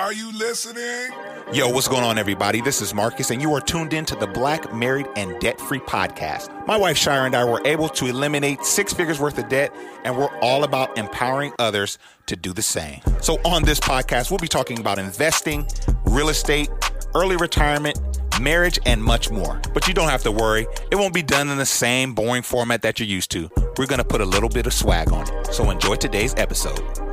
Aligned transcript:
Are 0.00 0.14
you 0.14 0.32
listening? 0.32 1.10
Yo, 1.52 1.68
what's 1.68 1.86
going 1.86 2.02
on, 2.02 2.16
everybody? 2.16 2.62
This 2.62 2.80
is 2.80 2.94
Marcus, 2.94 3.30
and 3.30 3.42
you 3.42 3.52
are 3.52 3.60
tuned 3.60 3.92
in 3.92 4.06
to 4.06 4.16
the 4.16 4.26
Black 4.26 4.72
Married 4.72 5.06
and 5.14 5.38
Debt 5.40 5.60
Free 5.60 5.78
podcast. 5.78 6.66
My 6.66 6.78
wife 6.78 6.96
Shira 6.96 7.26
and 7.26 7.34
I 7.34 7.44
were 7.44 7.60
able 7.66 7.90
to 7.90 8.06
eliminate 8.06 8.64
six 8.64 8.94
figures 8.94 9.20
worth 9.20 9.36
of 9.36 9.50
debt, 9.50 9.74
and 10.04 10.16
we're 10.16 10.34
all 10.38 10.64
about 10.64 10.96
empowering 10.96 11.52
others 11.58 11.98
to 12.28 12.34
do 12.34 12.54
the 12.54 12.62
same. 12.62 13.02
So, 13.20 13.42
on 13.44 13.62
this 13.62 13.78
podcast, 13.78 14.30
we'll 14.30 14.38
be 14.38 14.48
talking 14.48 14.80
about 14.80 14.98
investing, 14.98 15.68
real 16.06 16.30
estate, 16.30 16.70
early 17.14 17.36
retirement, 17.36 18.00
marriage, 18.40 18.78
and 18.86 19.04
much 19.04 19.30
more. 19.30 19.60
But 19.74 19.86
you 19.86 19.92
don't 19.92 20.08
have 20.08 20.22
to 20.22 20.32
worry, 20.32 20.66
it 20.90 20.96
won't 20.96 21.12
be 21.12 21.22
done 21.22 21.50
in 21.50 21.58
the 21.58 21.66
same 21.66 22.14
boring 22.14 22.42
format 22.42 22.80
that 22.80 22.98
you're 23.00 23.06
used 23.06 23.32
to. 23.32 23.50
We're 23.76 23.84
going 23.86 23.98
to 23.98 24.04
put 24.04 24.22
a 24.22 24.26
little 24.26 24.48
bit 24.48 24.66
of 24.66 24.72
swag 24.72 25.12
on 25.12 25.28
it. 25.30 25.52
So, 25.52 25.70
enjoy 25.70 25.96
today's 25.96 26.32
episode. 26.38 27.09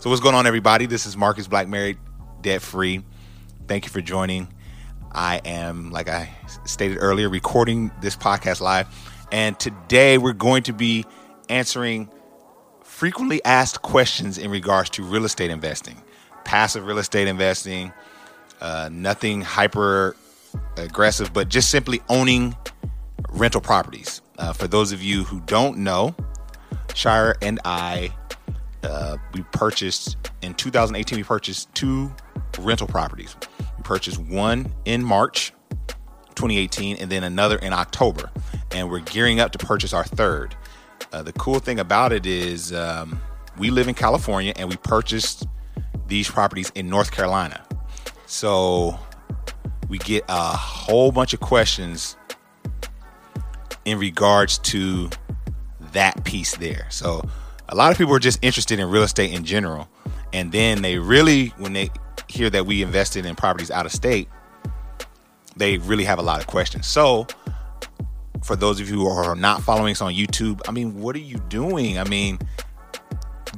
So 0.00 0.08
what's 0.10 0.22
going 0.22 0.36
on, 0.36 0.46
everybody? 0.46 0.86
This 0.86 1.06
is 1.06 1.16
Marcus 1.16 1.48
Black 1.48 1.66
Married, 1.66 1.98
Debt 2.40 2.62
Free. 2.62 3.02
Thank 3.66 3.84
you 3.84 3.90
for 3.90 4.00
joining. 4.00 4.46
I 5.10 5.40
am, 5.44 5.90
like 5.90 6.08
I 6.08 6.30
stated 6.64 6.98
earlier, 7.00 7.28
recording 7.28 7.90
this 8.00 8.14
podcast 8.14 8.60
live, 8.60 8.86
and 9.32 9.58
today 9.58 10.16
we're 10.16 10.34
going 10.34 10.62
to 10.62 10.72
be 10.72 11.04
answering 11.48 12.08
frequently 12.84 13.44
asked 13.44 13.82
questions 13.82 14.38
in 14.38 14.52
regards 14.52 14.88
to 14.90 15.02
real 15.02 15.24
estate 15.24 15.50
investing, 15.50 16.00
passive 16.44 16.86
real 16.86 16.98
estate 16.98 17.26
investing, 17.26 17.92
uh, 18.60 18.88
nothing 18.92 19.40
hyper 19.40 20.14
aggressive, 20.76 21.32
but 21.32 21.48
just 21.48 21.70
simply 21.70 22.00
owning 22.08 22.54
rental 23.30 23.60
properties. 23.60 24.22
Uh, 24.38 24.52
for 24.52 24.68
those 24.68 24.92
of 24.92 25.02
you 25.02 25.24
who 25.24 25.40
don't 25.40 25.76
know, 25.78 26.14
Shira 26.94 27.34
and 27.42 27.58
I 27.64 28.12
uh, 28.82 29.16
we 29.34 29.42
purchased 29.52 30.16
in 30.42 30.54
2018 30.54 31.18
we 31.18 31.24
purchased 31.24 31.72
two 31.74 32.12
rental 32.58 32.86
properties. 32.86 33.36
We 33.76 33.82
purchased 33.82 34.18
one 34.18 34.72
in 34.84 35.02
march 35.02 35.52
2018 36.34 36.96
and 36.96 37.10
then 37.10 37.24
another 37.24 37.56
in 37.56 37.72
october 37.72 38.30
and 38.70 38.90
we're 38.90 39.00
gearing 39.00 39.40
up 39.40 39.52
to 39.52 39.58
purchase 39.58 39.92
our 39.92 40.04
third. 40.04 40.56
Uh, 41.12 41.22
the 41.22 41.32
cool 41.32 41.58
thing 41.58 41.80
about 41.80 42.12
it 42.12 42.26
is 42.26 42.72
um, 42.72 43.20
we 43.58 43.70
live 43.70 43.88
in 43.88 43.94
california 43.94 44.52
and 44.56 44.68
we 44.68 44.76
purchased 44.76 45.46
these 46.06 46.30
properties 46.30 46.70
in 46.74 46.88
north 46.88 47.10
carolina. 47.10 47.64
So 48.26 48.98
we 49.88 49.98
get 49.98 50.24
a 50.28 50.56
whole 50.56 51.12
bunch 51.12 51.32
of 51.34 51.40
questions 51.40 52.16
in 53.84 53.98
regards 53.98 54.58
to 54.58 55.08
that 55.92 56.24
piece 56.24 56.56
there. 56.56 56.86
So 56.90 57.22
a 57.68 57.74
lot 57.74 57.92
of 57.92 57.98
people 57.98 58.14
are 58.14 58.20
just 58.20 58.38
interested 58.42 58.78
in 58.78 58.88
real 58.88 59.02
estate 59.02 59.32
in 59.32 59.44
general. 59.44 59.88
And 60.32 60.52
then 60.52 60.82
they 60.82 60.98
really, 60.98 61.48
when 61.58 61.72
they 61.72 61.90
hear 62.28 62.50
that 62.50 62.66
we 62.66 62.82
invested 62.82 63.26
in 63.26 63.34
properties 63.34 63.70
out 63.70 63.86
of 63.86 63.92
state, 63.92 64.28
they 65.56 65.78
really 65.78 66.04
have 66.04 66.18
a 66.18 66.22
lot 66.22 66.40
of 66.40 66.46
questions. 66.46 66.86
So, 66.86 67.26
for 68.42 68.54
those 68.56 68.80
of 68.80 68.88
you 68.88 68.96
who 68.96 69.06
are 69.08 69.34
not 69.34 69.62
following 69.62 69.92
us 69.92 70.00
on 70.00 70.14
YouTube, 70.14 70.60
I 70.68 70.70
mean, 70.70 71.00
what 71.00 71.16
are 71.16 71.20
you 71.20 71.38
doing? 71.48 71.98
I 71.98 72.04
mean, 72.04 72.38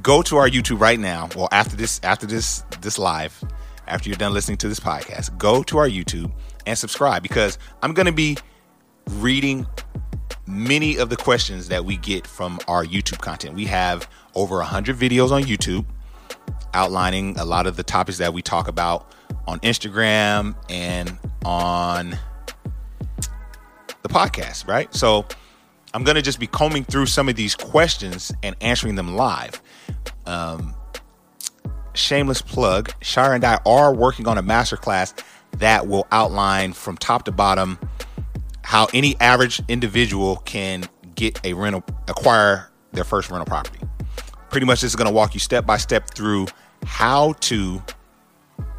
go 0.01 0.21
to 0.23 0.37
our 0.37 0.49
YouTube 0.49 0.79
right 0.79 0.99
now. 0.99 1.29
Well, 1.35 1.47
after 1.51 1.75
this, 1.75 1.99
after 2.03 2.25
this, 2.25 2.63
this 2.81 2.97
live, 2.97 3.43
after 3.87 4.09
you're 4.09 4.17
done 4.17 4.33
listening 4.33 4.57
to 4.57 4.67
this 4.67 4.79
podcast, 4.79 5.37
go 5.37 5.63
to 5.63 5.77
our 5.77 5.87
YouTube 5.87 6.31
and 6.65 6.77
subscribe 6.77 7.21
because 7.21 7.57
I'm 7.83 7.93
going 7.93 8.07
to 8.07 8.11
be 8.11 8.37
reading 9.09 9.67
many 10.51 10.97
of 10.97 11.09
the 11.09 11.15
questions 11.15 11.69
that 11.69 11.85
we 11.85 11.97
get 11.97 12.27
from 12.27 12.59
our 12.67 12.85
YouTube 12.85 13.19
content. 13.19 13.55
We 13.55 13.65
have 13.65 14.09
over 14.35 14.57
100 14.57 14.97
videos 14.97 15.31
on 15.31 15.43
YouTube 15.43 15.85
outlining 16.73 17.37
a 17.37 17.45
lot 17.45 17.67
of 17.67 17.75
the 17.77 17.83
topics 17.83 18.17
that 18.17 18.33
we 18.33 18.41
talk 18.41 18.67
about 18.67 19.11
on 19.47 19.59
Instagram 19.61 20.55
and 20.69 21.17
on 21.43 22.17
the 24.01 24.09
podcast, 24.09 24.67
right? 24.67 24.93
So 24.93 25.25
I'm 25.93 26.03
going 26.03 26.15
to 26.15 26.21
just 26.21 26.39
be 26.39 26.47
combing 26.47 26.83
through 26.83 27.07
some 27.07 27.29
of 27.29 27.35
these 27.35 27.55
questions 27.55 28.31
and 28.43 28.55
answering 28.61 28.95
them 28.95 29.15
live. 29.15 29.61
Um, 30.25 30.73
shameless 31.93 32.41
plug 32.41 32.93
Shira 33.01 33.35
and 33.35 33.43
I 33.43 33.59
are 33.65 33.93
working 33.93 34.27
on 34.27 34.37
a 34.37 34.43
masterclass 34.43 35.13
that 35.57 35.87
will 35.87 36.07
outline 36.11 36.73
from 36.73 36.97
top 36.97 37.23
to 37.25 37.31
bottom 37.31 37.77
how 38.71 38.87
any 38.93 39.19
average 39.19 39.61
individual 39.67 40.37
can 40.45 40.85
get 41.15 41.37
a 41.45 41.51
rental, 41.51 41.83
acquire 42.07 42.71
their 42.93 43.03
first 43.03 43.29
rental 43.29 43.45
property. 43.45 43.85
Pretty 44.49 44.65
much, 44.65 44.79
this 44.79 44.91
is 44.91 44.95
going 44.95 45.09
to 45.09 45.13
walk 45.13 45.33
you 45.33 45.41
step 45.41 45.65
by 45.65 45.75
step 45.75 46.09
through 46.13 46.47
how 46.85 47.33
to 47.41 47.83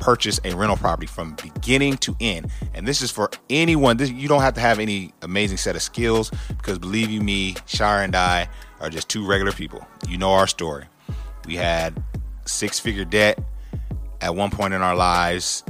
purchase 0.01 0.41
a 0.45 0.57
rental 0.57 0.79
property 0.79 1.07
from 1.07 1.37
beginning 1.43 1.99
to 1.99 2.17
end. 2.21 2.51
And 2.73 2.89
this 2.89 3.03
is 3.03 3.11
for 3.11 3.31
anyone. 3.51 3.99
This, 3.99 4.11
you 4.11 4.29
don't 4.29 4.41
have 4.41 4.55
to 4.55 4.61
have 4.61 4.79
any 4.79 5.13
amazing 5.21 5.59
set 5.59 5.77
of 5.77 5.83
skills 5.83 6.31
because 6.49 6.79
believe 6.79 7.11
you 7.11 7.21
me, 7.21 7.57
Shira 7.67 8.03
and 8.03 8.17
I 8.17 8.49
are 8.81 8.89
just 8.89 9.11
two 9.11 9.27
regular 9.27 9.53
people. 9.53 9.87
You 10.09 10.17
know 10.17 10.31
our 10.31 10.47
story. 10.47 10.87
We 11.47 11.57
had 11.57 12.03
six 12.47 12.81
figure 12.81 13.05
debt 13.05 13.39
at 14.23 14.35
one 14.35 14.51
point 14.51 14.73
in 14.73 14.81
our 14.81 14.97
lives 14.97 15.65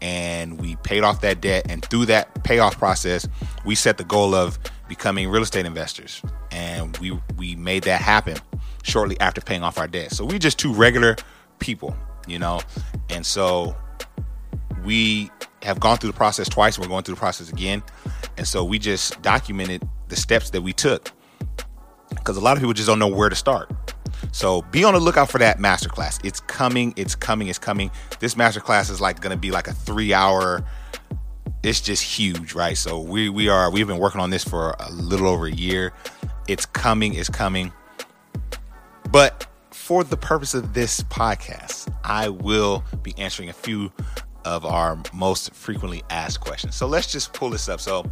and 0.00 0.60
we 0.60 0.76
paid 0.76 1.02
off 1.02 1.20
that 1.22 1.40
debt. 1.40 1.66
And 1.68 1.84
through 1.84 2.06
that 2.06 2.44
payoff 2.44 2.78
process, 2.78 3.28
we 3.64 3.74
set 3.74 3.98
the 3.98 4.04
goal 4.04 4.34
of 4.34 4.58
becoming 4.88 5.28
real 5.28 5.42
estate 5.42 5.66
investors, 5.66 6.22
and 6.50 6.96
we 6.98 7.18
we 7.36 7.56
made 7.56 7.84
that 7.84 8.00
happen 8.00 8.36
shortly 8.82 9.18
after 9.20 9.40
paying 9.40 9.62
off 9.62 9.78
our 9.78 9.88
debt. 9.88 10.12
So 10.12 10.24
we 10.24 10.38
just 10.38 10.58
two 10.58 10.72
regular 10.72 11.16
people, 11.58 11.96
you 12.26 12.38
know, 12.38 12.60
and 13.10 13.24
so 13.24 13.76
we 14.84 15.30
have 15.62 15.80
gone 15.80 15.98
through 15.98 16.12
the 16.12 16.16
process 16.16 16.48
twice. 16.48 16.78
We're 16.78 16.88
going 16.88 17.04
through 17.04 17.16
the 17.16 17.20
process 17.20 17.50
again, 17.50 17.82
and 18.36 18.46
so 18.46 18.64
we 18.64 18.78
just 18.78 19.20
documented 19.22 19.86
the 20.08 20.16
steps 20.16 20.50
that 20.50 20.62
we 20.62 20.72
took 20.72 21.12
because 22.10 22.36
a 22.36 22.40
lot 22.40 22.56
of 22.56 22.60
people 22.60 22.72
just 22.72 22.88
don't 22.88 22.98
know 22.98 23.08
where 23.08 23.28
to 23.28 23.36
start. 23.36 23.70
So 24.32 24.62
be 24.62 24.84
on 24.84 24.94
the 24.94 25.00
lookout 25.00 25.30
for 25.30 25.38
that 25.38 25.58
masterclass. 25.58 26.24
It's 26.24 26.40
coming, 26.40 26.94
it's 26.96 27.14
coming, 27.14 27.48
it's 27.48 27.58
coming. 27.58 27.90
This 28.20 28.34
masterclass 28.34 28.90
is 28.90 29.00
like 29.00 29.20
gonna 29.20 29.36
be 29.36 29.50
like 29.50 29.68
a 29.68 29.72
three 29.72 30.12
hour, 30.12 30.64
it's 31.62 31.80
just 31.80 32.02
huge, 32.02 32.54
right? 32.54 32.76
So 32.76 33.00
we 33.00 33.28
we 33.28 33.48
are 33.48 33.70
we've 33.70 33.86
been 33.86 33.98
working 33.98 34.20
on 34.20 34.30
this 34.30 34.44
for 34.44 34.74
a 34.78 34.90
little 34.92 35.28
over 35.28 35.46
a 35.46 35.52
year. 35.52 35.92
It's 36.46 36.66
coming, 36.66 37.14
it's 37.14 37.28
coming. 37.28 37.72
But 39.10 39.46
for 39.70 40.04
the 40.04 40.16
purpose 40.16 40.54
of 40.54 40.74
this 40.74 41.00
podcast, 41.04 41.92
I 42.04 42.28
will 42.28 42.84
be 43.02 43.14
answering 43.18 43.48
a 43.48 43.54
few 43.54 43.92
of 44.44 44.64
our 44.64 44.98
most 45.12 45.52
frequently 45.54 46.02
asked 46.10 46.40
questions. 46.40 46.74
So 46.74 46.86
let's 46.86 47.10
just 47.10 47.32
pull 47.32 47.50
this 47.50 47.68
up. 47.68 47.80
So 47.80 48.10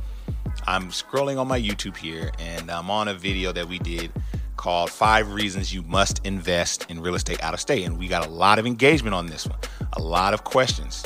I'm 0.66 0.88
scrolling 0.88 1.38
on 1.38 1.48
my 1.48 1.60
YouTube 1.60 1.96
here 1.96 2.32
and 2.38 2.70
I'm 2.70 2.90
on 2.90 3.08
a 3.08 3.14
video 3.14 3.52
that 3.52 3.68
we 3.68 3.78
did 3.78 4.10
called 4.56 4.90
Five 4.90 5.32
Reasons 5.32 5.72
You 5.72 5.82
Must 5.82 6.24
Invest 6.24 6.86
in 6.90 7.00
Real 7.00 7.14
Estate 7.14 7.42
Out 7.42 7.54
of 7.54 7.60
State. 7.60 7.84
And 7.84 7.98
we 7.98 8.08
got 8.08 8.26
a 8.26 8.30
lot 8.30 8.58
of 8.58 8.66
engagement 8.66 9.14
on 9.14 9.26
this 9.26 9.46
one, 9.46 9.58
a 9.94 10.00
lot 10.00 10.34
of 10.34 10.44
questions. 10.44 11.04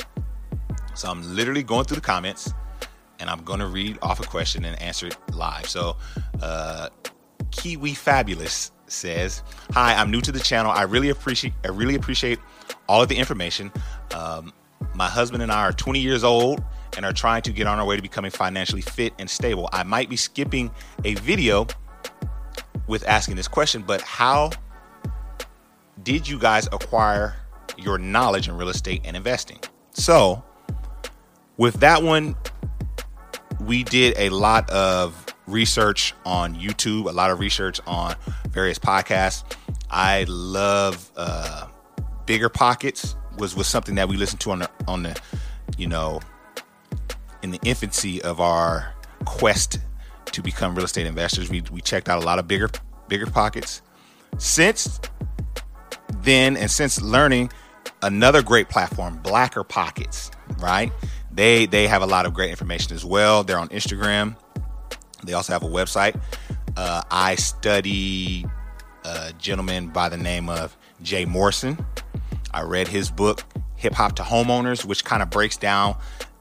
So 0.93 1.09
I'm 1.09 1.35
literally 1.35 1.63
going 1.63 1.85
through 1.85 1.95
the 1.95 2.01
comments 2.01 2.53
and 3.19 3.29
I'm 3.29 3.43
going 3.43 3.59
to 3.59 3.67
read 3.67 3.97
off 4.01 4.19
a 4.19 4.23
question 4.23 4.65
and 4.65 4.79
answer 4.81 5.07
it 5.07 5.17
live. 5.33 5.69
So, 5.69 5.95
uh, 6.41 6.89
Kiwi 7.51 7.93
Fabulous 7.93 8.71
says, 8.87 9.43
"Hi, 9.73 9.93
I'm 9.93 10.09
new 10.09 10.21
to 10.21 10.31
the 10.31 10.39
channel. 10.39 10.71
I 10.71 10.83
really 10.83 11.09
appreciate 11.09 11.53
I 11.63 11.69
really 11.69 11.95
appreciate 11.95 12.39
all 12.87 13.01
of 13.01 13.09
the 13.09 13.15
information. 13.15 13.71
Um, 14.15 14.53
my 14.95 15.07
husband 15.07 15.43
and 15.43 15.51
I 15.51 15.61
are 15.61 15.73
20 15.73 15.99
years 15.99 16.23
old 16.23 16.63
and 16.97 17.05
are 17.05 17.13
trying 17.13 17.41
to 17.43 17.51
get 17.51 17.67
on 17.67 17.79
our 17.79 17.85
way 17.85 17.95
to 17.95 18.01
becoming 18.01 18.31
financially 18.31 18.81
fit 18.81 19.13
and 19.19 19.29
stable. 19.29 19.69
I 19.71 19.83
might 19.83 20.09
be 20.09 20.17
skipping 20.17 20.71
a 21.05 21.13
video 21.15 21.67
with 22.87 23.07
asking 23.07 23.35
this 23.35 23.47
question, 23.47 23.83
but 23.83 24.01
how 24.01 24.51
did 26.03 26.27
you 26.27 26.39
guys 26.39 26.67
acquire 26.67 27.35
your 27.77 27.97
knowledge 27.97 28.47
in 28.47 28.57
real 28.57 28.69
estate 28.69 29.01
and 29.05 29.15
investing? 29.15 29.59
So, 29.93 30.43
with 31.57 31.75
that 31.81 32.01
one, 32.03 32.35
we 33.61 33.83
did 33.83 34.15
a 34.17 34.29
lot 34.29 34.69
of 34.69 35.25
research 35.47 36.13
on 36.25 36.55
YouTube, 36.55 37.07
a 37.07 37.11
lot 37.11 37.29
of 37.29 37.39
research 37.39 37.79
on 37.85 38.15
various 38.49 38.79
podcasts. 38.79 39.43
I 39.89 40.25
love 40.27 41.11
uh, 41.15 41.67
BiggerPockets. 42.25 43.15
Was 43.37 43.55
was 43.55 43.67
something 43.67 43.95
that 43.95 44.09
we 44.09 44.17
listened 44.17 44.41
to 44.41 44.51
on 44.51 44.59
the 44.59 44.69
on 44.87 45.03
the 45.03 45.19
you 45.77 45.87
know 45.87 46.19
in 47.41 47.51
the 47.51 47.59
infancy 47.63 48.21
of 48.21 48.41
our 48.41 48.93
quest 49.25 49.79
to 50.33 50.41
become 50.41 50.75
real 50.75 50.85
estate 50.85 51.05
investors. 51.05 51.49
We 51.49 51.61
we 51.71 51.81
checked 51.81 52.09
out 52.09 52.21
a 52.21 52.25
lot 52.25 52.39
of 52.39 52.47
bigger 52.47 52.69
BiggerPockets. 53.09 53.81
Since 54.37 54.99
then, 56.21 56.57
and 56.57 56.69
since 56.69 57.01
learning 57.01 57.51
another 58.01 58.41
great 58.41 58.69
platform, 58.69 59.17
Blacker 59.17 59.63
Pockets, 59.63 60.31
right? 60.59 60.91
They 61.31 61.65
they 61.65 61.87
have 61.87 62.01
a 62.01 62.05
lot 62.05 62.25
of 62.25 62.33
great 62.33 62.49
information 62.49 62.93
as 62.93 63.05
well. 63.05 63.43
They're 63.43 63.59
on 63.59 63.69
Instagram. 63.69 64.35
They 65.23 65.33
also 65.33 65.53
have 65.53 65.63
a 65.63 65.67
website. 65.67 66.19
Uh, 66.75 67.03
I 67.11 67.35
study 67.35 68.45
a 69.03 69.33
gentleman 69.37 69.87
by 69.89 70.09
the 70.09 70.17
name 70.17 70.49
of 70.49 70.75
Jay 71.01 71.25
Morrison. 71.25 71.85
I 72.53 72.63
read 72.63 72.87
his 72.87 73.09
book, 73.11 73.43
Hip 73.75 73.93
Hop 73.93 74.15
to 74.15 74.23
Homeowners, 74.23 74.85
which 74.85 75.05
kind 75.05 75.21
of 75.21 75.29
breaks 75.29 75.57
down 75.57 75.97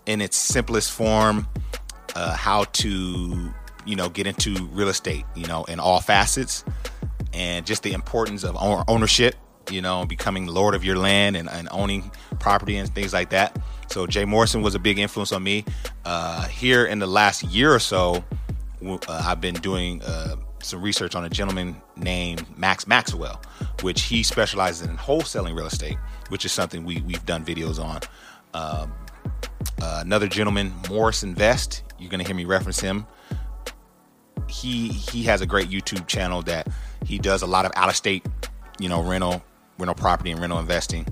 in 0.06 0.20
its 0.20 0.36
simplest 0.36 0.92
form 0.92 1.46
uh, 2.14 2.34
how 2.34 2.64
to, 2.64 3.52
you 3.90 3.96
know, 3.96 4.08
get 4.08 4.26
into 4.26 4.54
real 4.72 4.88
estate, 4.88 5.24
you 5.34 5.46
know, 5.46 5.64
in 5.64 5.80
all 5.80 6.00
facets, 6.00 6.64
and 7.32 7.66
just 7.66 7.82
the 7.82 7.92
importance 7.92 8.44
of 8.44 8.56
ownership, 8.88 9.34
you 9.70 9.82
know, 9.82 10.06
becoming 10.06 10.46
lord 10.46 10.74
of 10.74 10.84
your 10.84 10.96
land 10.96 11.36
and, 11.36 11.48
and 11.50 11.68
owning 11.70 12.10
property 12.38 12.76
and 12.76 12.92
things 12.94 13.12
like 13.12 13.30
that. 13.30 13.60
So 13.88 14.06
Jay 14.06 14.24
Morrison 14.24 14.62
was 14.62 14.74
a 14.74 14.78
big 14.78 14.98
influence 14.98 15.32
on 15.32 15.42
me. 15.42 15.64
Uh, 16.04 16.46
here 16.46 16.86
in 16.86 17.00
the 17.00 17.06
last 17.06 17.42
year 17.42 17.74
or 17.74 17.80
so, 17.80 18.24
uh, 18.84 18.98
I've 19.08 19.40
been 19.40 19.56
doing 19.56 20.02
uh, 20.02 20.36
some 20.62 20.80
research 20.80 21.14
on 21.14 21.24
a 21.24 21.28
gentleman 21.28 21.80
named 21.96 22.46
Max 22.56 22.86
Maxwell, 22.86 23.42
which 23.82 24.02
he 24.02 24.22
specializes 24.22 24.86
in 24.86 24.96
wholesaling 24.96 25.56
real 25.56 25.66
estate, 25.66 25.96
which 26.28 26.44
is 26.44 26.52
something 26.52 26.84
we, 26.84 27.00
we've 27.02 27.26
done 27.26 27.44
videos 27.44 27.82
on. 27.82 28.00
Um, 28.54 28.92
uh, 29.82 30.00
another 30.04 30.28
gentleman, 30.28 30.72
Morris 30.88 31.22
Invest, 31.22 31.82
you're 31.98 32.10
going 32.10 32.20
to 32.20 32.26
hear 32.26 32.36
me 32.36 32.44
reference 32.44 32.80
him. 32.80 33.06
He 34.50 34.88
he 34.88 35.22
has 35.24 35.40
a 35.40 35.46
great 35.46 35.68
YouTube 35.68 36.06
channel 36.06 36.42
that 36.42 36.68
he 37.04 37.18
does 37.18 37.42
a 37.42 37.46
lot 37.46 37.64
of 37.64 37.72
out 37.76 37.88
of 37.88 37.96
state, 37.96 38.26
you 38.78 38.88
know, 38.88 39.02
rental 39.02 39.42
rental 39.78 39.94
property 39.94 40.30
and 40.30 40.40
rental 40.40 40.58
investing. 40.58 41.06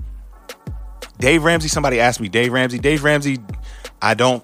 Dave 1.19 1.43
Ramsey, 1.43 1.67
somebody 1.67 1.99
asked 1.99 2.21
me, 2.21 2.29
Dave 2.29 2.53
Ramsey, 2.53 2.79
Dave 2.79 3.03
Ramsey, 3.03 3.39
I 4.01 4.13
don't 4.13 4.43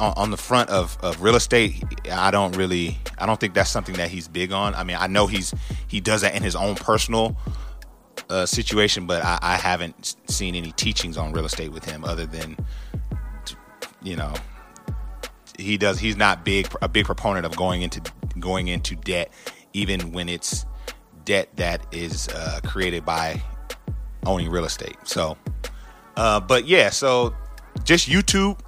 on, 0.00 0.30
the 0.30 0.36
front 0.36 0.70
of, 0.70 0.98
of 1.02 1.22
real 1.22 1.36
estate, 1.36 1.82
I 2.10 2.30
don't 2.30 2.56
really, 2.56 2.98
I 3.18 3.26
don't 3.26 3.38
think 3.38 3.54
that's 3.54 3.70
something 3.70 3.94
that 3.94 4.10
he's 4.10 4.28
big 4.28 4.52
on. 4.52 4.74
I 4.74 4.84
mean, 4.84 4.96
I 4.98 5.06
know 5.06 5.26
he's 5.26 5.54
he 5.88 6.00
does 6.00 6.20
that 6.22 6.34
in 6.34 6.42
his 6.42 6.56
own 6.56 6.74
personal 6.74 7.36
uh, 8.28 8.46
situation, 8.46 9.06
but 9.06 9.24
I, 9.24 9.38
I 9.40 9.56
haven't 9.56 10.16
seen 10.26 10.54
any 10.54 10.72
teachings 10.72 11.16
on 11.16 11.32
real 11.32 11.44
estate 11.44 11.72
with 11.72 11.84
him 11.84 12.04
other 12.04 12.26
than, 12.26 12.56
you 14.02 14.16
know, 14.16 14.34
he 15.58 15.76
does. 15.76 15.98
He's 15.98 16.16
not 16.16 16.44
big 16.44 16.68
a 16.82 16.88
big 16.88 17.06
proponent 17.06 17.46
of 17.46 17.56
going 17.56 17.82
into 17.82 18.02
going 18.38 18.68
into 18.68 18.96
debt, 18.96 19.32
even 19.72 20.12
when 20.12 20.28
it's 20.28 20.66
debt 21.24 21.48
that 21.56 21.86
is 21.92 22.28
uh, 22.28 22.60
created 22.64 23.04
by 23.04 23.42
owning 24.26 24.50
real 24.50 24.64
estate. 24.64 24.96
So, 25.04 25.36
uh, 26.16 26.40
but 26.40 26.66
yeah, 26.66 26.90
so 26.90 27.34
just 27.84 28.08
YouTube 28.08 28.58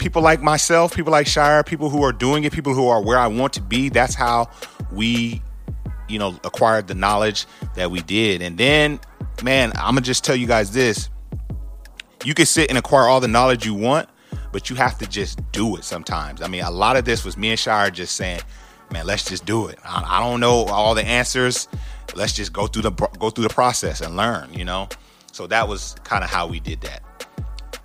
people 0.00 0.22
like 0.22 0.42
myself, 0.42 0.94
people 0.94 1.12
like 1.12 1.28
Shira, 1.28 1.62
people 1.62 1.90
who 1.90 2.02
are 2.02 2.12
doing 2.12 2.42
it, 2.42 2.52
people 2.52 2.74
who 2.74 2.88
are 2.88 3.00
where 3.00 3.18
I 3.18 3.28
want 3.28 3.52
to 3.52 3.62
be. 3.62 3.88
That's 3.88 4.14
how 4.14 4.50
we, 4.90 5.40
you 6.08 6.18
know, 6.18 6.40
acquired 6.42 6.88
the 6.88 6.94
knowledge 6.94 7.46
that 7.76 7.92
we 7.92 8.00
did. 8.00 8.42
And 8.42 8.58
then, 8.58 8.98
man, 9.44 9.72
I'm 9.76 9.94
gonna 9.94 10.00
just 10.00 10.24
tell 10.24 10.34
you 10.34 10.48
guys 10.48 10.72
this: 10.72 11.08
you 12.24 12.34
can 12.34 12.46
sit 12.46 12.68
and 12.68 12.78
acquire 12.78 13.06
all 13.06 13.20
the 13.20 13.28
knowledge 13.28 13.64
you 13.64 13.74
want, 13.74 14.08
but 14.52 14.70
you 14.70 14.76
have 14.76 14.98
to 14.98 15.06
just 15.06 15.40
do 15.52 15.76
it 15.76 15.84
sometimes. 15.84 16.42
I 16.42 16.48
mean, 16.48 16.62
a 16.62 16.70
lot 16.70 16.96
of 16.96 17.04
this 17.04 17.24
was 17.24 17.36
me 17.36 17.50
and 17.50 17.58
Shira 17.58 17.90
just 17.90 18.16
saying, 18.16 18.40
"Man, 18.92 19.06
let's 19.06 19.24
just 19.24 19.44
do 19.44 19.68
it." 19.68 19.78
I, 19.84 20.18
I 20.18 20.20
don't 20.20 20.40
know 20.40 20.64
all 20.64 20.94
the 20.94 21.04
answers. 21.04 21.68
Let's 22.14 22.32
just 22.32 22.52
go 22.52 22.66
through 22.66 22.82
the 22.82 22.90
go 22.90 23.30
through 23.30 23.44
the 23.44 23.54
process 23.54 24.00
and 24.00 24.16
learn. 24.16 24.52
You 24.52 24.64
know, 24.64 24.88
so 25.32 25.46
that 25.46 25.68
was 25.68 25.96
kind 26.04 26.24
of 26.24 26.30
how 26.30 26.46
we 26.46 26.60
did 26.60 26.80
that. 26.82 27.02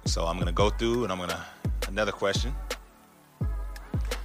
So 0.05 0.25
I'm 0.25 0.37
gonna 0.37 0.51
go 0.51 0.69
through 0.69 1.03
and 1.03 1.11
I'm 1.11 1.19
gonna 1.19 1.45
Another 1.87 2.11
question. 2.11 2.53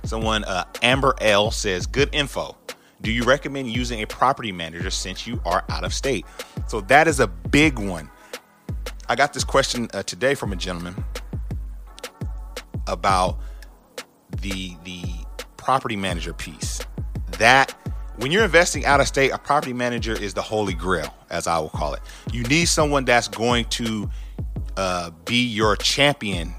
Someone, 0.05 0.45
uh, 0.45 0.65
Amber 0.83 1.15
L 1.21 1.51
says, 1.51 1.87
good 1.87 2.09
info. 2.13 2.57
Do 3.03 3.11
you 3.11 3.23
recommend 3.23 3.71
using 3.71 4.03
a 4.03 4.07
property 4.07 4.53
manager 4.53 4.91
since 4.91 5.27
you 5.27 5.41
are 5.45 5.65
out 5.69 5.85
of 5.85 5.95
state? 5.95 6.27
So 6.67 6.81
that 6.83 7.07
is 7.07 7.21
a 7.21 7.27
big 7.27 7.79
one. 7.79 8.11
I 9.09 9.15
got 9.15 9.33
this 9.33 9.45
question 9.45 9.89
uh, 9.93 10.03
today 10.03 10.35
from 10.35 10.53
a 10.53 10.57
gentleman 10.57 11.05
about 12.91 13.39
the 14.43 14.77
the 14.85 15.05
property 15.57 15.97
manager 15.97 16.33
piece. 16.33 16.81
That 17.39 17.73
when 18.17 18.31
you're 18.31 18.45
investing 18.45 18.85
out 18.85 19.01
of 19.01 19.07
state, 19.07 19.31
a 19.31 19.39
property 19.39 19.73
manager 19.73 20.13
is 20.13 20.35
the 20.35 20.43
holy 20.43 20.75
grail, 20.75 21.15
as 21.31 21.47
I 21.47 21.59
will 21.59 21.71
call 21.71 21.95
it. 21.95 22.01
You 22.33 22.43
need 22.45 22.67
someone 22.67 23.05
that's 23.05 23.29
going 23.29 23.65
to 23.67 24.11
uh, 24.77 25.11
be 25.25 25.47
your 25.47 25.77
champion 25.77 26.55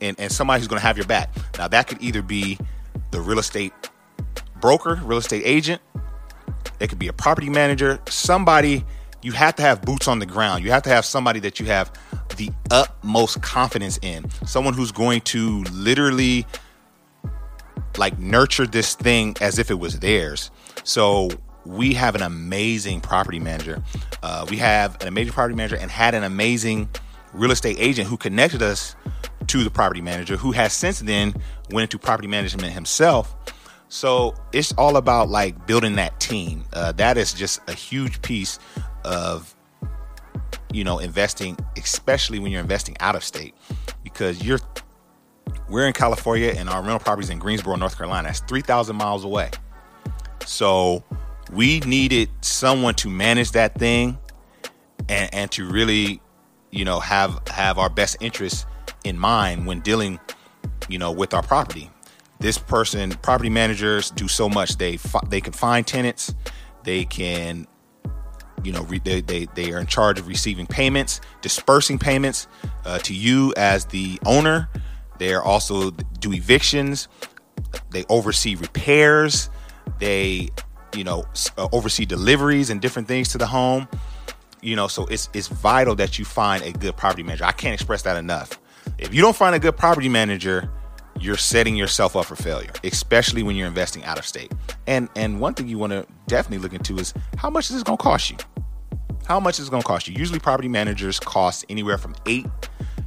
and, 0.00 0.18
and 0.18 0.32
somebody 0.32 0.60
who's 0.60 0.68
going 0.68 0.80
to 0.80 0.86
have 0.86 0.96
your 0.96 1.06
back. 1.06 1.34
Now, 1.58 1.68
that 1.68 1.86
could 1.86 2.02
either 2.02 2.22
be 2.22 2.58
the 3.10 3.20
real 3.20 3.38
estate 3.38 3.72
broker, 4.60 5.00
real 5.04 5.18
estate 5.18 5.42
agent, 5.44 5.82
it 6.80 6.88
could 6.88 6.98
be 6.98 7.08
a 7.08 7.12
property 7.12 7.48
manager, 7.48 8.00
somebody 8.08 8.84
you 9.22 9.32
have 9.32 9.54
to 9.56 9.62
have 9.62 9.82
boots 9.82 10.08
on 10.08 10.18
the 10.18 10.26
ground. 10.26 10.64
You 10.64 10.70
have 10.72 10.82
to 10.82 10.90
have 10.90 11.04
somebody 11.04 11.40
that 11.40 11.60
you 11.60 11.66
have 11.66 11.92
the 12.36 12.50
utmost 12.70 13.40
confidence 13.42 13.98
in. 14.02 14.28
Someone 14.46 14.74
who's 14.74 14.92
going 14.92 15.20
to 15.22 15.62
literally 15.72 16.46
like 17.98 18.18
nurture 18.18 18.66
this 18.66 18.94
thing 18.94 19.36
as 19.40 19.58
if 19.58 19.70
it 19.70 19.78
was 19.78 20.00
theirs. 20.00 20.50
So 20.84 21.30
we 21.64 21.94
have 21.94 22.14
an 22.14 22.22
amazing 22.22 23.00
property 23.00 23.38
manager. 23.38 23.82
Uh, 24.22 24.46
we 24.50 24.56
have 24.56 25.00
an 25.02 25.08
amazing 25.08 25.32
property 25.32 25.54
manager 25.54 25.76
and 25.76 25.90
had 25.90 26.14
an 26.14 26.24
amazing 26.24 26.88
real 27.32 27.50
estate 27.50 27.76
agent 27.78 28.08
who 28.08 28.16
connected 28.16 28.62
us 28.62 28.96
to 29.46 29.64
the 29.64 29.70
property 29.70 30.00
manager 30.00 30.36
who 30.36 30.52
has 30.52 30.72
since 30.72 31.00
then 31.00 31.34
went 31.70 31.84
into 31.84 31.98
property 31.98 32.28
management 32.28 32.72
himself 32.72 33.34
so 33.88 34.34
it's 34.52 34.72
all 34.72 34.96
about 34.96 35.28
like 35.28 35.66
building 35.66 35.96
that 35.96 36.18
team 36.20 36.64
uh, 36.74 36.92
that 36.92 37.16
is 37.16 37.32
just 37.32 37.60
a 37.68 37.72
huge 37.72 38.20
piece 38.22 38.58
of 39.04 39.54
you 40.72 40.84
know 40.84 40.98
investing 40.98 41.56
especially 41.76 42.38
when 42.38 42.50
you're 42.50 42.60
investing 42.60 42.96
out 43.00 43.14
of 43.14 43.22
state 43.22 43.54
because 44.02 44.44
you're 44.44 44.58
we're 45.68 45.86
in 45.86 45.92
california 45.92 46.54
and 46.56 46.68
our 46.68 46.80
rental 46.80 46.98
properties 46.98 47.30
in 47.30 47.38
greensboro 47.38 47.76
north 47.76 47.96
carolina 47.96 48.28
that's 48.28 48.40
3000 48.40 48.96
miles 48.96 49.24
away 49.24 49.50
so 50.46 51.04
we 51.52 51.80
needed 51.80 52.28
someone 52.40 52.94
to 52.94 53.08
manage 53.10 53.52
that 53.52 53.74
thing 53.74 54.18
and, 55.08 55.32
and 55.34 55.50
to 55.50 55.68
really 55.68 56.20
you 56.70 56.84
know 56.84 57.00
have 57.00 57.40
have 57.48 57.78
our 57.78 57.90
best 57.90 58.16
interests 58.20 58.66
in 59.04 59.18
mind 59.18 59.66
when 59.66 59.80
dealing, 59.80 60.18
you 60.88 60.98
know, 60.98 61.12
with 61.12 61.34
our 61.34 61.42
property. 61.42 61.90
This 62.40 62.58
person, 62.58 63.10
property 63.22 63.50
managers, 63.50 64.10
do 64.10 64.28
so 64.28 64.48
much. 64.48 64.76
They 64.76 64.98
they 65.28 65.40
can 65.40 65.52
find 65.52 65.86
tenants. 65.86 66.34
They 66.84 67.04
can, 67.04 67.68
you 68.64 68.72
know, 68.72 68.82
re, 68.84 68.98
they, 68.98 69.20
they 69.20 69.46
they 69.54 69.72
are 69.72 69.78
in 69.78 69.86
charge 69.86 70.18
of 70.18 70.26
receiving 70.26 70.66
payments, 70.66 71.20
dispersing 71.40 71.98
payments 71.98 72.48
uh, 72.84 72.98
to 73.00 73.14
you 73.14 73.52
as 73.56 73.86
the 73.86 74.18
owner. 74.26 74.68
They 75.18 75.34
are 75.34 75.42
also 75.42 75.90
do 75.90 76.32
evictions. 76.32 77.08
They 77.90 78.04
oversee 78.08 78.54
repairs. 78.54 79.50
They, 79.98 80.48
you 80.94 81.04
know, 81.04 81.24
uh, 81.58 81.68
oversee 81.72 82.04
deliveries 82.04 82.70
and 82.70 82.80
different 82.80 83.08
things 83.08 83.28
to 83.28 83.38
the 83.38 83.46
home 83.46 83.88
you 84.64 84.76
know 84.76 84.86
so 84.86 85.06
it's 85.06 85.28
it's 85.34 85.48
vital 85.48 85.96
that 85.96 86.20
you 86.20 86.24
find 86.24 86.62
a 86.62 86.70
good 86.70 86.96
property 86.96 87.24
manager 87.24 87.44
i 87.44 87.50
can't 87.50 87.74
express 87.74 88.02
that 88.02 88.16
enough 88.16 88.60
if 88.98 89.14
you 89.14 89.20
don't 89.20 89.36
find 89.36 89.54
a 89.54 89.58
good 89.58 89.76
property 89.76 90.08
manager, 90.08 90.70
you're 91.20 91.36
setting 91.36 91.76
yourself 91.76 92.16
up 92.16 92.26
for 92.26 92.36
failure, 92.36 92.72
especially 92.84 93.42
when 93.42 93.56
you're 93.56 93.68
investing 93.68 94.04
out 94.04 94.18
of 94.18 94.26
state. 94.26 94.52
And 94.86 95.08
and 95.16 95.40
one 95.40 95.54
thing 95.54 95.68
you 95.68 95.78
want 95.78 95.92
to 95.92 96.06
definitely 96.26 96.58
look 96.58 96.72
into 96.72 96.98
is 96.98 97.14
how 97.36 97.50
much 97.50 97.70
is 97.70 97.76
this 97.76 97.82
going 97.82 97.98
to 97.98 98.02
cost 98.02 98.30
you? 98.30 98.36
How 99.26 99.38
much 99.38 99.60
is 99.60 99.68
it 99.68 99.70
going 99.70 99.82
to 99.82 99.86
cost 99.86 100.08
you? 100.08 100.14
Usually 100.14 100.40
property 100.40 100.68
managers 100.68 101.20
cost 101.20 101.64
anywhere 101.68 101.96
from 101.96 102.14
8 102.26 102.46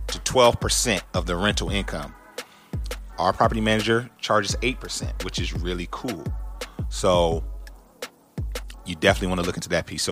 to 0.07 0.19
12% 0.19 1.01
of 1.13 1.25
the 1.25 1.35
rental 1.35 1.69
income. 1.69 2.15
Our 3.17 3.33
property 3.33 3.61
manager 3.61 4.09
charges 4.19 4.55
8%, 4.57 5.23
which 5.23 5.39
is 5.39 5.53
really 5.53 5.87
cool. 5.91 6.23
So 6.89 7.43
you 8.85 8.95
definitely 8.95 9.29
want 9.29 9.41
to 9.41 9.45
look 9.45 9.57
into 9.57 9.69
that 9.69 9.87
piece. 9.87 10.03
So 10.03 10.11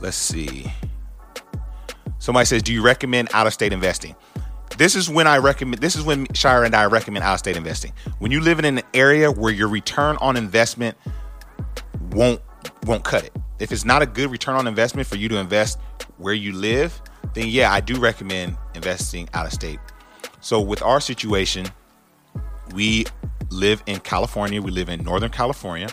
Let's 0.00 0.16
see. 0.16 0.72
Somebody 2.18 2.46
says, 2.46 2.62
"Do 2.62 2.72
you 2.72 2.82
recommend 2.82 3.28
out-of-state 3.32 3.72
investing?" 3.72 4.14
This 4.78 4.94
is 4.94 5.10
when 5.10 5.26
I 5.26 5.38
recommend. 5.38 5.82
This 5.82 5.96
is 5.96 6.02
when 6.02 6.26
Shira 6.32 6.64
and 6.64 6.74
I 6.74 6.86
recommend 6.86 7.24
out-of-state 7.24 7.56
investing. 7.56 7.92
When 8.18 8.30
you 8.30 8.40
live 8.40 8.58
in 8.58 8.64
an 8.64 8.82
area 8.94 9.30
where 9.30 9.52
your 9.52 9.68
return 9.68 10.16
on 10.20 10.36
investment 10.36 10.96
won't 12.12 12.40
won't 12.86 13.04
cut 13.04 13.24
it. 13.24 13.36
If 13.58 13.72
it's 13.72 13.84
not 13.84 14.00
a 14.00 14.06
good 14.06 14.30
return 14.30 14.56
on 14.56 14.66
investment 14.66 15.06
for 15.06 15.16
you 15.16 15.28
to 15.28 15.36
invest 15.36 15.78
where 16.16 16.34
you 16.34 16.52
live, 16.52 17.00
then 17.34 17.48
yeah, 17.48 17.72
I 17.72 17.80
do 17.80 17.98
recommend 17.98 18.56
investing 18.74 19.28
out 19.34 19.46
of 19.46 19.52
state. 19.52 19.78
So 20.40 20.60
with 20.60 20.82
our 20.82 21.00
situation, 21.00 21.66
we 22.72 23.04
live 23.50 23.82
in 23.86 24.00
California. 24.00 24.62
We 24.62 24.70
live 24.70 24.88
in 24.88 25.04
Northern 25.04 25.30
California, 25.30 25.88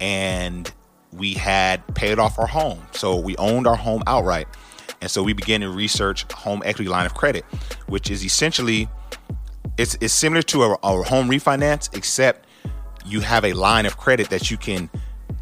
and 0.00 0.72
we 1.16 1.34
had 1.34 1.86
paid 1.94 2.18
off 2.18 2.38
our 2.38 2.46
home. 2.46 2.80
So 2.92 3.16
we 3.16 3.36
owned 3.36 3.66
our 3.66 3.76
home 3.76 4.02
outright. 4.06 4.46
And 5.00 5.10
so 5.10 5.22
we 5.22 5.32
began 5.32 5.60
to 5.60 5.70
research 5.70 6.30
home 6.32 6.62
equity 6.64 6.88
line 6.88 7.06
of 7.06 7.14
credit, 7.14 7.44
which 7.86 8.10
is 8.10 8.24
essentially 8.24 8.88
it's, 9.76 9.96
it's 10.00 10.14
similar 10.14 10.42
to 10.42 10.62
a, 10.62 10.78
a 10.82 11.02
home 11.02 11.28
refinance, 11.28 11.94
except 11.94 12.46
you 13.04 13.20
have 13.20 13.44
a 13.44 13.52
line 13.52 13.86
of 13.86 13.96
credit 13.96 14.30
that 14.30 14.50
you 14.50 14.56
can 14.56 14.88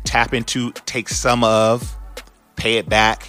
tap 0.04 0.34
into, 0.34 0.72
take 0.86 1.08
some 1.08 1.44
of, 1.44 1.96
pay 2.56 2.76
it 2.76 2.88
back, 2.88 3.28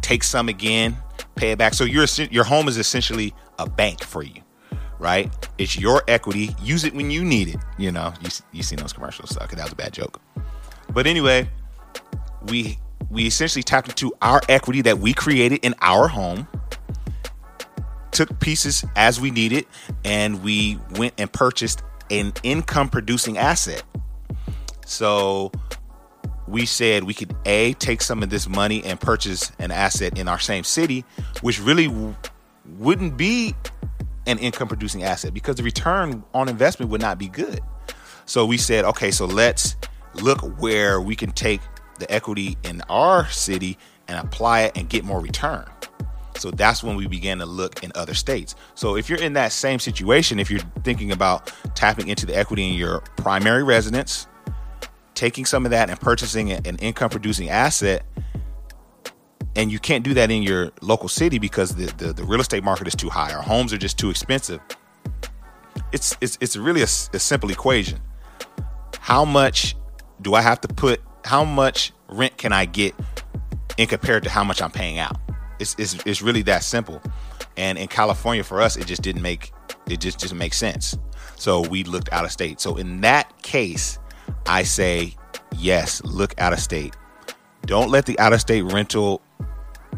take 0.00 0.22
some 0.22 0.48
again, 0.48 0.96
pay 1.34 1.52
it 1.52 1.58
back. 1.58 1.74
So 1.74 1.84
your 1.84 2.06
your 2.30 2.44
home 2.44 2.68
is 2.68 2.76
essentially 2.76 3.34
a 3.58 3.68
bank 3.68 4.02
for 4.04 4.22
you, 4.22 4.40
right? 4.98 5.32
It's 5.58 5.78
your 5.78 6.02
equity. 6.08 6.54
Use 6.62 6.84
it 6.84 6.94
when 6.94 7.10
you 7.10 7.24
need 7.24 7.48
it. 7.48 7.56
You 7.78 7.92
know, 7.92 8.12
you 8.22 8.30
you 8.52 8.62
seen 8.62 8.78
those 8.78 8.92
commercials? 8.92 9.30
So 9.30 9.40
that 9.40 9.56
was 9.56 9.72
a 9.72 9.76
bad 9.76 9.92
joke. 9.92 10.20
But 10.92 11.06
anyway, 11.06 11.48
we 12.48 12.78
we 13.10 13.26
essentially 13.26 13.62
tapped 13.62 13.88
into 13.88 14.12
our 14.22 14.40
equity 14.48 14.82
that 14.82 14.98
we 14.98 15.12
created 15.12 15.60
in 15.62 15.74
our 15.80 16.08
home 16.08 16.48
took 18.14 18.38
pieces 18.40 18.84
as 18.96 19.20
we 19.20 19.30
needed 19.30 19.66
and 20.04 20.42
we 20.42 20.78
went 20.96 21.12
and 21.18 21.32
purchased 21.32 21.82
an 22.10 22.32
income 22.42 22.88
producing 22.88 23.36
asset. 23.36 23.82
So 24.86 25.50
we 26.46 26.66
said 26.66 27.04
we 27.04 27.14
could 27.14 27.34
a 27.44 27.72
take 27.74 28.02
some 28.02 28.22
of 28.22 28.30
this 28.30 28.48
money 28.48 28.84
and 28.84 29.00
purchase 29.00 29.50
an 29.58 29.70
asset 29.70 30.18
in 30.18 30.28
our 30.28 30.38
same 30.38 30.62
city 30.62 31.04
which 31.40 31.60
really 31.60 31.86
w- 31.86 32.14
wouldn't 32.78 33.16
be 33.16 33.54
an 34.26 34.38
income 34.38 34.68
producing 34.68 35.02
asset 35.02 35.34
because 35.34 35.56
the 35.56 35.62
return 35.62 36.22
on 36.34 36.48
investment 36.48 36.90
would 36.90 37.00
not 37.00 37.18
be 37.18 37.28
good. 37.28 37.60
So 38.26 38.46
we 38.46 38.58
said 38.58 38.84
okay 38.84 39.10
so 39.10 39.24
let's 39.26 39.76
look 40.14 40.40
where 40.60 41.00
we 41.00 41.16
can 41.16 41.32
take 41.32 41.60
the 41.98 42.10
equity 42.12 42.56
in 42.64 42.82
our 42.88 43.28
city 43.28 43.78
and 44.08 44.18
apply 44.18 44.62
it 44.62 44.76
and 44.76 44.88
get 44.88 45.04
more 45.04 45.20
return. 45.20 45.64
So 46.36 46.50
that's 46.50 46.82
when 46.82 46.96
we 46.96 47.06
began 47.06 47.38
to 47.38 47.46
look 47.46 47.82
in 47.84 47.92
other 47.94 48.14
states. 48.14 48.54
So 48.74 48.96
if 48.96 49.08
you're 49.08 49.20
in 49.20 49.34
that 49.34 49.52
same 49.52 49.78
situation, 49.78 50.38
if 50.38 50.50
you're 50.50 50.60
thinking 50.82 51.12
about 51.12 51.52
tapping 51.74 52.08
into 52.08 52.26
the 52.26 52.36
equity 52.36 52.68
in 52.68 52.74
your 52.74 53.00
primary 53.16 53.62
residence, 53.62 54.26
taking 55.14 55.44
some 55.44 55.64
of 55.64 55.70
that 55.70 55.90
and 55.90 56.00
purchasing 56.00 56.50
an 56.52 56.76
income 56.76 57.10
producing 57.10 57.48
asset, 57.50 58.04
and 59.56 59.70
you 59.70 59.78
can't 59.78 60.02
do 60.04 60.14
that 60.14 60.30
in 60.30 60.42
your 60.42 60.72
local 60.80 61.08
city 61.08 61.38
because 61.38 61.76
the, 61.76 61.86
the, 62.04 62.12
the 62.12 62.24
real 62.24 62.40
estate 62.40 62.64
market 62.64 62.88
is 62.88 62.94
too 62.94 63.08
high. 63.08 63.32
Our 63.32 63.42
homes 63.42 63.72
are 63.72 63.78
just 63.78 63.98
too 63.98 64.10
expensive. 64.10 64.60
It's 65.92 66.16
it's 66.20 66.36
it's 66.40 66.56
really 66.56 66.80
a, 66.80 66.84
a 66.84 67.18
simple 67.18 67.50
equation. 67.50 68.00
How 68.98 69.24
much 69.24 69.76
do 70.22 70.34
I 70.34 70.42
have 70.42 70.60
to 70.62 70.68
put 70.68 71.00
how 71.24 71.44
much 71.44 71.92
rent 72.08 72.36
can 72.36 72.52
I 72.52 72.66
get 72.66 72.94
in 73.76 73.86
compared 73.88 74.22
to 74.24 74.30
how 74.30 74.44
much 74.44 74.62
I'm 74.62 74.70
paying 74.70 74.98
out? 74.98 75.16
It's, 75.58 75.74
it's, 75.78 75.94
it's 76.06 76.22
really 76.22 76.42
that 76.42 76.62
simple. 76.62 77.00
And 77.56 77.78
in 77.78 77.88
California, 77.88 78.44
for 78.44 78.60
us, 78.60 78.76
it 78.76 78.86
just 78.86 79.02
didn't 79.02 79.22
make 79.22 79.52
it 79.86 80.00
just 80.00 80.18
doesn't 80.18 80.38
make 80.38 80.54
sense. 80.54 80.96
So 81.36 81.60
we 81.60 81.84
looked 81.84 82.10
out 82.12 82.24
of 82.24 82.32
state. 82.32 82.60
So 82.60 82.76
in 82.76 83.02
that 83.02 83.42
case, 83.42 83.98
I 84.46 84.62
say 84.62 85.14
yes, 85.58 86.02
look 86.04 86.34
out 86.40 86.52
of 86.52 86.60
state. 86.60 86.96
Don't 87.66 87.90
let 87.90 88.06
the 88.06 88.18
out 88.18 88.32
of 88.32 88.40
state 88.40 88.62
rental 88.62 89.20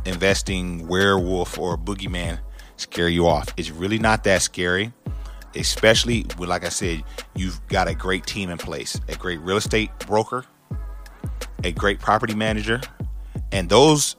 investing 0.05 0.87
werewolf 0.89 1.59
or 1.59 1.77
boogeyman 1.77 2.41
scare 2.77 3.09
you 3.09 3.27
off. 3.27 3.53
It's 3.57 3.71
really 3.71 3.99
not 3.99 4.25
that 4.25 4.43
scary, 4.43 4.93
especially 5.55 6.27
when, 6.37 6.49
like 6.49 6.65
I 6.65 6.69
said, 6.69 7.03
you've 7.35 7.65
got 7.69 7.89
a 7.89 7.95
great 7.95 8.27
team 8.27 8.51
in 8.51 8.59
place, 8.59 9.01
a 9.09 9.17
great 9.17 9.41
real 9.41 9.57
estate 9.57 9.91
broker 10.01 10.45
a 11.65 11.73
great 11.73 12.01
property 12.01 12.35
manager, 12.35 12.81
and 13.53 13.69
those 13.69 14.17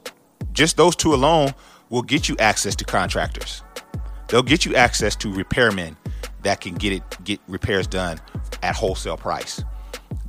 just 0.52 0.76
those 0.76 0.96
two 0.96 1.14
alone 1.14 1.54
will 1.90 2.02
get 2.02 2.28
you 2.28 2.36
access 2.38 2.74
to 2.76 2.84
contractors. 2.84 3.62
They'll 4.28 4.42
get 4.42 4.64
you 4.64 4.74
access 4.74 5.16
to 5.16 5.28
repairmen 5.28 5.96
that 6.42 6.60
can 6.60 6.74
get 6.74 6.92
it 6.92 7.02
get 7.24 7.40
repairs 7.48 7.86
done 7.86 8.20
at 8.62 8.74
wholesale 8.74 9.16
price. 9.16 9.62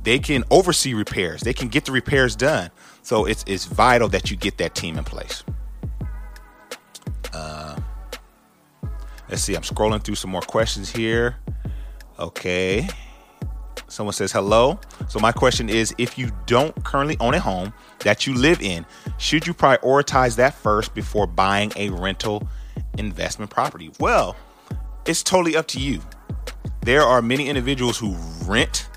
They 0.02 0.18
can 0.18 0.44
oversee 0.50 0.94
repairs. 0.94 1.42
They 1.42 1.52
can 1.52 1.68
get 1.68 1.84
the 1.84 1.92
repairs 1.92 2.36
done. 2.36 2.70
So 3.02 3.26
it's 3.26 3.44
it's 3.46 3.66
vital 3.66 4.08
that 4.08 4.30
you 4.30 4.36
get 4.36 4.58
that 4.58 4.74
team 4.74 4.98
in 4.98 5.04
place. 5.04 5.44
Uh, 7.32 7.76
let's 9.28 9.42
see. 9.42 9.54
I'm 9.54 9.62
scrolling 9.62 10.02
through 10.02 10.16
some 10.16 10.30
more 10.30 10.42
questions 10.42 10.90
here. 10.90 11.36
Okay. 12.18 12.88
Someone 13.90 14.12
says 14.12 14.30
hello. 14.30 14.78
So 15.08 15.18
my 15.18 15.32
question 15.32 15.68
is 15.68 15.92
if 15.98 16.16
you 16.16 16.30
don't 16.46 16.84
currently 16.84 17.16
own 17.18 17.34
a 17.34 17.40
home 17.40 17.72
that 18.00 18.26
you 18.26 18.34
live 18.34 18.62
in, 18.62 18.86
should 19.18 19.46
you 19.46 19.52
prioritize 19.52 20.36
that 20.36 20.54
first 20.54 20.94
before 20.94 21.26
buying 21.26 21.72
a 21.76 21.90
rental 21.90 22.48
investment 22.98 23.50
property? 23.50 23.90
Well, 23.98 24.36
it's 25.06 25.22
totally 25.24 25.56
up 25.56 25.66
to 25.68 25.80
you. 25.80 26.00
There 26.82 27.02
are 27.02 27.20
many 27.20 27.48
individuals 27.48 27.98
who 27.98 28.16
rent. 28.46 28.88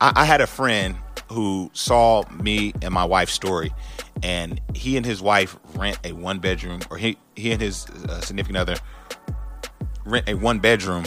I, 0.00 0.12
I 0.16 0.24
had 0.26 0.42
a 0.42 0.46
friend 0.46 0.96
who 1.32 1.70
saw 1.72 2.22
me 2.30 2.72
and 2.82 2.92
my 2.92 3.04
wife's 3.04 3.32
story, 3.32 3.72
and 4.22 4.60
he 4.74 4.96
and 4.98 5.04
his 5.04 5.22
wife 5.22 5.56
rent 5.74 5.98
a 6.04 6.12
one 6.12 6.38
bedroom, 6.40 6.80
or 6.90 6.98
he 6.98 7.16
he 7.34 7.52
and 7.52 7.60
his 7.60 7.86
uh, 7.86 8.20
significant 8.20 8.58
other 8.58 8.76
rent 10.04 10.28
a 10.28 10.34
one 10.34 10.58
bedroom 10.58 11.04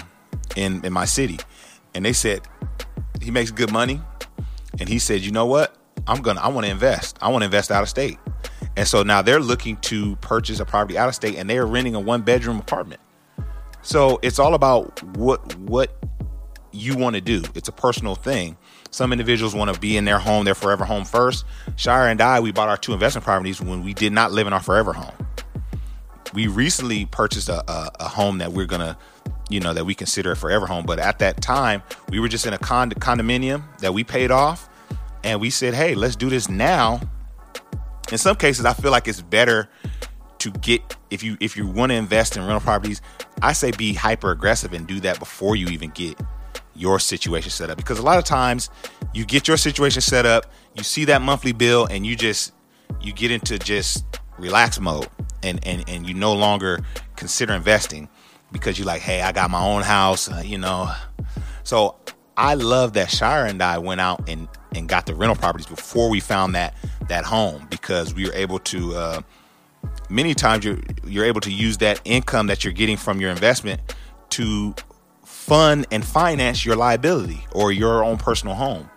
in 0.56 0.84
in 0.84 0.92
my 0.92 1.06
city, 1.06 1.40
and 1.94 2.04
they 2.04 2.14
said 2.14 2.42
he 3.22 3.32
makes 3.32 3.52
good 3.52 3.72
money, 3.72 4.02
and 4.80 4.88
he 4.88 5.00
said, 5.00 5.22
you 5.22 5.32
know 5.32 5.46
what? 5.46 5.76
I'm 6.08 6.22
gonna 6.22 6.42
I 6.42 6.48
want 6.48 6.66
to 6.66 6.72
invest. 6.72 7.18
I 7.22 7.30
want 7.30 7.42
to 7.42 7.46
invest 7.46 7.72
out 7.72 7.84
of 7.84 7.90
state. 7.90 8.18
And 8.76 8.88
so 8.88 9.04
now 9.04 9.22
they're 9.22 9.40
looking 9.40 9.78
to 9.78 10.16
purchase 10.18 10.60
a 10.60 10.66
property 10.66 10.98
out 10.98 11.10
of 11.10 11.16
state 11.16 11.36
and 11.36 11.50
they're 11.50 11.66
renting 11.66 11.96
a 11.96 12.00
one 12.00 12.22
bedroom 12.22 12.60
apartment. 12.60 13.02
So 13.82 14.20
it's 14.22 14.40
all 14.40 14.54
about 14.54 15.04
what 15.18 15.56
what 15.58 15.96
you 16.72 16.96
want 16.96 17.16
to 17.16 17.22
do. 17.22 17.44
It's 17.56 17.68
a 17.68 17.72
personal 17.72 18.16
thing. 18.16 18.58
Some 18.92 19.12
individuals 19.12 19.54
want 19.54 19.74
to 19.74 19.80
be 19.80 19.98
in 19.98 20.06
their 20.06 20.20
home, 20.20 20.46
their 20.46 20.56
forever 20.56 20.86
home 20.86 21.06
first. 21.06 21.46
Shira 21.76 22.10
and 22.10 22.22
I, 22.22 22.40
we 22.40 22.52
bought 22.52 22.70
our 22.70 22.78
two 22.78 22.94
investment 22.94 23.26
properties 23.26 23.62
when 23.62 23.84
we 23.84 23.94
did 23.94 24.14
not 24.14 24.32
live 24.32 24.48
in 24.48 24.54
our 24.54 24.62
forever 24.62 24.94
home. 24.94 25.14
We 26.34 26.48
recently 26.48 27.06
purchased 27.06 27.50
a, 27.50 27.70
a, 27.70 27.92
a 28.00 28.08
home 28.08 28.38
that 28.38 28.54
we're 28.54 28.66
gonna 28.66 28.98
you 29.50 29.60
know, 29.60 29.74
that 29.74 29.86
we 29.86 29.94
consider 29.96 30.32
a 30.32 30.36
forever 30.36 30.68
home. 30.68 30.86
But 30.86 31.00
at 31.00 31.20
that 31.20 31.42
time, 31.42 31.84
we 32.10 32.20
were 32.20 32.28
just 32.28 32.46
in 32.46 32.54
a 32.54 32.58
cond- 32.58 32.96
condominium 32.96 33.64
that 33.80 33.94
we 33.94 34.04
paid 34.04 34.32
off, 34.32 34.70
and 35.24 35.42
we 35.42 35.50
said, 35.50 35.74
"Hey, 35.74 35.96
let's 35.96 36.16
do 36.16 36.30
this 36.30 36.50
now." 36.50 37.02
In 38.12 38.18
some 38.18 38.36
cases, 38.36 38.66
I 38.66 38.74
feel 38.74 38.92
like 38.92 39.08
it's 39.08 39.22
better 39.22 39.70
to 40.40 40.52
get 40.52 40.96
if 41.10 41.22
you 41.24 41.38
if 41.40 41.58
you 41.58 41.68
want 41.68 41.92
to 41.92 41.96
invest 41.96 42.38
in 42.38 42.44
rental 42.44 42.62
properties. 42.62 43.02
I 43.42 43.54
say 43.54 43.72
be 43.72 43.94
hyper 43.94 44.32
aggressive 44.32 44.74
and 44.74 44.88
do 44.88 45.00
that 45.02 45.20
before 45.20 45.56
you 45.56 45.68
even 45.68 45.90
get 45.92 46.20
your 46.76 47.00
situation 47.00 47.52
set 47.52 47.70
up 47.70 47.78
because 47.78 48.00
a 48.00 48.02
lot 48.02 48.18
of 48.18 48.24
times 48.24 48.70
you 49.14 49.26
get 49.26 49.48
your 49.48 49.58
situation 49.58 50.02
set 50.02 50.26
up, 50.26 50.52
you 50.76 50.84
see 50.84 51.06
that 51.06 51.22
monthly 51.22 51.52
bill, 51.52 51.86
and 51.86 52.06
you 52.06 52.16
just 52.16 52.54
you 53.02 53.14
get 53.14 53.32
into 53.32 53.60
just 53.60 54.06
relax 54.38 54.80
mode 54.80 55.10
and 55.44 55.66
and 55.66 55.88
and 55.88 56.08
you 56.08 56.14
no 56.14 56.34
longer 56.34 56.80
consider 57.16 57.54
investing 57.54 58.08
because 58.52 58.78
you're 58.78 58.88
like, 58.88 59.02
hey, 59.02 59.22
I 59.22 59.32
got 59.32 59.50
my 59.50 59.64
own 59.64 59.84
house, 59.84 60.30
uh, 60.32 60.42
you 60.44 60.58
know. 60.58 60.92
So 61.64 61.96
I 62.38 62.56
love 62.56 62.94
that 62.94 63.12
Shira 63.12 63.50
and 63.50 63.62
I 63.62 63.78
went 63.78 64.02
out 64.02 64.30
and, 64.30 64.48
and 64.74 64.88
got 64.88 65.06
the 65.06 65.16
rental 65.16 65.36
properties 65.36 65.68
before 65.68 66.10
we 66.10 66.20
found 66.20 66.56
that 66.56 66.76
that 67.08 67.26
home 67.26 67.68
because 67.70 68.14
we 68.14 68.26
were 68.26 68.34
able 68.34 68.60
to. 68.60 68.96
Uh, 68.96 69.22
many 70.10 70.34
times 70.34 70.66
you're 70.66 70.80
you're 71.06 71.26
able 71.26 71.42
to 71.42 71.52
use 71.52 71.78
that 71.78 72.02
income 72.06 72.48
that 72.48 72.64
you're 72.64 72.74
getting 72.74 72.98
from 72.98 73.22
your 73.22 73.30
investment 73.30 73.82
to 74.30 74.74
fund 75.24 75.88
and 75.92 76.06
finance 76.06 76.66
your 76.66 76.76
liability 76.76 77.46
or 77.54 77.72
your 77.72 78.04
own 78.04 78.18
personal 78.18 78.56
home. 78.56 78.90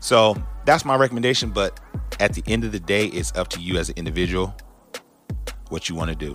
So 0.00 0.36
that's 0.64 0.84
my 0.84 0.96
recommendation. 0.96 1.50
But 1.50 1.78
at 2.20 2.34
the 2.34 2.42
end 2.46 2.64
of 2.64 2.72
the 2.72 2.80
day, 2.80 3.06
it's 3.06 3.34
up 3.36 3.48
to 3.48 3.60
you 3.60 3.78
as 3.78 3.88
an 3.88 3.96
individual 3.96 4.54
what 5.68 5.88
you 5.88 5.94
want 5.94 6.10
to 6.10 6.16
do. 6.16 6.34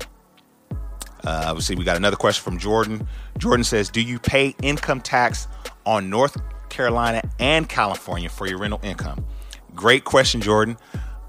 Uh, 1.25 1.45
obviously, 1.47 1.75
we 1.75 1.83
got 1.83 1.95
another 1.95 2.15
question 2.15 2.43
from 2.43 2.57
Jordan. 2.57 3.07
Jordan 3.37 3.63
says, 3.63 3.89
"Do 3.89 4.01
you 4.01 4.19
pay 4.19 4.55
income 4.61 5.01
tax 5.01 5.47
on 5.85 6.09
North 6.09 6.37
Carolina 6.69 7.21
and 7.39 7.67
California 7.67 8.29
for 8.29 8.47
your 8.47 8.57
rental 8.57 8.79
income?" 8.83 9.25
Great 9.73 10.03
question, 10.03 10.41
Jordan. 10.41 10.77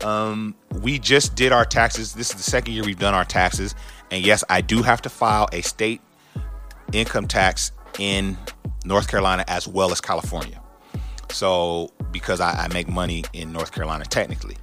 Um, 0.02 0.54
we 0.82 0.98
just 0.98 1.34
did 1.34 1.52
our 1.52 1.64
taxes. 1.64 2.14
This 2.14 2.30
is 2.30 2.36
the 2.36 2.42
second 2.42 2.74
year 2.74 2.84
we've 2.84 2.98
done 2.98 3.14
our 3.14 3.24
taxes, 3.24 3.74
and 4.10 4.24
yes, 4.24 4.42
I 4.50 4.60
do 4.60 4.82
have 4.82 5.00
to 5.02 5.08
file 5.08 5.48
a 5.52 5.60
state 5.62 6.00
income 6.92 7.26
tax 7.28 7.72
in 7.98 8.36
North 8.84 9.08
Carolina 9.08 9.44
as 9.48 9.66
well 9.66 9.92
as 9.92 10.00
California. 10.00 10.60
So, 11.30 11.90
because 12.12 12.40
I, 12.40 12.50
I 12.64 12.68
make 12.72 12.88
money 12.88 13.24
in 13.32 13.52
North 13.52 13.72
Carolina, 13.72 14.04
technically. 14.04 14.56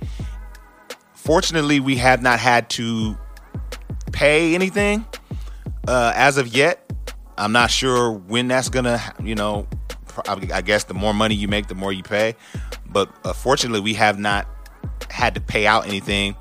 Fortunately, 1.13 1.79
we 1.79 1.97
have 1.97 2.21
not 2.21 2.39
had 2.39 2.69
to 2.71 3.17
pay 4.11 4.55
anything 4.55 5.05
uh, 5.87 6.13
as 6.15 6.37
of 6.37 6.47
yet. 6.47 6.91
I'm 7.37 7.51
not 7.51 7.71
sure 7.71 8.11
when 8.11 8.47
that's 8.47 8.69
gonna, 8.69 9.01
you 9.23 9.35
know, 9.35 9.67
I 10.27 10.61
guess 10.61 10.83
the 10.83 10.93
more 10.93 11.13
money 11.13 11.35
you 11.35 11.47
make, 11.47 11.67
the 11.67 11.75
more 11.75 11.91
you 11.93 12.03
pay. 12.03 12.35
But 12.85 13.13
uh, 13.23 13.33
fortunately, 13.33 13.79
we 13.79 13.93
have 13.95 14.19
not 14.19 14.47
had 15.09 15.35
to 15.35 15.41
pay 15.41 15.65
out 15.65 15.87
anything. 15.87 16.35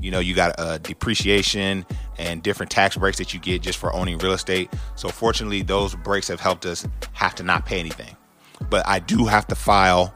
You 0.00 0.10
know, 0.10 0.18
you 0.18 0.34
got 0.34 0.54
a 0.58 0.78
depreciation 0.78 1.86
and 2.18 2.42
different 2.42 2.70
tax 2.70 2.96
breaks 2.96 3.18
that 3.18 3.32
you 3.32 3.40
get 3.40 3.62
just 3.62 3.78
for 3.78 3.92
owning 3.92 4.18
real 4.18 4.32
estate. 4.32 4.72
So 4.96 5.08
fortunately, 5.08 5.62
those 5.62 5.94
breaks 5.94 6.28
have 6.28 6.40
helped 6.40 6.66
us 6.66 6.86
have 7.12 7.34
to 7.36 7.42
not 7.42 7.66
pay 7.66 7.78
anything. 7.78 8.16
But 8.68 8.86
I 8.86 8.98
do 8.98 9.26
have 9.26 9.46
to 9.48 9.54
file 9.54 10.14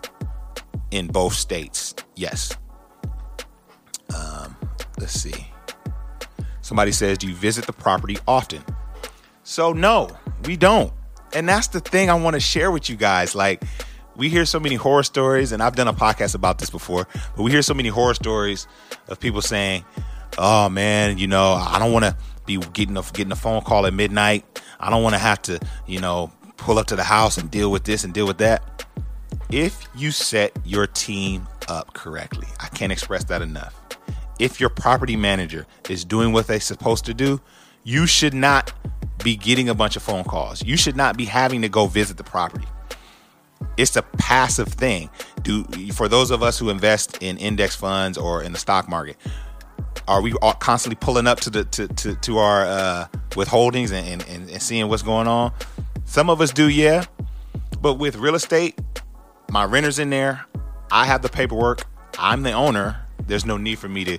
in 0.90 1.08
both 1.08 1.34
states. 1.34 1.94
Yes. 2.14 2.56
Um, 4.14 4.56
let's 4.98 5.12
see. 5.12 5.46
Somebody 6.66 6.90
says, 6.90 7.16
Do 7.18 7.28
you 7.28 7.34
visit 7.34 7.64
the 7.64 7.72
property 7.72 8.18
often? 8.26 8.60
So, 9.44 9.72
no, 9.72 10.10
we 10.46 10.56
don't. 10.56 10.92
And 11.32 11.48
that's 11.48 11.68
the 11.68 11.78
thing 11.78 12.10
I 12.10 12.14
want 12.14 12.34
to 12.34 12.40
share 12.40 12.72
with 12.72 12.90
you 12.90 12.96
guys. 12.96 13.36
Like, 13.36 13.62
we 14.16 14.28
hear 14.28 14.44
so 14.44 14.58
many 14.58 14.74
horror 14.74 15.04
stories, 15.04 15.52
and 15.52 15.62
I've 15.62 15.76
done 15.76 15.86
a 15.86 15.92
podcast 15.92 16.34
about 16.34 16.58
this 16.58 16.68
before, 16.68 17.06
but 17.36 17.44
we 17.44 17.52
hear 17.52 17.62
so 17.62 17.72
many 17.72 17.88
horror 17.88 18.14
stories 18.14 18.66
of 19.06 19.20
people 19.20 19.42
saying, 19.42 19.84
"Oh 20.38 20.68
man, 20.68 21.18
you 21.18 21.28
know, 21.28 21.52
I 21.52 21.78
don't 21.78 21.92
want 21.92 22.04
to 22.04 22.16
be 22.46 22.56
getting 22.56 22.96
a 22.96 23.02
getting 23.12 23.30
a 23.30 23.36
phone 23.36 23.60
call 23.60 23.86
at 23.86 23.94
midnight. 23.94 24.44
I 24.80 24.90
don't 24.90 25.04
want 25.04 25.14
to 25.14 25.20
have 25.20 25.40
to, 25.42 25.60
you 25.86 26.00
know, 26.00 26.32
pull 26.56 26.80
up 26.80 26.88
to 26.88 26.96
the 26.96 27.04
house 27.04 27.38
and 27.38 27.48
deal 27.48 27.70
with 27.70 27.84
this 27.84 28.02
and 28.02 28.12
deal 28.12 28.26
with 28.26 28.38
that." 28.38 28.84
If 29.50 29.86
you 29.94 30.10
set 30.10 30.50
your 30.64 30.88
team 30.88 31.46
up 31.68 31.94
correctly, 31.94 32.48
I 32.58 32.66
can't 32.66 32.90
express 32.90 33.22
that 33.24 33.40
enough. 33.40 33.85
If 34.38 34.60
your 34.60 34.68
property 34.68 35.16
manager 35.16 35.66
is 35.88 36.04
doing 36.04 36.32
what 36.32 36.46
they're 36.46 36.60
supposed 36.60 37.04
to 37.06 37.14
do, 37.14 37.40
you 37.84 38.06
should 38.06 38.34
not 38.34 38.72
be 39.22 39.36
getting 39.36 39.68
a 39.68 39.74
bunch 39.74 39.96
of 39.96 40.02
phone 40.02 40.24
calls. 40.24 40.64
You 40.64 40.76
should 40.76 40.96
not 40.96 41.16
be 41.16 41.24
having 41.24 41.62
to 41.62 41.68
go 41.68 41.86
visit 41.86 42.16
the 42.16 42.24
property 42.24 42.66
it's 43.76 43.96
a 43.96 44.02
passive 44.02 44.68
thing. 44.68 45.10
Do 45.42 45.64
for 45.92 46.08
those 46.08 46.30
of 46.30 46.42
us 46.42 46.58
who 46.58 46.70
invest 46.70 47.22
in 47.22 47.36
index 47.38 47.76
funds 47.76 48.18
or 48.18 48.42
in 48.42 48.52
the 48.52 48.58
stock 48.58 48.88
market, 48.88 49.16
are 50.08 50.22
we 50.22 50.32
constantly 50.60 50.96
pulling 50.96 51.26
up 51.26 51.40
to 51.40 51.50
the 51.50 51.64
to 51.64 51.88
to, 51.88 52.14
to 52.14 52.38
our 52.38 52.66
uh, 52.66 53.06
withholdings 53.30 53.92
and, 53.92 54.24
and, 54.28 54.50
and 54.50 54.62
seeing 54.62 54.88
what's 54.88 55.02
going 55.02 55.26
on? 55.26 55.52
Some 56.04 56.30
of 56.30 56.40
us 56.40 56.52
do, 56.52 56.68
yeah. 56.68 57.04
But 57.80 57.94
with 57.94 58.16
real 58.16 58.34
estate, 58.34 58.80
my 59.50 59.64
renter's 59.64 59.98
in 59.98 60.10
there. 60.10 60.44
I 60.90 61.04
have 61.04 61.22
the 61.22 61.28
paperwork. 61.28 61.84
I'm 62.18 62.42
the 62.42 62.52
owner. 62.52 63.05
There's 63.26 63.44
no 63.44 63.56
need 63.56 63.78
for 63.78 63.88
me 63.88 64.04
to 64.04 64.18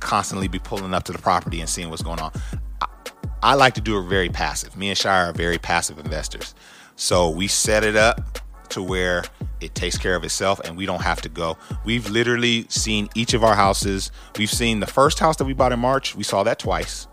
constantly 0.00 0.48
be 0.48 0.58
pulling 0.58 0.94
up 0.94 1.04
to 1.04 1.12
the 1.12 1.18
property 1.18 1.60
and 1.60 1.68
seeing 1.68 1.90
what's 1.90 2.02
going 2.02 2.20
on. 2.20 2.32
I, 2.80 2.86
I 3.42 3.54
like 3.54 3.74
to 3.74 3.80
do 3.80 3.98
it 3.98 4.02
very 4.02 4.28
passive. 4.28 4.76
Me 4.76 4.88
and 4.88 4.98
Shira 4.98 5.30
are 5.30 5.32
very 5.32 5.58
passive 5.58 5.98
investors. 5.98 6.54
So 6.96 7.30
we 7.30 7.48
set 7.48 7.84
it 7.84 7.96
up 7.96 8.38
to 8.70 8.82
where 8.82 9.24
it 9.60 9.74
takes 9.74 9.98
care 9.98 10.14
of 10.14 10.24
itself 10.24 10.60
and 10.60 10.76
we 10.76 10.86
don't 10.86 11.02
have 11.02 11.20
to 11.22 11.28
go. 11.28 11.56
We've 11.84 12.08
literally 12.08 12.66
seen 12.68 13.08
each 13.14 13.34
of 13.34 13.42
our 13.44 13.54
houses. 13.54 14.10
We've 14.38 14.50
seen 14.50 14.80
the 14.80 14.86
first 14.86 15.18
house 15.18 15.36
that 15.36 15.44
we 15.44 15.52
bought 15.52 15.72
in 15.72 15.80
March, 15.80 16.14
we 16.14 16.24
saw 16.24 16.42
that 16.44 16.58
twice. 16.58 17.08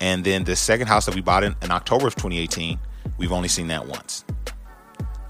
And 0.00 0.24
then 0.24 0.44
the 0.44 0.56
second 0.56 0.88
house 0.88 1.06
that 1.06 1.14
we 1.14 1.20
bought 1.20 1.44
in, 1.44 1.54
in 1.62 1.70
October 1.70 2.06
of 2.06 2.14
2018, 2.14 2.78
we've 3.16 3.32
only 3.32 3.48
seen 3.48 3.68
that 3.68 3.86
once. 3.86 4.24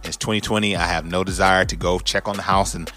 It's 0.02 0.16
2020. 0.16 0.76
I 0.76 0.86
have 0.86 1.06
no 1.06 1.24
desire 1.24 1.64
to 1.64 1.76
go 1.76 1.98
check 1.98 2.28
on 2.28 2.36
the 2.36 2.42
house 2.42 2.74
and 2.74 2.90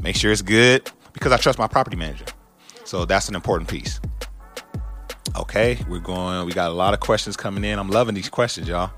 make 0.00 0.16
sure 0.16 0.30
it's 0.30 0.42
good 0.42 0.90
because 1.12 1.32
I 1.32 1.36
trust 1.36 1.58
my 1.58 1.66
property 1.66 1.96
manager. 1.96 2.24
So 2.84 3.04
that's 3.04 3.28
an 3.28 3.34
important 3.34 3.68
piece. 3.68 4.00
Okay, 5.36 5.78
we're 5.88 5.98
going. 5.98 6.44
We 6.46 6.52
got 6.52 6.70
a 6.70 6.74
lot 6.74 6.94
of 6.94 7.00
questions 7.00 7.36
coming 7.36 7.64
in. 7.64 7.78
I'm 7.78 7.88
loving 7.88 8.14
these 8.14 8.28
questions, 8.28 8.68
y'all. 8.68 8.90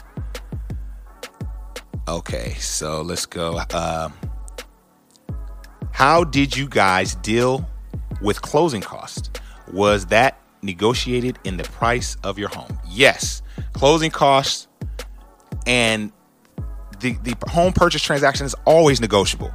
Okay, 2.08 2.54
so 2.54 3.02
let's 3.02 3.24
go. 3.24 3.60
Uh, 3.72 4.08
how 5.92 6.24
did 6.24 6.56
you 6.56 6.68
guys 6.68 7.14
deal 7.16 7.68
with 8.20 8.42
closing 8.42 8.80
costs? 8.80 9.30
Was 9.72 10.06
that 10.06 10.40
negotiated 10.62 11.38
in 11.44 11.56
the 11.56 11.64
price 11.64 12.16
of 12.24 12.38
your 12.38 12.48
home? 12.48 12.78
Yes, 12.88 13.42
closing 13.72 14.10
costs 14.10 14.66
and 15.66 16.12
the, 17.00 17.12
the 17.22 17.36
home 17.48 17.72
purchase 17.72 18.02
transaction 18.02 18.44
is 18.46 18.54
always 18.64 19.00
negotiable. 19.00 19.52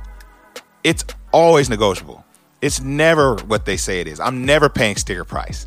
It's 0.83 1.03
always 1.31 1.69
negotiable. 1.69 2.23
It's 2.61 2.81
never 2.81 3.35
what 3.35 3.65
they 3.65 3.77
say 3.77 4.01
it 4.01 4.07
is. 4.07 4.19
I'm 4.19 4.45
never 4.45 4.69
paying 4.69 4.95
sticker 4.95 5.23
price. 5.23 5.65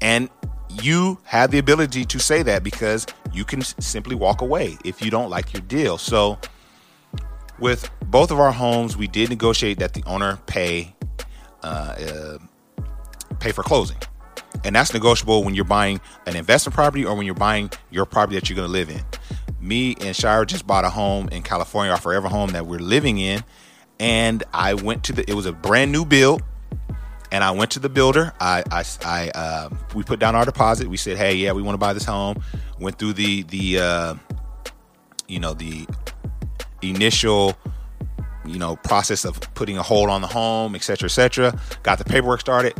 And 0.00 0.30
you 0.82 1.18
have 1.24 1.50
the 1.50 1.58
ability 1.58 2.04
to 2.06 2.18
say 2.18 2.42
that 2.42 2.62
because 2.62 3.06
you 3.32 3.44
can 3.44 3.62
simply 3.62 4.14
walk 4.14 4.40
away 4.40 4.76
if 4.84 5.02
you 5.02 5.10
don't 5.10 5.30
like 5.30 5.52
your 5.52 5.62
deal. 5.62 5.98
So, 5.98 6.38
with 7.58 7.90
both 8.06 8.30
of 8.30 8.38
our 8.38 8.52
homes, 8.52 8.96
we 8.96 9.06
did 9.06 9.30
negotiate 9.30 9.78
that 9.78 9.94
the 9.94 10.02
owner 10.04 10.38
pay 10.46 10.94
uh, 11.62 11.66
uh, 11.66 12.38
pay 13.40 13.52
for 13.52 13.62
closing, 13.62 13.96
and 14.64 14.76
that's 14.76 14.92
negotiable 14.92 15.42
when 15.42 15.54
you're 15.54 15.64
buying 15.64 16.00
an 16.26 16.36
investment 16.36 16.74
property 16.74 17.04
or 17.04 17.14
when 17.14 17.24
you're 17.26 17.34
buying 17.34 17.70
your 17.90 18.04
property 18.04 18.38
that 18.38 18.48
you're 18.50 18.56
going 18.56 18.68
to 18.68 18.72
live 18.72 18.90
in. 18.90 19.00
Me 19.58 19.96
and 20.00 20.14
Shira 20.14 20.46
just 20.46 20.66
bought 20.66 20.84
a 20.84 20.90
home 20.90 21.28
in 21.30 21.42
California, 21.42 21.90
our 21.90 21.98
forever 21.98 22.28
home 22.28 22.50
that 22.50 22.66
we're 22.66 22.78
living 22.78 23.18
in, 23.18 23.42
and 23.98 24.44
I 24.52 24.74
went 24.74 25.04
to 25.04 25.12
the. 25.12 25.28
It 25.28 25.34
was 25.34 25.46
a 25.46 25.52
brand 25.52 25.92
new 25.92 26.04
build 26.04 26.42
and 27.32 27.42
I 27.42 27.50
went 27.50 27.72
to 27.72 27.80
the 27.80 27.88
builder. 27.88 28.32
I, 28.40 28.62
I, 28.70 28.84
I 29.04 29.30
uh, 29.30 29.70
we 29.94 30.02
put 30.02 30.18
down 30.18 30.34
our 30.34 30.44
deposit. 30.44 30.88
We 30.88 30.96
said, 30.96 31.16
hey, 31.16 31.34
yeah, 31.34 31.52
we 31.52 31.62
want 31.62 31.74
to 31.74 31.78
buy 31.78 31.92
this 31.92 32.04
home. 32.04 32.42
Went 32.78 32.98
through 32.98 33.14
the 33.14 33.42
the 33.44 33.78
uh, 33.78 34.14
you 35.26 35.40
know 35.40 35.54
the 35.54 35.86
initial 36.82 37.56
you 38.44 38.58
know 38.58 38.76
process 38.76 39.24
of 39.24 39.40
putting 39.54 39.78
a 39.78 39.82
hold 39.82 40.10
on 40.10 40.20
the 40.20 40.26
home, 40.26 40.74
etc., 40.74 41.06
etc. 41.06 41.58
Got 41.82 41.98
the 41.98 42.04
paperwork 42.04 42.40
started, 42.40 42.74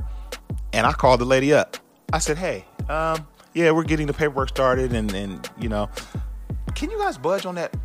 and 0.72 0.86
I 0.86 0.92
called 0.92 1.20
the 1.20 1.24
lady 1.24 1.52
up. 1.52 1.76
I 2.12 2.18
said, 2.18 2.38
hey, 2.38 2.64
um, 2.88 3.26
yeah, 3.52 3.72
we're 3.72 3.84
getting 3.84 4.06
the 4.06 4.14
paperwork 4.14 4.48
started, 4.48 4.92
and 4.92 5.12
and 5.14 5.50
you 5.58 5.68
know, 5.68 5.88
can 6.74 6.90
you 6.90 6.98
guys 6.98 7.18
budge 7.18 7.46
on 7.46 7.56
that 7.56 7.76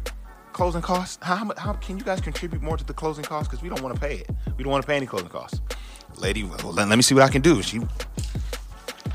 closing 0.53 0.81
costs? 0.81 1.17
How, 1.21 1.51
how 1.57 1.73
can 1.73 1.97
you 1.97 2.03
guys 2.03 2.21
contribute 2.21 2.61
more 2.61 2.77
to 2.77 2.83
the 2.83 2.93
closing 2.93 3.23
costs? 3.23 3.47
Because 3.47 3.63
we 3.63 3.69
don't 3.69 3.81
want 3.81 3.95
to 3.95 4.01
pay 4.01 4.17
it. 4.17 4.29
We 4.57 4.63
don't 4.63 4.71
want 4.71 4.83
to 4.83 4.87
pay 4.87 4.95
any 4.95 5.05
closing 5.05 5.29
costs 5.29 5.61
lady, 6.17 6.43
let, 6.43 6.87
let 6.87 6.95
me 6.95 7.01
see 7.01 7.15
what 7.15 7.23
I 7.23 7.29
can 7.29 7.41
do. 7.41 7.61
She, 7.61 7.81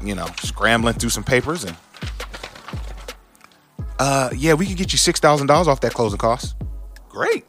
you 0.03 0.14
know, 0.14 0.27
scrambling 0.42 0.94
through 0.94 1.11
some 1.11 1.25
papers 1.25 1.64
and, 1.64 1.77
uh, 3.99 4.31
yeah, 4.37 4.55
we 4.55 4.66
can 4.66 4.75
get 4.75 4.92
you 4.92 4.99
six 4.99 5.20
thousand 5.20 5.46
dollars 5.46 5.68
off 5.68 5.81
that 5.81 5.94
closing 5.94 6.18
cost. 6.18 6.55
Great, 7.09 7.46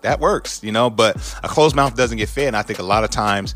that 0.00 0.18
works, 0.18 0.62
you 0.62 0.72
know. 0.72 0.88
But 0.88 1.16
a 1.42 1.48
closed 1.48 1.76
mouth 1.76 1.94
doesn't 1.94 2.16
get 2.16 2.30
fed, 2.30 2.48
and 2.48 2.56
I 2.56 2.62
think 2.62 2.78
a 2.78 2.84
lot 2.84 3.04
of 3.04 3.10
times 3.10 3.54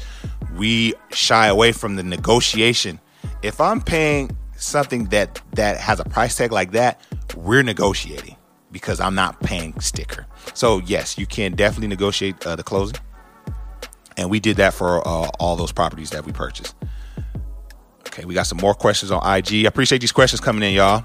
we 0.55 0.93
shy 1.12 1.47
away 1.47 1.73
from 1.73 1.97
the 1.97 2.03
negotiation. 2.03 3.01
If 3.43 3.62
I'm 3.62 3.81
paying 3.81 4.37
something 4.57 5.07
that 5.07 5.41
that 5.55 5.79
has 5.79 6.01
a 6.01 6.05
price 6.05 6.37
tag 6.37 6.53
like 6.53 6.73
that, 6.73 7.01
we're 7.35 7.62
negotiating 7.62 8.37
because 8.73 9.01
I'm 9.01 9.15
not 9.15 9.41
paying 9.41 9.79
sticker. 9.81 10.27
So 10.55 10.81
yes, 10.81 11.19
you 11.19 11.27
can 11.27 11.53
definitely 11.55 11.89
negotiate 11.89 12.45
uh, 12.47 12.57
the 12.57 12.63
closing. 12.63 12.97
And 14.17 14.31
we 14.31 14.41
did 14.41 14.57
that 14.57 14.75
for 14.75 15.07
uh, 15.07 15.31
all 15.39 15.57
those 15.57 15.73
properties 15.73 16.11
that 16.11 16.25
we 16.25 16.33
purchased. 16.33 16.75
Okay, 18.09 18.25
we 18.25 18.35
got 18.35 18.47
some 18.47 18.59
more 18.59 18.75
questions 18.75 19.11
on 19.11 19.21
IG. 19.37 19.65
I 19.65 19.69
appreciate 19.69 20.01
these 20.01 20.13
questions 20.13 20.41
coming 20.41 20.63
in, 20.63 20.75
y'all. 20.75 21.03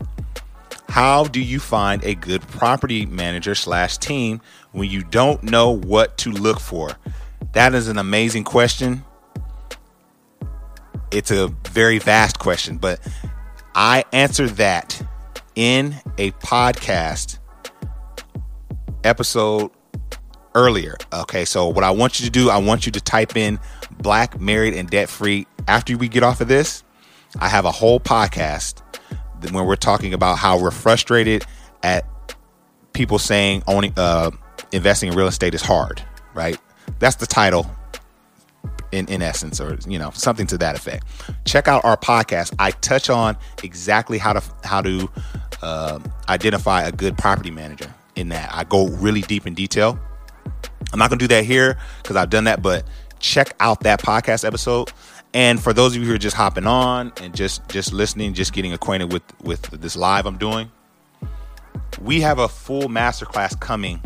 How 0.89 1.25
do 1.25 1.41
you 1.41 1.59
find 1.59 2.03
a 2.03 2.15
good 2.15 2.41
property 2.41 3.05
manager 3.05 3.55
slash 3.55 3.97
team 3.97 4.41
when 4.71 4.89
you 4.89 5.03
don't 5.03 5.43
know 5.43 5.71
what 5.71 6.17
to 6.19 6.31
look 6.31 6.59
for? 6.59 6.91
That 7.53 7.73
is 7.73 7.87
an 7.87 7.97
amazing 7.97 8.43
question. 8.43 9.03
It's 11.11 11.31
a 11.31 11.47
very 11.69 11.99
vast 11.99 12.39
question, 12.39 12.77
but 12.77 12.99
I 13.73 14.03
answer 14.11 14.47
that 14.49 15.01
in 15.55 15.95
a 16.17 16.31
podcast 16.31 17.39
episode 19.03 19.71
earlier. 20.55 20.97
Okay, 21.13 21.45
so 21.45 21.67
what 21.67 21.83
I 21.83 21.91
want 21.91 22.19
you 22.19 22.25
to 22.25 22.31
do, 22.31 22.49
I 22.49 22.57
want 22.57 22.85
you 22.85 22.91
to 22.91 23.01
type 23.01 23.37
in 23.37 23.59
black, 23.99 24.39
married, 24.39 24.73
and 24.73 24.89
debt 24.89 25.07
free. 25.09 25.45
After 25.67 25.97
we 25.97 26.07
get 26.07 26.23
off 26.23 26.41
of 26.41 26.47
this, 26.47 26.83
I 27.39 27.47
have 27.47 27.65
a 27.65 27.71
whole 27.71 27.99
podcast 27.99 28.81
when 29.51 29.65
we're 29.65 29.75
talking 29.75 30.13
about 30.13 30.37
how 30.37 30.59
we're 30.59 30.71
frustrated 30.71 31.45
at 31.83 32.05
people 32.93 33.19
saying 33.19 33.63
owning 33.67 33.93
uh, 33.97 34.31
investing 34.71 35.09
in 35.09 35.15
real 35.15 35.27
estate 35.27 35.53
is 35.53 35.61
hard, 35.61 36.01
right? 36.33 36.57
That's 36.99 37.17
the 37.17 37.27
title 37.27 37.69
in, 38.91 39.07
in 39.07 39.21
essence, 39.21 39.61
or 39.61 39.77
you 39.87 39.99
know, 39.99 40.09
something 40.11 40.47
to 40.47 40.57
that 40.57 40.75
effect. 40.75 41.05
Check 41.45 41.67
out 41.67 41.85
our 41.85 41.97
podcast. 41.97 42.55
I 42.57 42.71
touch 42.71 43.09
on 43.09 43.37
exactly 43.63 44.17
how 44.17 44.33
to 44.33 44.43
how 44.63 44.81
to 44.81 45.09
uh, 45.61 45.99
identify 46.29 46.83
a 46.83 46.91
good 46.91 47.17
property 47.17 47.51
manager 47.51 47.93
in 48.17 48.29
that. 48.29 48.49
I 48.53 48.63
go 48.63 48.87
really 48.87 49.21
deep 49.21 49.47
in 49.47 49.53
detail. 49.53 49.99
I'm 50.93 50.99
not 50.99 51.09
gonna 51.09 51.19
do 51.19 51.27
that 51.27 51.43
here 51.43 51.77
because 52.01 52.15
I've 52.15 52.29
done 52.29 52.45
that, 52.45 52.61
but 52.61 52.85
check 53.19 53.55
out 53.59 53.81
that 53.81 54.01
podcast 54.01 54.45
episode. 54.45 54.91
And 55.33 55.61
for 55.61 55.73
those 55.73 55.95
of 55.95 56.01
you 56.01 56.07
who 56.07 56.15
are 56.15 56.19
just 56.19 56.35
hopping 56.35 56.65
on 56.65 57.11
and 57.21 57.35
just 57.35 57.67
just 57.69 57.93
listening, 57.93 58.33
just 58.33 58.53
getting 58.53 58.73
acquainted 58.73 59.11
with 59.11 59.23
with 59.41 59.61
this 59.81 59.95
live 59.95 60.25
I'm 60.25 60.37
doing, 60.37 60.71
we 62.01 62.21
have 62.21 62.39
a 62.39 62.47
full 62.47 62.83
masterclass 62.83 63.59
coming 63.59 64.01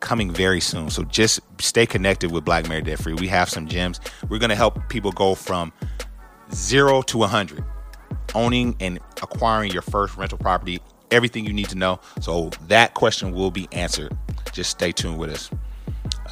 coming 0.00 0.30
very 0.30 0.60
soon. 0.60 0.90
So 0.90 1.02
just 1.04 1.40
stay 1.58 1.86
connected 1.86 2.30
with 2.30 2.44
Black 2.44 2.68
Married 2.68 2.84
Debt 2.84 2.98
Free. 2.98 3.14
We 3.14 3.28
have 3.28 3.48
some 3.48 3.66
gems. 3.66 4.00
We're 4.28 4.38
going 4.38 4.50
to 4.50 4.56
help 4.56 4.88
people 4.88 5.10
go 5.12 5.34
from 5.34 5.72
zero 6.52 7.02
to 7.02 7.18
100, 7.18 7.64
owning 8.34 8.76
and 8.80 8.98
acquiring 9.22 9.72
your 9.72 9.82
first 9.82 10.16
rental 10.16 10.38
property, 10.38 10.80
everything 11.14 11.46
you 11.46 11.52
need 11.52 11.68
to 11.70 11.76
know. 11.76 12.00
So 12.20 12.50
that 12.66 12.94
question 12.94 13.32
will 13.32 13.50
be 13.50 13.68
answered. 13.72 14.16
Just 14.52 14.70
stay 14.70 14.92
tuned 14.92 15.18
with 15.18 15.30
us. 15.30 15.50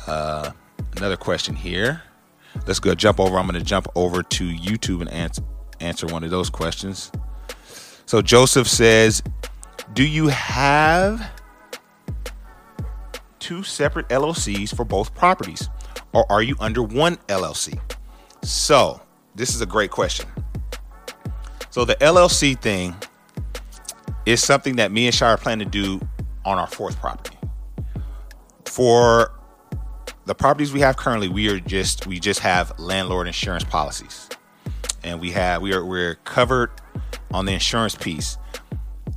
Uh, 0.06 0.50
another 0.96 1.16
question 1.16 1.54
here. 1.54 2.02
Let's 2.66 2.80
go 2.80 2.94
jump 2.94 3.18
over. 3.18 3.38
I'm 3.38 3.46
going 3.46 3.58
to 3.58 3.64
jump 3.64 3.86
over 3.94 4.22
to 4.22 4.44
YouTube 4.44 5.00
and 5.00 5.10
answer, 5.10 5.42
answer 5.80 6.06
one 6.06 6.24
of 6.24 6.30
those 6.30 6.50
questions. 6.50 7.10
So 8.06 8.20
Joseph 8.20 8.68
says, 8.68 9.22
Do 9.94 10.06
you 10.06 10.28
have 10.28 11.30
two 13.38 13.62
separate 13.62 14.08
LLCs 14.08 14.74
for 14.74 14.84
both 14.84 15.14
properties, 15.14 15.68
or 16.12 16.30
are 16.30 16.42
you 16.42 16.56
under 16.60 16.82
one 16.82 17.16
LLC? 17.28 17.80
So, 18.44 19.00
this 19.34 19.54
is 19.54 19.60
a 19.60 19.66
great 19.66 19.90
question. 19.90 20.28
So, 21.70 21.84
the 21.84 21.94
LLC 21.96 22.60
thing 22.60 22.94
is 24.26 24.42
something 24.42 24.76
that 24.76 24.92
me 24.92 25.06
and 25.06 25.14
Shira 25.14 25.36
plan 25.36 25.58
to 25.58 25.64
do 25.64 26.00
on 26.44 26.58
our 26.58 26.66
fourth 26.66 26.98
property. 27.00 27.36
For 28.64 29.32
the 30.24 30.34
properties 30.34 30.72
we 30.72 30.80
have 30.80 30.96
currently, 30.96 31.28
we 31.28 31.48
are 31.50 31.60
just 31.60 32.06
we 32.06 32.20
just 32.20 32.40
have 32.40 32.78
landlord 32.78 33.26
insurance 33.26 33.64
policies, 33.64 34.28
and 35.02 35.20
we 35.20 35.32
have 35.32 35.62
we 35.62 35.72
are 35.74 35.84
we're 35.84 36.14
covered 36.16 36.70
on 37.32 37.44
the 37.44 37.52
insurance 37.52 37.94
piece. 37.94 38.38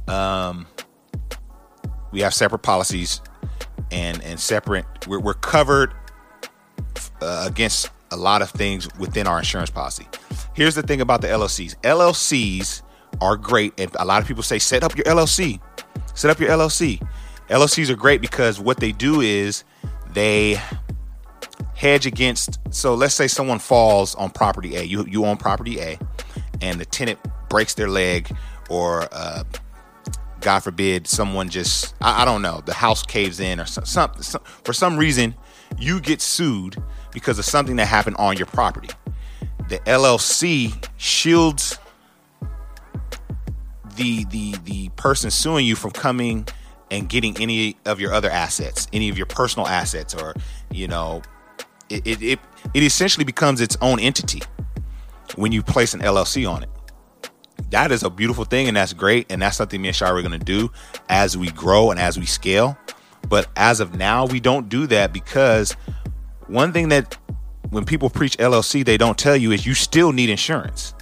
Um, 0.08 0.68
we 2.12 2.22
have 2.22 2.34
separate 2.34 2.60
policies 2.60 3.22
and 3.92 4.22
and 4.24 4.40
separate. 4.40 4.86
We're, 5.08 5.20
we're 5.20 5.34
covered 5.36 5.94
uh, 7.22 7.46
against 7.48 7.92
a 8.12 8.18
lot 8.18 8.42
of 8.42 8.50
things 8.50 8.88
within 8.98 9.28
our 9.28 9.38
insurance 9.38 9.70
policy. 9.70 10.08
Here's 10.54 10.76
the 10.76 10.84
thing 10.84 11.02
about 11.02 11.22
the 11.22 11.28
LLCs. 11.28 11.76
LLCs 11.82 12.82
are 13.22 13.38
great, 13.38 13.80
and 13.80 13.92
a 14.00 14.06
lot 14.06 14.22
of 14.22 14.28
people 14.28 14.44
say 14.44 14.60
set 14.60 14.84
up 14.84 14.96
your 14.96 15.06
LLC. 15.06 15.60
Set 16.14 16.32
up 16.32 16.40
your 16.40 16.50
LLC. 16.50 17.06
LLCs 17.50 17.90
are 17.90 17.96
great 17.96 18.22
because 18.22 18.60
what 18.60 18.80
they 18.80 18.92
do 18.92 19.22
is 19.22 19.64
they 20.14 20.60
hedge 21.76 22.06
against. 22.06 22.60
So 22.72 22.96
let's 22.96 23.14
say 23.14 23.28
someone 23.28 23.60
falls 23.60 24.16
on 24.16 24.30
property 24.32 24.76
A. 24.76 24.84
You 24.84 25.06
you 25.08 25.26
own 25.26 25.38
property 25.38 25.80
A, 25.80 26.00
and 26.62 26.80
the 26.80 26.86
tenant 26.86 27.20
breaks 27.50 27.74
their 27.74 27.90
leg 27.90 28.36
or 28.70 29.08
uh, 29.12 29.44
God 30.46 30.60
forbid, 30.60 31.08
someone 31.08 31.50
just, 31.50 31.96
I, 32.02 32.22
I 32.22 32.26
don't 32.26 32.44
know, 32.44 32.62
the 32.64 32.74
house 32.74 33.02
caves 33.02 33.40
in 33.40 33.60
or 33.60 33.66
something. 33.66 34.22
Some, 34.22 34.42
for 34.64 34.74
some 34.74 34.96
reason, 34.96 35.34
you 35.80 36.00
get 36.00 36.22
sued 36.22 36.82
because 37.12 37.40
of 37.40 37.46
something 37.46 37.78
that 37.78 37.88
happened 37.88 38.18
on 38.18 38.38
your 38.38 38.46
property. 38.46 38.90
The 39.70 39.80
LLC 39.80 40.88
shields 40.98 41.75
the 43.96 44.26
the 44.26 44.56
the 44.64 44.90
person 44.90 45.32
suing 45.32 45.66
you 45.66 45.76
from 45.76 45.92
coming 45.92 46.48
and 46.92 47.10
getting 47.10 47.36
any 47.42 47.78
of 47.86 48.00
your 48.00 48.14
other 48.14 48.30
assets, 48.30 48.88
any 48.94 49.10
of 49.10 49.18
your 49.18 49.26
personal 49.26 49.68
assets, 49.68 50.14
or 50.14 50.34
you 50.72 50.88
know, 50.88 51.22
it 51.90 52.06
it 52.06 52.22
it, 52.22 52.40
it 52.74 52.84
essentially 52.84 53.26
becomes 53.26 53.62
its 53.62 53.78
own 53.82 54.00
entity 54.00 54.42
when 55.36 55.52
you 55.52 55.64
place 55.64 55.94
an 55.94 56.02
LLC 56.02 56.50
on 56.50 56.64
it. 56.64 56.70
That 57.72 57.92
is 57.92 58.04
a 58.04 58.10
beautiful 58.10 58.46
thing 58.46 58.68
and 58.68 58.78
that's 58.78 58.94
great 58.94 59.32
and 59.32 59.42
that's 59.42 59.58
something 59.58 59.82
me 59.82 59.88
and 59.88 59.96
Shira 59.96 60.14
are 60.14 60.22
going 60.22 60.38
to 60.38 60.46
do 60.46 60.72
as 61.10 61.38
we 61.38 61.50
grow 61.50 61.92
and 61.92 62.00
as 62.00 62.20
we 62.20 62.26
scale. 62.26 62.78
But 63.28 63.48
as 63.56 63.80
of 63.80 63.96
now 63.96 64.26
we 64.26 64.40
don't 64.40 64.70
do 64.70 64.86
that 64.88 65.12
because 65.12 65.72
one 66.48 66.74
thing 66.74 66.90
that 66.90 67.18
when 67.72 67.86
people 67.86 68.10
preach 68.10 68.38
LLC 68.38 68.86
they 68.86 68.98
don't 68.98 69.18
tell 69.18 69.36
you 69.36 69.52
is 69.52 69.66
you 69.66 69.74
still 69.74 70.12
need 70.12 70.30
insurance 70.30 70.94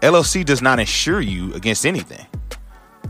LLC 0.00 0.44
does 0.44 0.62
not 0.62 0.78
insure 0.78 1.20
you 1.20 1.52
against 1.54 1.86
anything. 1.86 2.26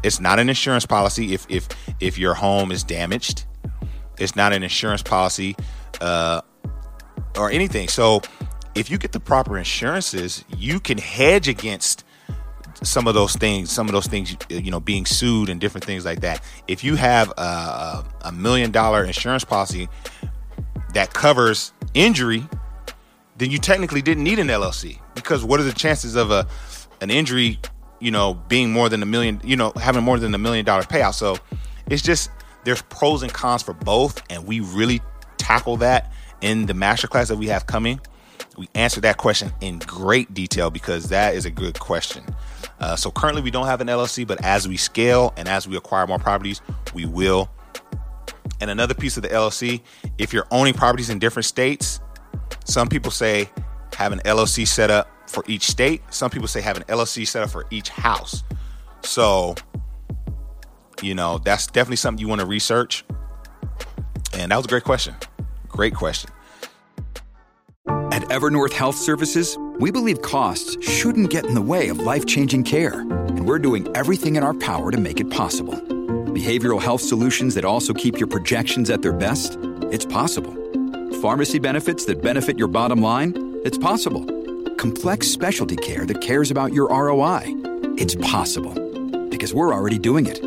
It's 0.02 0.20
not 0.20 0.38
an 0.38 0.48
insurance 0.48 0.86
policy 0.86 1.34
if 1.34 1.46
if 1.48 1.68
if 2.00 2.18
your 2.18 2.34
home 2.34 2.70
is 2.70 2.84
damaged. 2.84 3.44
It's 4.18 4.36
not 4.36 4.52
an 4.52 4.62
insurance 4.62 5.02
policy 5.02 5.56
uh, 6.00 6.40
or 7.36 7.50
anything. 7.50 7.88
So 7.88 8.22
if 8.74 8.90
you 8.90 8.98
get 8.98 9.12
the 9.12 9.20
proper 9.20 9.58
insurances 9.58 10.44
you 10.56 10.80
can 10.80 10.98
hedge 10.98 11.48
against 11.48 12.04
some 12.82 13.06
of 13.06 13.14
those 13.14 13.34
things, 13.34 13.70
some 13.70 13.86
of 13.86 13.92
those 13.92 14.06
things, 14.06 14.36
you 14.48 14.70
know, 14.70 14.80
being 14.80 15.06
sued 15.06 15.48
and 15.48 15.60
different 15.60 15.84
things 15.84 16.04
like 16.04 16.20
that. 16.20 16.42
If 16.68 16.84
you 16.84 16.96
have 16.96 17.30
a, 17.38 18.04
a 18.22 18.32
million 18.32 18.70
dollar 18.70 19.04
insurance 19.04 19.44
policy 19.44 19.88
that 20.92 21.14
covers 21.14 21.72
injury, 21.94 22.46
then 23.38 23.50
you 23.50 23.58
technically 23.58 24.02
didn't 24.02 24.24
need 24.24 24.38
an 24.38 24.48
LLC 24.48 24.98
because 25.14 25.44
what 25.44 25.60
are 25.60 25.64
the 25.64 25.72
chances 25.72 26.16
of 26.16 26.30
a 26.30 26.46
an 27.00 27.10
injury, 27.10 27.58
you 28.00 28.10
know, 28.10 28.34
being 28.48 28.72
more 28.72 28.88
than 28.88 29.02
a 29.02 29.06
million, 29.06 29.40
you 29.44 29.56
know, 29.56 29.72
having 29.76 30.02
more 30.02 30.18
than 30.18 30.34
a 30.34 30.38
million 30.38 30.64
dollar 30.64 30.82
payout? 30.82 31.14
So 31.14 31.36
it's 31.88 32.02
just 32.02 32.30
there's 32.64 32.82
pros 32.82 33.22
and 33.22 33.32
cons 33.32 33.62
for 33.62 33.74
both, 33.74 34.22
and 34.30 34.46
we 34.46 34.60
really 34.60 35.00
tackle 35.38 35.76
that 35.78 36.12
in 36.40 36.66
the 36.66 36.72
masterclass 36.72 37.28
that 37.28 37.36
we 37.36 37.46
have 37.48 37.66
coming. 37.66 38.00
We 38.58 38.68
answer 38.74 39.00
that 39.02 39.18
question 39.18 39.52
in 39.60 39.78
great 39.80 40.32
detail 40.32 40.70
because 40.70 41.10
that 41.10 41.34
is 41.34 41.44
a 41.44 41.50
good 41.50 41.78
question. 41.78 42.24
Uh, 42.80 42.96
so 42.96 43.10
currently 43.10 43.42
we 43.42 43.50
don't 43.50 43.66
have 43.66 43.80
an 43.80 43.88
LLC, 43.88 44.26
but 44.26 44.42
as 44.44 44.66
we 44.66 44.76
scale 44.76 45.32
and 45.36 45.48
as 45.48 45.68
we 45.68 45.76
acquire 45.76 46.06
more 46.06 46.18
properties, 46.18 46.60
we 46.94 47.06
will. 47.06 47.50
And 48.60 48.70
another 48.70 48.94
piece 48.94 49.16
of 49.16 49.22
the 49.22 49.28
LLC, 49.28 49.82
if 50.18 50.32
you're 50.32 50.46
owning 50.50 50.74
properties 50.74 51.10
in 51.10 51.18
different 51.18 51.46
states, 51.46 52.00
some 52.64 52.88
people 52.88 53.10
say 53.10 53.50
have 53.94 54.12
an 54.12 54.20
LLC 54.20 54.66
set 54.66 54.90
up 54.90 55.10
for 55.26 55.44
each 55.46 55.66
state. 55.66 56.02
Some 56.10 56.30
people 56.30 56.48
say 56.48 56.60
have 56.60 56.76
an 56.76 56.84
LLC 56.84 57.26
set 57.26 57.42
up 57.42 57.50
for 57.50 57.66
each 57.70 57.88
house. 57.88 58.42
So, 59.02 59.54
you 61.02 61.14
know, 61.14 61.38
that's 61.38 61.66
definitely 61.66 61.96
something 61.96 62.20
you 62.20 62.28
want 62.28 62.40
to 62.40 62.46
research. 62.46 63.04
And 64.34 64.52
that 64.52 64.56
was 64.56 64.66
a 64.66 64.68
great 64.68 64.84
question. 64.84 65.14
Great 65.68 65.94
question. 65.94 66.30
At 67.88 68.22
Evernorth 68.30 68.72
Health 68.72 68.96
Services, 68.96 69.58
we 69.78 69.90
believe 69.90 70.22
costs 70.22 70.82
shouldn't 70.82 71.30
get 71.30 71.44
in 71.44 71.54
the 71.54 71.62
way 71.62 71.88
of 71.88 71.98
life 71.98 72.24
changing 72.26 72.64
care, 72.64 73.00
and 73.00 73.46
we're 73.46 73.58
doing 73.58 73.88
everything 73.94 74.36
in 74.36 74.42
our 74.42 74.54
power 74.54 74.90
to 74.90 74.98
make 74.98 75.20
it 75.20 75.30
possible. 75.30 75.74
Behavioral 75.74 76.80
health 76.80 77.00
solutions 77.00 77.54
that 77.54 77.64
also 77.64 77.92
keep 77.92 78.18
your 78.18 78.26
projections 78.26 78.90
at 78.90 79.02
their 79.02 79.12
best? 79.12 79.58
It's 79.90 80.04
possible. 80.04 80.54
Pharmacy 81.20 81.58
benefits 81.58 82.04
that 82.06 82.22
benefit 82.22 82.58
your 82.58 82.68
bottom 82.68 83.00
line? 83.00 83.60
It's 83.64 83.78
possible. 83.78 84.24
Complex 84.76 85.28
specialty 85.28 85.76
care 85.76 86.04
that 86.06 86.20
cares 86.20 86.50
about 86.50 86.72
your 86.72 86.88
ROI? 86.88 87.42
It's 87.96 88.14
possible. 88.16 88.74
Because 89.28 89.54
we're 89.54 89.74
already 89.74 89.98
doing 89.98 90.26
it. 90.26 90.40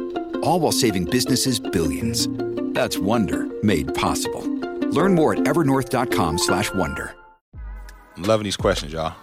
All 0.44 0.60
while 0.60 0.72
saving 0.72 1.06
businesses 1.06 1.60
billions. 1.60 2.28
That's 2.74 2.98
Wonder 2.98 3.48
made 3.64 3.94
possible. 3.96 4.42
Learn 4.92 5.16
more 5.16 5.34
at 5.34 5.40
evernorth.com/wonder. 5.40 7.16
I'm 8.16 8.24
loving 8.24 8.44
these 8.44 8.58
questions, 8.58 8.94
y'all. 8.94 9.16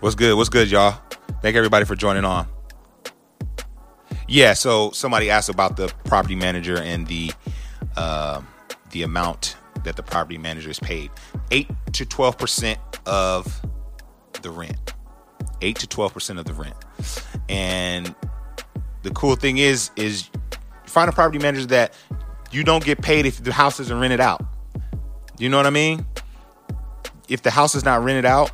What's 0.00 0.14
good? 0.14 0.36
What's 0.36 0.48
good, 0.48 0.70
y'all? 0.70 1.00
Thank 1.42 1.56
everybody 1.56 1.84
for 1.84 1.94
joining 1.94 2.24
on. 2.24 2.46
Yeah, 4.28 4.54
so 4.54 4.90
somebody 4.90 5.30
asked 5.30 5.48
about 5.48 5.76
the 5.76 5.92
property 6.04 6.34
manager 6.34 6.78
and 6.78 7.06
the 7.06 7.32
uh, 7.96 8.42
the 8.90 9.02
amount 9.02 9.56
that 9.84 9.96
the 9.96 10.02
property 10.02 10.38
manager 10.38 10.70
is 10.70 10.78
paid. 10.78 11.10
8 11.50 11.68
to 11.94 12.06
12% 12.06 12.76
of 13.06 13.60
the 14.42 14.50
rent. 14.50 14.94
8 15.62 15.76
to 15.78 15.86
12% 15.86 16.38
of 16.38 16.44
the 16.44 16.52
rent. 16.52 16.76
And 17.48 18.14
the 19.02 19.10
cool 19.10 19.36
thing 19.36 19.58
is 19.58 19.90
is 19.96 20.28
find 20.84 21.08
a 21.08 21.12
property 21.12 21.38
manager 21.38 21.66
that 21.66 21.94
you 22.50 22.64
don't 22.64 22.84
get 22.84 23.00
paid 23.02 23.26
if 23.26 23.42
the 23.42 23.52
house 23.52 23.78
isn't 23.80 24.00
rented 24.00 24.20
out. 24.20 24.42
You 25.38 25.48
know 25.48 25.56
what 25.56 25.66
I 25.66 25.70
mean? 25.70 26.06
If 27.28 27.42
the 27.42 27.50
house 27.50 27.74
is 27.74 27.84
not 27.84 28.02
rented 28.02 28.24
out, 28.24 28.50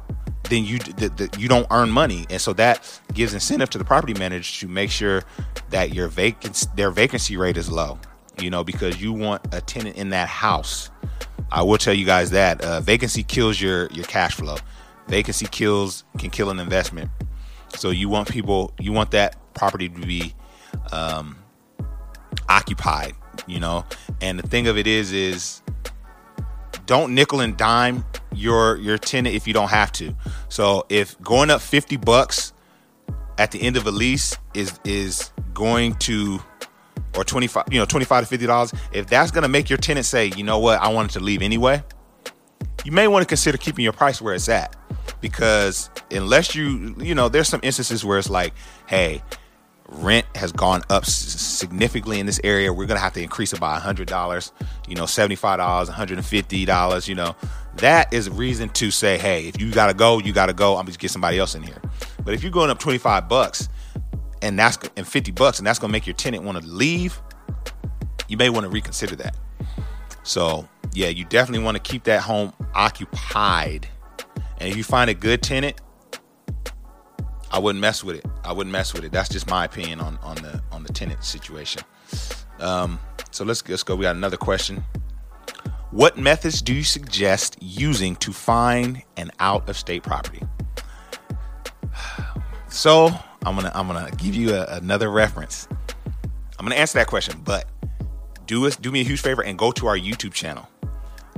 then 0.49 0.65
you 0.65 0.79
the, 0.79 1.09
the, 1.09 1.39
you 1.39 1.49
don't 1.49 1.67
earn 1.71 1.91
money, 1.91 2.27
and 2.29 2.41
so 2.41 2.53
that 2.55 3.01
gives 3.15 3.33
incentive 3.33 3.71
to 3.71 3.79
the 3.79 3.85
property 3.85 4.15
manager 4.15 4.61
to 4.61 4.69
make 4.69 4.91
sure 4.91 5.23
that 5.71 5.95
your 5.95 6.09
vacancy 6.09 6.69
their 6.75 6.91
vacancy 6.91 7.37
rate 7.37 7.57
is 7.57 7.71
low. 7.71 7.99
You 8.41 8.51
know, 8.51 8.65
because 8.65 9.01
you 9.01 9.13
want 9.13 9.43
a 9.55 9.61
tenant 9.61 9.97
in 9.97 10.11
that 10.11 10.29
house. 10.29 10.91
I 11.53 11.63
will 11.63 11.77
tell 11.77 11.93
you 11.93 12.07
guys 12.07 12.31
that 12.31 12.63
uh, 12.63 12.81
vacancy 12.81 13.23
kills 13.23 13.61
your 13.61 13.87
your 13.89 14.07
cash 14.07 14.35
flow. 14.35 14.57
Vacancy 15.09 15.47
kills 15.47 16.05
can 16.19 16.31
kill 16.31 16.49
an 16.49 16.59
investment. 16.59 17.11
So 17.77 17.91
you 17.91 18.09
want 18.09 18.31
people, 18.31 18.73
you 18.81 18.93
want 18.93 19.11
that 19.11 19.37
property 19.55 19.89
to 19.89 20.01
be 20.01 20.35
um, 20.93 21.37
occupied. 22.49 23.15
You 23.47 23.61
know, 23.61 23.85
and 24.21 24.39
the 24.39 24.47
thing 24.47 24.67
of 24.67 24.79
it 24.79 24.87
is, 24.87 25.13
is 25.13 25.63
don't 26.87 27.15
nickel 27.15 27.41
and 27.41 27.57
dime 27.57 28.05
your 28.35 28.77
your 28.79 28.97
tenant 28.97 29.35
if 29.35 29.47
you 29.47 29.53
don't 29.53 29.71
have 29.71 29.93
to. 29.93 30.15
So 30.49 30.87
if 30.89 31.21
going 31.21 31.51
up 31.51 31.61
50 31.61 31.97
bucks 31.99 32.53
at 33.39 33.51
the 33.51 33.61
end 33.61 33.77
of 33.77 33.87
a 33.87 33.91
lease 33.91 34.37
is 34.55 34.79
is 34.85 35.31
going 35.53 35.95
to 35.97 36.41
or 37.17 37.25
25 37.25 37.65
you 37.71 37.79
know 37.79 37.85
25 37.85 38.25
to 38.25 38.29
50 38.29 38.47
dollars 38.47 38.73
if 38.93 39.07
that's 39.07 39.31
going 39.31 39.43
to 39.43 39.49
make 39.49 39.69
your 39.69 39.77
tenant 39.77 40.07
say 40.07 40.27
you 40.37 40.45
know 40.45 40.59
what? 40.59 40.81
I 40.81 40.89
wanted 40.89 41.11
to 41.13 41.21
leave 41.21 41.43
anyway 41.43 41.83
you 42.85 42.93
may 42.93 43.07
want 43.09 43.23
to 43.23 43.27
consider 43.27 43.59
keeping 43.59 43.85
your 43.85 43.93
price 43.93 44.21
where 44.21 44.35
it's 44.35 44.49
at. 44.49 44.77
Because 45.21 45.91
unless 46.11 46.55
you 46.55 46.95
you 46.99 47.15
know 47.15 47.29
there's 47.29 47.49
some 47.49 47.61
instances 47.63 48.05
where 48.05 48.19
it's 48.19 48.31
like 48.31 48.53
hey 48.87 49.23
rent 49.89 50.27
has 50.37 50.53
gone 50.53 50.83
up 50.89 51.05
significantly 51.05 52.19
in 52.19 52.27
this 52.27 52.41
area. 52.43 52.73
We're 52.73 52.87
going 52.87 52.97
to 52.97 53.03
have 53.03 53.13
to 53.13 53.23
increase 53.23 53.53
it 53.53 53.61
by 53.61 53.79
$100 53.79 54.53
you 54.89 54.95
know 54.95 55.05
$75 55.05 55.89
$150 55.89 57.09
you 57.09 57.15
know. 57.15 57.37
That 57.77 58.13
is 58.13 58.27
a 58.27 58.33
reason 58.33 58.69
to 58.71 58.91
say 58.91 59.17
hey 59.19 59.49
if 59.49 59.61
you 59.61 59.71
got 59.73 59.87
to 59.87 59.95
go 59.95 60.19
you 60.19 60.33
got 60.33 60.47
to 60.47 60.53
go. 60.53 60.77
I'm 60.77 60.87
to 60.87 60.99
get 60.99 61.11
somebody 61.11 61.39
else 61.39 61.55
in 61.55 61.63
here. 61.63 61.81
But 62.25 62.35
if 62.35 62.43
you're 62.43 62.53
going 62.53 62.71
up 62.71 62.79
25 62.79 63.29
bucks 63.29 63.69
and 64.43 64.59
that's 64.59 64.79
and 64.97 65.07
50 65.07 65.33
bucks 65.33 65.59
and 65.59 65.67
that's 65.67 65.79
going 65.79 65.89
to 65.89 65.93
make 65.93 66.07
your 66.07 66.15
tenant 66.15 66.45
want 66.45 66.61
to 66.61 66.67
leave 66.67 67.21
you 68.29 68.37
may 68.37 68.51
want 68.51 68.65
to 68.65 68.71
reconsider 68.71 69.17
that 69.17 69.37
so 70.23 70.69
yeah 70.93 71.09
you 71.09 71.25
definitely 71.25 71.65
want 71.65 71.77
to 71.77 71.83
keep 71.83 72.05
that 72.05 72.21
home 72.21 72.53
occupied 72.75 73.89
and 74.59 74.69
if 74.69 74.77
you 74.77 74.85
find 74.85 75.09
a 75.09 75.15
good 75.15 75.43
tenant 75.43 75.81
I 77.53 77.59
wouldn't 77.59 77.81
mess 77.81 78.03
with 78.03 78.17
it. 78.17 78.25
I 78.45 78.53
wouldn't 78.53 78.73
mess 78.73 78.95
with 78.95 79.05
it. 79.05 79.13
That's 79.13 79.29
just 79.29 79.49
my 79.49 79.67
opinion 79.67 80.01
on 80.01 80.19
on 80.23 80.37
the 80.37 80.63
on 80.73 80.83
the 80.83 80.93
tenant 80.93 81.23
situation. 81.23 81.83
Um, 82.59 82.99
so 83.31 83.45
let's 83.45 83.67
let's 83.69 83.83
go. 83.83 83.95
We 83.95 84.03
got 84.05 84.17
another 84.17 84.39
question. 84.39 84.83
What 85.91 86.17
methods 86.17 86.63
do 86.63 86.73
you 86.73 86.83
suggest 86.83 87.59
using 87.61 88.17
to 88.17 88.33
find 88.33 89.03
an 89.19 89.31
out 89.39 89.69
of 89.69 89.77
state 89.77 90.03
property? 90.03 90.41
So 92.73 93.11
I'm 93.45 93.55
gonna 93.55 93.71
I'm 93.75 93.87
gonna 93.87 94.11
give 94.17 94.35
you 94.35 94.55
a, 94.55 94.65
another 94.77 95.11
reference. 95.11 95.69
I'm 96.59 96.65
gonna 96.65 96.75
answer 96.75 96.99
that 96.99 97.07
question, 97.07 97.39
but 97.45 97.67
do 98.47 98.67
us 98.67 98.77
do 98.77 98.91
me 98.91 99.03
a 99.03 99.05
huge 99.05 99.21
favor 99.21 99.45
and 99.45 99.59
go 99.59 99.73
to 99.73 99.87
our 99.87 99.97
YouTube 99.97 100.33
channel, 100.33 100.67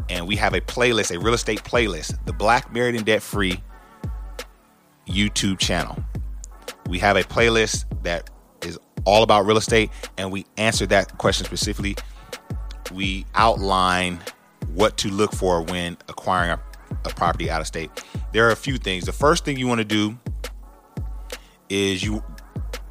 and 0.09 0.29
we 0.29 0.37
have 0.37 0.55
a 0.55 0.61
playlist, 0.61 1.14
a 1.14 1.18
real 1.18 1.35
estate 1.35 1.64
playlist, 1.64 2.25
the 2.25 2.33
Black 2.33 2.73
Married 2.73 2.94
and 2.94 3.05
Debt 3.05 3.20
Free 3.20 3.61
YouTube 5.09 5.59
channel. 5.59 5.97
We 6.88 7.01
have 7.01 7.16
a 7.16 7.25
playlist 7.25 7.85
that 8.05 8.31
is 8.62 8.79
all 9.05 9.25
about 9.25 9.44
real 9.44 9.57
estate, 9.57 9.90
and 10.16 10.31
we 10.31 10.47
answer 10.57 10.87
that 10.87 11.18
question 11.18 11.44
specifically. 11.44 11.97
We 12.92 13.27
outline 13.35 14.20
what 14.73 14.97
to 14.99 15.09
look 15.09 15.33
for 15.33 15.62
when 15.62 15.97
acquiring 16.09 16.53
a, 16.53 16.61
a 17.07 17.09
property 17.09 17.51
out 17.51 17.61
of 17.61 17.66
state. 17.66 17.90
There 18.33 18.47
are 18.47 18.53
a 18.53 18.57
few 18.57 18.79
things. 18.79 19.05
The 19.05 19.12
first 19.12 19.44
thing 19.44 19.59
you 19.59 19.66
want 19.66 19.81
to 19.81 19.85
do 19.85 20.16
is 21.68 22.03
you 22.03 22.22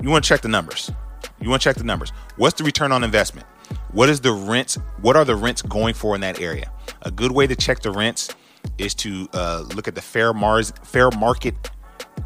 you 0.02 0.10
want 0.10 0.24
to 0.24 0.28
check 0.28 0.42
the 0.42 0.50
numbers. 0.50 0.92
You 1.40 1.50
want 1.50 1.62
to 1.62 1.70
check 1.70 1.78
the 1.78 1.84
numbers. 1.84 2.12
What's 2.38 2.58
the 2.58 2.64
return 2.64 2.92
on 2.92 3.04
investment? 3.04 3.48
What 3.92 4.10
is 4.10 4.22
the 4.22 4.32
rents? 4.32 4.76
What 5.02 5.16
are 5.16 5.26
the 5.26 5.36
rents 5.36 5.62
going 5.62 5.94
for 5.94 6.16
in 6.16 6.22
that 6.22 6.40
area? 6.40 6.72
A 7.04 7.12
good 7.12 7.32
way 7.32 7.48
to 7.48 7.56
check 7.56 7.82
the 7.82 7.92
rents 7.92 8.30
is 8.78 8.94
to 8.96 9.28
uh, 9.34 9.66
look 9.76 9.88
at 9.88 9.96
the 9.96 10.02
fair 10.02 10.34
mars 10.34 10.74
fair 10.84 11.10
market 11.12 11.72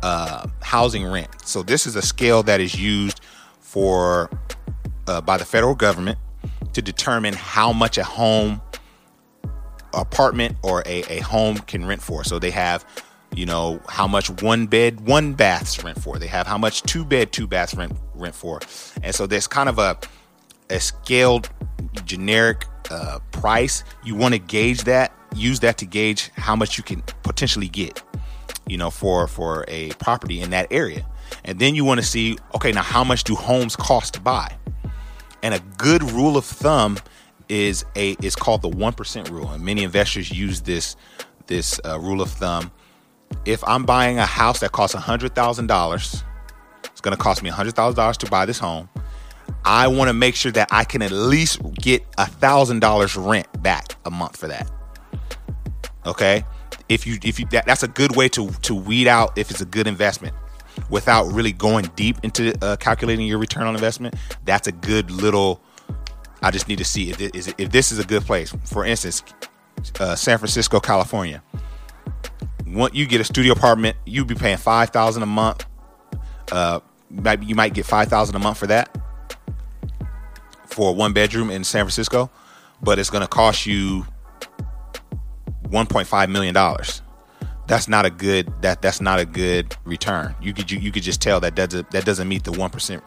uh, 0.03 0.47
housing 0.61 1.05
rent. 1.05 1.29
So 1.43 1.63
this 1.63 1.85
is 1.85 1.95
a 1.95 2.01
scale 2.01 2.43
that 2.43 2.59
is 2.61 2.79
used 2.79 3.21
for 3.59 4.29
uh, 5.07 5.21
by 5.21 5.37
the 5.37 5.45
federal 5.45 5.75
government 5.75 6.17
to 6.73 6.81
determine 6.81 7.33
how 7.33 7.73
much 7.73 7.97
a 7.97 8.03
home, 8.03 8.61
apartment, 9.93 10.57
or 10.63 10.81
a, 10.85 11.03
a 11.09 11.19
home 11.19 11.57
can 11.57 11.85
rent 11.85 12.01
for. 12.01 12.23
So 12.23 12.39
they 12.39 12.51
have, 12.51 12.85
you 13.37 13.45
know, 13.45 13.79
how 13.87 14.07
much 14.07 14.29
one 14.41 14.67
bed, 14.67 15.01
one 15.01 15.33
baths 15.33 15.83
rent 15.83 16.01
for. 16.01 16.17
They 16.17 16.27
have 16.27 16.47
how 16.47 16.57
much 16.57 16.81
two 16.83 17.05
bed, 17.05 17.31
two 17.31 17.47
baths 17.47 17.75
rent 17.75 17.93
rent 18.15 18.35
for. 18.35 18.59
And 19.03 19.13
so 19.13 19.27
there's 19.27 19.47
kind 19.47 19.69
of 19.69 19.77
a 19.79 19.97
a 20.69 20.79
scaled 20.79 21.49
generic 22.03 22.65
uh, 22.89 23.19
price. 23.31 23.83
You 24.03 24.15
want 24.15 24.33
to 24.33 24.39
gauge 24.39 24.83
that, 24.83 25.13
use 25.35 25.59
that 25.61 25.77
to 25.77 25.85
gauge 25.85 26.31
how 26.35 26.55
much 26.55 26.77
you 26.77 26.83
can 26.83 27.01
potentially 27.23 27.69
get 27.69 28.03
you 28.67 28.77
know, 28.77 28.89
for 28.89 29.27
for 29.27 29.65
a 29.67 29.89
property 29.93 30.41
in 30.41 30.49
that 30.51 30.67
area. 30.71 31.05
And 31.43 31.59
then 31.59 31.75
you 31.75 31.85
want 31.85 31.99
to 31.99 32.05
see, 32.05 32.37
okay, 32.55 32.71
now 32.71 32.81
how 32.81 33.03
much 33.03 33.23
do 33.23 33.35
homes 33.35 33.75
cost 33.75 34.13
to 34.15 34.21
buy? 34.21 34.55
And 35.43 35.53
a 35.53 35.59
good 35.77 36.03
rule 36.11 36.37
of 36.37 36.45
thumb 36.45 36.97
is 37.49 37.85
a 37.95 38.17
is 38.21 38.35
called 38.35 38.61
the 38.61 38.69
one 38.69 38.93
percent 38.93 39.29
rule, 39.29 39.49
and 39.49 39.63
many 39.63 39.83
investors 39.83 40.31
use 40.31 40.61
this 40.61 40.95
this 41.47 41.79
uh, 41.85 41.99
rule 41.99 42.21
of 42.21 42.29
thumb. 42.29 42.71
If 43.45 43.63
I'm 43.63 43.85
buying 43.85 44.19
a 44.19 44.25
house 44.25 44.59
that 44.59 44.71
costs 44.71 44.95
hundred 44.95 45.35
thousand 45.35 45.67
dollars, 45.67 46.23
it's 46.85 47.01
going 47.01 47.15
to 47.15 47.21
cost 47.21 47.43
me 47.43 47.49
hundred 47.49 47.75
thousand 47.75 47.95
dollars 47.95 48.17
to 48.17 48.29
buy 48.29 48.45
this 48.45 48.59
home. 48.59 48.89
I 49.63 49.87
want 49.87 50.09
to 50.09 50.13
make 50.13 50.35
sure 50.35 50.51
that 50.53 50.69
I 50.71 50.83
can 50.83 51.01
at 51.01 51.11
least 51.11 51.61
get 51.75 52.05
a 52.17 52.25
thousand 52.25 52.79
dollars 52.79 53.15
rent 53.15 53.47
back 53.61 53.95
a 54.05 54.11
month 54.11 54.37
for 54.37 54.47
that. 54.47 54.69
Okay, 56.05 56.43
if 56.89 57.05
you 57.05 57.17
if 57.23 57.39
you 57.39 57.45
that, 57.51 57.65
that's 57.65 57.83
a 57.83 57.87
good 57.87 58.15
way 58.15 58.29
to 58.29 58.49
to 58.63 58.75
weed 58.75 59.07
out 59.07 59.37
if 59.37 59.51
it's 59.51 59.61
a 59.61 59.65
good 59.65 59.87
investment 59.87 60.33
without 60.89 61.25
really 61.31 61.51
going 61.51 61.85
deep 61.95 62.17
into 62.23 62.53
uh, 62.63 62.75
calculating 62.77 63.25
your 63.25 63.39
return 63.39 63.67
on 63.67 63.75
investment. 63.75 64.15
That's 64.45 64.67
a 64.67 64.71
good 64.71 65.11
little. 65.11 65.61
I 66.41 66.51
just 66.51 66.67
need 66.67 66.77
to 66.77 66.85
see 66.85 67.09
if, 67.09 67.17
this, 67.17 67.53
if 67.57 67.71
this 67.71 67.91
is 67.91 67.99
a 67.99 68.03
good 68.03 68.21
place. 68.23 68.55
For 68.63 68.85
instance, 68.85 69.23
uh, 69.99 70.15
San 70.15 70.37
Francisco, 70.37 70.79
California. 70.79 71.41
Once 72.73 72.93
you 72.93 73.05
get 73.05 73.21
a 73.21 73.23
studio 73.23 73.53
apartment, 73.53 73.95
you'd 74.05 74.27
be 74.27 74.35
paying 74.35 74.57
five 74.57 74.89
thousand 74.89 75.23
a 75.23 75.27
month. 75.27 75.65
Uh, 76.51 76.79
you 77.41 77.55
might 77.55 77.73
get 77.73 77.85
five 77.85 78.07
thousand 78.07 78.35
a 78.35 78.39
month 78.39 78.57
for 78.57 78.67
that 78.67 78.95
for 80.65 80.93
one 80.93 81.11
bedroom 81.11 81.49
in 81.49 81.63
San 81.63 81.83
Francisco, 81.83 82.29
but 82.83 82.99
it's 82.99 83.09
going 83.09 83.23
to 83.23 83.27
cost 83.27 83.65
you 83.65 84.05
1.5 85.63 86.29
million 86.29 86.53
dollars. 86.53 87.01
That's 87.67 87.87
not 87.87 88.05
a 88.05 88.09
good 88.09 88.53
that 88.61 88.81
that's 88.81 89.01
not 89.01 89.19
a 89.19 89.25
good 89.25 89.75
return. 89.83 90.35
You 90.41 90.53
could 90.53 90.71
you, 90.71 90.79
you 90.79 90.91
could 90.91 91.03
just 91.03 91.21
tell 91.21 91.39
that 91.41 91.55
doesn't 91.55 91.91
that 91.91 92.05
doesn't 92.05 92.27
meet 92.27 92.45
the 92.45 92.53
one 92.53 92.69
percent 92.69 93.03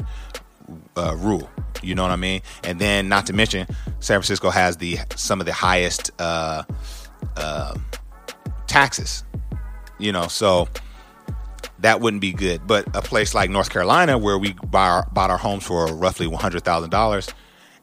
uh, 0.96 1.16
rule. 1.16 1.48
You 1.82 1.94
know 1.94 2.02
what 2.02 2.10
I 2.10 2.16
mean? 2.16 2.42
And 2.64 2.78
then 2.78 3.08
not 3.08 3.24
to 3.26 3.32
mention, 3.32 3.66
San 4.00 4.16
Francisco 4.18 4.50
has 4.50 4.76
the 4.76 4.98
some 5.16 5.40
of 5.40 5.46
the 5.46 5.52
highest 5.54 6.10
uh, 6.18 6.64
uh, 7.36 7.74
taxes. 8.66 9.24
You 10.00 10.12
know, 10.12 10.26
so 10.26 10.68
that 11.80 12.00
wouldn't 12.00 12.20
be 12.20 12.32
good. 12.32 12.66
But 12.66 12.86
a 12.94 13.02
place 13.02 13.34
like 13.34 13.50
North 13.50 13.70
Carolina, 13.70 14.18
where 14.18 14.38
we 14.38 14.54
buy 14.54 14.88
our, 14.88 15.08
bought 15.12 15.30
our 15.30 15.38
homes 15.38 15.64
for 15.64 15.86
roughly 15.94 16.26
one 16.26 16.40
hundred 16.40 16.64
thousand 16.64 16.90
dollars, 16.90 17.28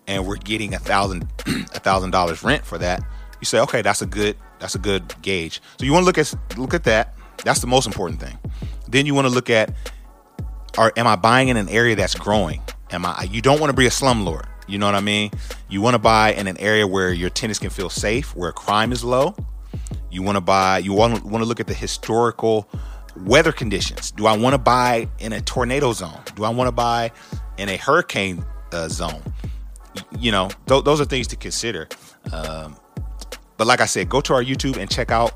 and 0.07 0.25
we're 0.25 0.37
getting 0.37 0.73
a 0.73 0.79
thousand 0.79 1.27
a 1.47 1.79
thousand 1.79 2.11
dollars 2.11 2.43
rent 2.43 2.65
for 2.65 2.77
that, 2.77 3.01
you 3.39 3.45
say, 3.45 3.59
okay, 3.59 3.81
that's 3.81 4.01
a 4.01 4.05
good 4.05 4.35
that's 4.59 4.75
a 4.75 4.79
good 4.79 5.13
gauge. 5.21 5.61
So 5.79 5.85
you 5.85 5.93
want 5.93 6.03
to 6.03 6.05
look 6.05 6.17
at 6.17 6.33
look 6.57 6.73
at 6.73 6.83
that. 6.85 7.13
That's 7.43 7.59
the 7.59 7.67
most 7.67 7.85
important 7.85 8.19
thing. 8.19 8.37
Then 8.87 9.05
you 9.05 9.13
want 9.13 9.27
to 9.27 9.33
look 9.33 9.49
at 9.49 9.73
are 10.77 10.91
am 10.97 11.07
I 11.07 11.15
buying 11.15 11.49
in 11.49 11.57
an 11.57 11.69
area 11.69 11.95
that's 11.95 12.15
growing? 12.15 12.61
Am 12.91 13.05
I 13.05 13.27
you 13.29 13.41
don't 13.41 13.59
want 13.59 13.71
to 13.71 13.75
be 13.75 13.85
a 13.85 13.91
slumlord. 13.91 14.45
You 14.67 14.77
know 14.77 14.85
what 14.85 14.95
I 14.95 15.01
mean? 15.01 15.31
You 15.69 15.81
want 15.81 15.93
to 15.93 15.99
buy 15.99 16.33
in 16.33 16.47
an 16.47 16.57
area 16.57 16.85
where 16.85 17.13
your 17.13 17.29
tenants 17.29 17.57
can 17.59 17.69
feel 17.69 17.89
safe, 17.89 18.35
where 18.35 18.51
crime 18.51 18.91
is 18.91 19.03
low. 19.03 19.33
You 20.17 20.23
want 20.23 20.35
to 20.35 20.41
buy 20.41 20.79
you 20.79 20.93
want 20.93 21.23
to, 21.23 21.45
look 21.45 21.59
at 21.59 21.67
the 21.67 21.75
historical 21.75 22.67
weather 23.17 23.51
conditions. 23.51 24.09
Do 24.09 24.25
I 24.25 24.35
want 24.35 24.55
to 24.55 24.57
buy 24.57 25.07
in 25.19 25.31
a 25.31 25.41
tornado 25.41 25.93
zone? 25.93 26.19
Do 26.33 26.43
I 26.43 26.49
want 26.49 26.67
to 26.69 26.71
buy 26.71 27.11
in 27.59 27.69
a 27.69 27.77
hurricane 27.77 28.43
uh, 28.71 28.87
zone? 28.87 29.21
You 30.17 30.31
know, 30.31 30.49
th- 30.65 30.83
those 30.85 30.99
are 30.99 31.05
things 31.05 31.27
to 31.27 31.35
consider. 31.35 31.87
Um, 32.33 32.75
but 33.57 33.67
like 33.67 33.79
I 33.79 33.85
said, 33.85 34.09
go 34.09 34.19
to 34.21 34.33
our 34.33 34.43
YouTube 34.43 34.77
and 34.77 34.89
check 34.89 35.11
out 35.11 35.33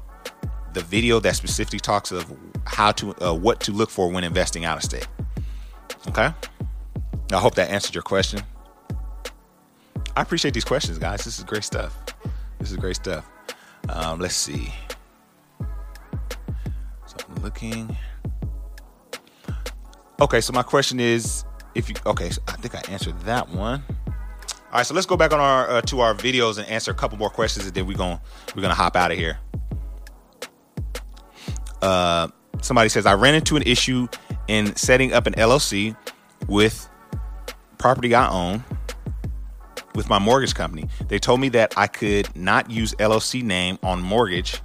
the 0.74 0.82
video 0.82 1.20
that 1.20 1.36
specifically 1.36 1.80
talks 1.80 2.12
of 2.12 2.26
how 2.65 2.91
to 2.94 3.13
uh, 3.24 3.36
what 3.36 3.60
to 3.60 3.72
look 3.72 3.91
for 3.91 4.10
when 4.10 4.24
investing 4.24 4.65
out 4.65 4.78
of 4.78 4.84
state. 4.84 5.08
Okay. 6.08 6.34
I 7.32 7.38
hope 7.38 7.54
that 7.54 7.70
answered 7.70 7.94
your 7.94 8.02
question. 8.02 8.41
I 10.15 10.24
appreciate 10.24 10.56
these 10.56 10.65
questions, 10.65 10.98
guys. 10.98 11.24
This 11.24 11.38
is 11.38 11.44
great 11.44 11.65
stuff. 11.65 11.96
This 12.58 12.72
is 12.72 12.78
great 12.78 12.96
stuff. 12.96 13.30
Um, 13.89 14.20
let's 14.20 14.36
see. 14.36 14.72
So 17.06 17.17
I'm 17.30 17.44
looking. 17.44 17.96
Okay, 20.20 20.41
so 20.41 20.54
my 20.54 20.63
question 20.63 21.00
is, 21.00 21.44
if 21.76 21.89
you 21.89 21.96
okay, 22.06 22.30
so 22.30 22.41
I 22.48 22.54
think 22.54 22.76
I 22.76 22.91
answered 22.91 23.20
that 23.22 23.50
one. 23.50 23.84
All 24.72 24.78
right, 24.78 24.86
so 24.86 24.94
let's 24.94 25.08
go 25.08 25.17
back 25.17 25.34
on 25.34 25.39
our 25.39 25.70
uh, 25.70 25.82
to 25.82 26.00
our 26.00 26.13
videos 26.13 26.58
and 26.58 26.67
answer 26.67 26.91
a 26.91 26.94
couple 26.94 27.17
more 27.17 27.30
questions, 27.30 27.65
and 27.65 27.76
then 27.76 27.86
we're 27.86 27.98
gonna 27.98 28.22
we're 28.56 28.62
gonna 28.62 28.74
hop 28.74 28.96
out 28.96 29.12
of 29.12 29.17
here. 29.17 29.38
Uh, 31.82 32.28
somebody 32.62 32.88
says 32.88 33.06
I 33.06 33.15
ran 33.15 33.36
into 33.36 33.56
an 33.58 33.63
issue 33.63 34.08
in 34.48 34.76
setting 34.76 35.13
up 35.13 35.28
an 35.28 35.34
LLC 35.34 35.96
with 36.48 36.88
property 37.78 38.13
I 38.13 38.30
own 38.30 38.63
with 39.95 40.10
my 40.10 40.19
mortgage 40.19 40.54
company. 40.56 40.88
They 41.08 41.19
told 41.19 41.39
me 41.39 41.49
that 41.49 41.73
I 41.77 41.88
could 41.88 42.34
not 42.36 42.69
use 42.69 42.93
LLC 42.95 43.43
name 43.43 43.77
on 43.84 44.01
mortgage. 44.01 44.62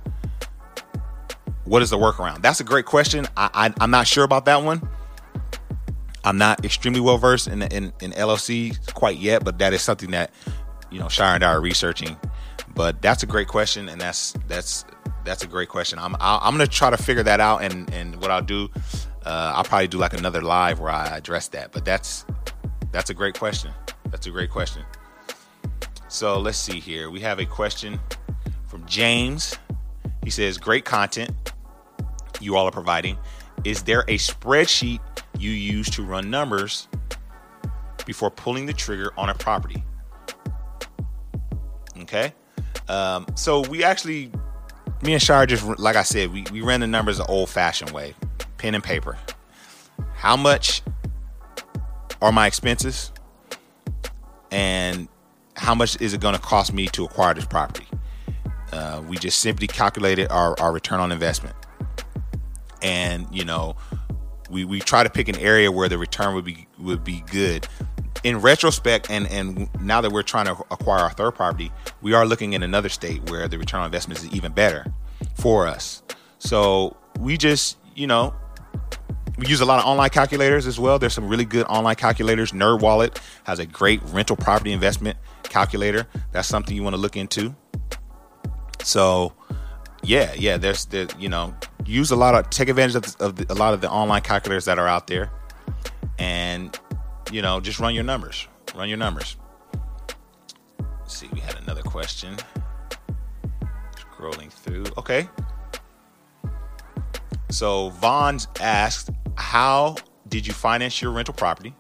What 1.65 1.83
is 1.83 1.91
the 1.91 1.99
workaround? 1.99 2.43
That's 2.43 2.61
a 2.61 2.65
great 2.65 2.87
question. 2.87 3.27
I, 3.37 3.73
I 3.79 3.85
am 3.85 3.91
not 3.91 4.07
sure 4.07 4.25
about 4.25 4.45
that 4.45 4.63
one. 4.63 4.89
I'm 6.25 6.39
not 6.39 6.65
extremely 6.65 7.01
well 7.01 7.19
versed 7.19 7.47
in, 7.47 7.63
in 7.63 7.93
in 8.01 8.11
LLC 8.13 8.77
quite 8.95 9.17
yet, 9.17 9.45
but 9.45 9.59
that 9.59 9.73
is 9.73 9.83
something 9.83 10.11
that 10.11 10.33
you 10.91 10.99
know 10.99 11.09
Shira 11.09 11.35
and 11.35 11.45
I 11.45 11.53
are 11.53 11.61
researching. 11.61 12.17
But 12.75 13.01
that's 13.01 13.23
a 13.23 13.27
great 13.27 13.49
question, 13.49 13.89
and 13.89 14.01
that's 14.01 14.33
that's 14.49 14.85
that's 15.25 15.45
a 15.45 15.47
great 15.47 15.69
question. 15.69 15.99
I'm 16.01 16.17
I'm 16.21 16.53
gonna 16.53 16.67
try 16.67 16.91
to 16.91 16.97
figure 16.97 17.23
that 17.23 17.41
out, 17.41 17.63
and 17.63 17.93
and 17.95 18.21
what 18.21 18.33
I'll 18.33 18.43
do, 18.43 18.69
uh, 19.25 19.53
I'll 19.55 19.65
probably 19.65 19.87
do 19.89 19.99
like 19.99 20.15
another 20.15 20.43
live 20.43 20.81
where 20.81 20.91
I 20.91 21.17
address 21.17 21.49
that. 21.49 21.71
But 21.71 21.85
that's 21.85 22.25
that's 22.91 23.09
a 23.11 23.15
great 23.15 23.39
question. 23.39 23.71
That's 24.11 24.27
a 24.27 24.31
great 24.31 24.51
question. 24.51 24.83
So 26.09 26.39
let's 26.39 26.59
see 26.59 26.81
here. 26.81 27.11
We 27.11 27.21
have 27.21 27.39
a 27.39 27.47
question 27.47 27.99
from 28.67 28.87
James. 28.87 29.57
He 30.23 30.31
says, 30.31 30.59
"Great 30.59 30.85
content 30.85 31.31
you 32.41 32.57
all 32.57 32.67
are 32.67 32.73
providing. 32.73 33.19
Is 33.65 33.83
there 33.83 34.01
a 34.03 34.19
spreadsheet 34.19 35.01
you 35.39 35.51
use 35.51 35.91
to 35.91 36.03
run 36.03 36.31
numbers 36.31 36.89
before 38.05 38.31
pulling 38.31 38.67
the 38.67 38.73
trigger 38.73 39.13
on 39.17 39.31
a 39.31 39.35
property?" 39.35 39.85
Okay. 42.01 42.33
Um, 42.89 43.27
so 43.35 43.61
we 43.63 43.83
actually 43.83 44.31
me 45.03 45.13
and 45.13 45.23
Shira 45.23 45.47
just 45.47 45.65
like 45.79 45.97
I 45.97 46.03
said, 46.03 46.33
we, 46.33 46.45
we 46.53 46.61
ran 46.61 46.81
the 46.81 46.87
numbers 46.87 47.19
the 47.19 47.27
old 47.27 47.51
fashioned 47.51 47.91
way, 47.91 48.15
pen 48.59 48.75
and 48.75 48.83
paper. 48.83 49.19
How 50.15 50.37
much 50.37 50.83
are 52.23 52.33
my 52.33 52.47
expenses? 52.47 53.13
And 54.51 55.09
how 55.57 55.75
much 55.75 56.01
is 56.01 56.15
it 56.15 56.21
going 56.21 56.35
to 56.35 56.41
cost 56.41 56.73
me 56.73 56.87
to 56.89 57.05
acquire 57.05 57.35
this 57.35 57.47
property? 57.47 57.87
Uh, 58.73 59.03
we 59.09 59.17
just 59.17 59.39
simply 59.39 59.67
calculated 59.67 60.31
our, 60.31 60.59
our 60.61 60.73
return 60.73 61.01
on 61.01 61.11
investment. 61.13 61.57
And, 62.83 63.27
you 63.33 63.45
know, 63.45 63.77
we, 64.51 64.65
we 64.65 64.81
try 64.81 65.03
to 65.03 65.11
pick 65.11 65.29
an 65.29 65.39
area 65.39 65.73
where 65.73 65.89
the 65.89 65.99
return 65.99 66.35
would 66.35 66.45
be 66.45 66.69
would 66.79 67.03
be 67.03 67.25
good 67.33 67.67
in 68.23 68.41
retrospect, 68.41 69.11
and 69.11 69.27
and 69.29 69.69
now 69.81 70.01
that 70.01 70.11
we're 70.11 70.23
trying 70.23 70.47
to 70.47 70.53
acquire 70.71 71.01
our 71.01 71.11
third 71.11 71.33
property, 71.33 71.71
we 72.03 72.13
are 72.13 72.27
looking 72.27 72.53
in 72.55 72.63
another 72.63 72.89
state 72.89 73.31
where 73.31 73.49
the 73.49 73.59
return 73.59 73.81
on 73.81 73.87
investment 73.87 74.21
is 74.21 74.29
even 74.33 74.53
better 74.53 74.93
for 75.35 75.67
us. 75.67 76.03
So 76.39 76.97
we 77.21 77.37
just, 77.37 77.77
you 77.95 78.07
know, 78.07 78.35
we 79.39 79.47
use 79.47 79.61
a 79.61 79.65
lot 79.65 79.79
of 79.79 79.87
online 79.87 80.11
calculators 80.11 80.67
as 80.67 80.79
well. 80.79 80.99
There's 80.99 81.15
some 81.15 81.29
really 81.29 81.45
good 81.45 81.67
online 81.67 81.97
calculators. 81.97 82.53
NerdWallet 82.53 83.19
has 83.45 83.59
a 83.59 83.67
great 83.67 84.03
rental 84.07 84.37
property 84.37 84.73
investment 84.73 85.17
calculator. 85.49 86.07
That's 86.33 86.49
something 86.49 86.77
you 86.77 86.83
want 86.83 86.95
to 86.95 87.01
look 87.01 87.17
into. 87.17 87.55
So, 88.83 89.33
yeah, 90.03 90.33
yeah, 90.35 90.57
there's 90.57 90.85
the 90.87 91.13
you 91.19 91.29
know 91.29 91.55
use 91.85 92.11
a 92.11 92.17
lot 92.17 92.35
of 92.35 92.51
take 92.51 92.69
advantage 92.69 92.97
of, 92.97 93.03
the, 93.03 93.25
of 93.25 93.37
the, 93.37 93.53
a 93.53 93.55
lot 93.55 93.75
of 93.75 93.81
the 93.81 93.91
online 93.91 94.23
calculators 94.23 94.65
that 94.67 94.79
are 94.79 94.89
out 94.89 95.07
there, 95.07 95.31
and 96.19 96.79
you 97.33 97.43
know, 97.43 97.61
just 97.61 97.81
run 97.81 97.95
your 97.95 98.05
numbers. 98.05 98.47
Run 98.75 98.89
your 98.89 98.99
numbers. 98.99 99.37
Let's 100.79 101.17
see, 101.19 101.29
we 101.33 101.41
had 101.41 101.57
another 101.57 101.83
question. 101.83 102.37
Scrolling 103.97 104.51
through. 104.51 104.85
Okay. 104.97 105.29
So 107.51 107.91
Vaughn 107.91 108.39
asked, 108.61 109.11
"How 109.37 109.97
did 110.29 110.47
you 110.47 110.53
finance 110.53 111.01
your 111.01 111.13
rental 111.13 111.35
property?" 111.35 111.75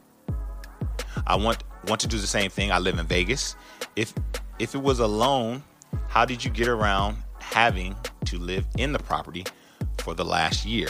I 1.26 1.35
want 1.37 1.62
want 1.88 2.01
to 2.03 2.07
do 2.07 2.18
the 2.18 2.27
same 2.27 2.51
thing. 2.51 2.72
I 2.72 2.79
live 2.79 2.99
in 2.99 3.07
Vegas. 3.07 3.57
If 3.94 4.12
if 4.59 4.75
it 4.75 4.83
was 4.83 4.99
a 4.99 5.07
loan, 5.07 5.62
how 6.09 6.25
did 6.25 6.44
you 6.44 6.51
get 6.51 6.68
around 6.68 7.18
having 7.38 7.94
to 8.27 8.38
live 8.38 8.66
in 8.79 8.92
the 8.92 8.99
property 8.99 9.44
for 9.99 10.14
the 10.14 10.25
last 10.25 10.64
year, 10.64 10.88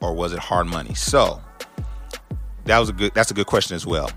or 0.00 0.14
was 0.14 0.32
it 0.32 0.38
hard 0.38 0.66
money? 0.66 0.94
So 0.94 1.40
that 2.64 2.78
was 2.78 2.88
a 2.88 2.92
good 2.92 3.12
that's 3.14 3.30
a 3.30 3.34
good 3.34 3.46
question 3.46 3.74
as 3.74 3.86
well. 3.86 4.10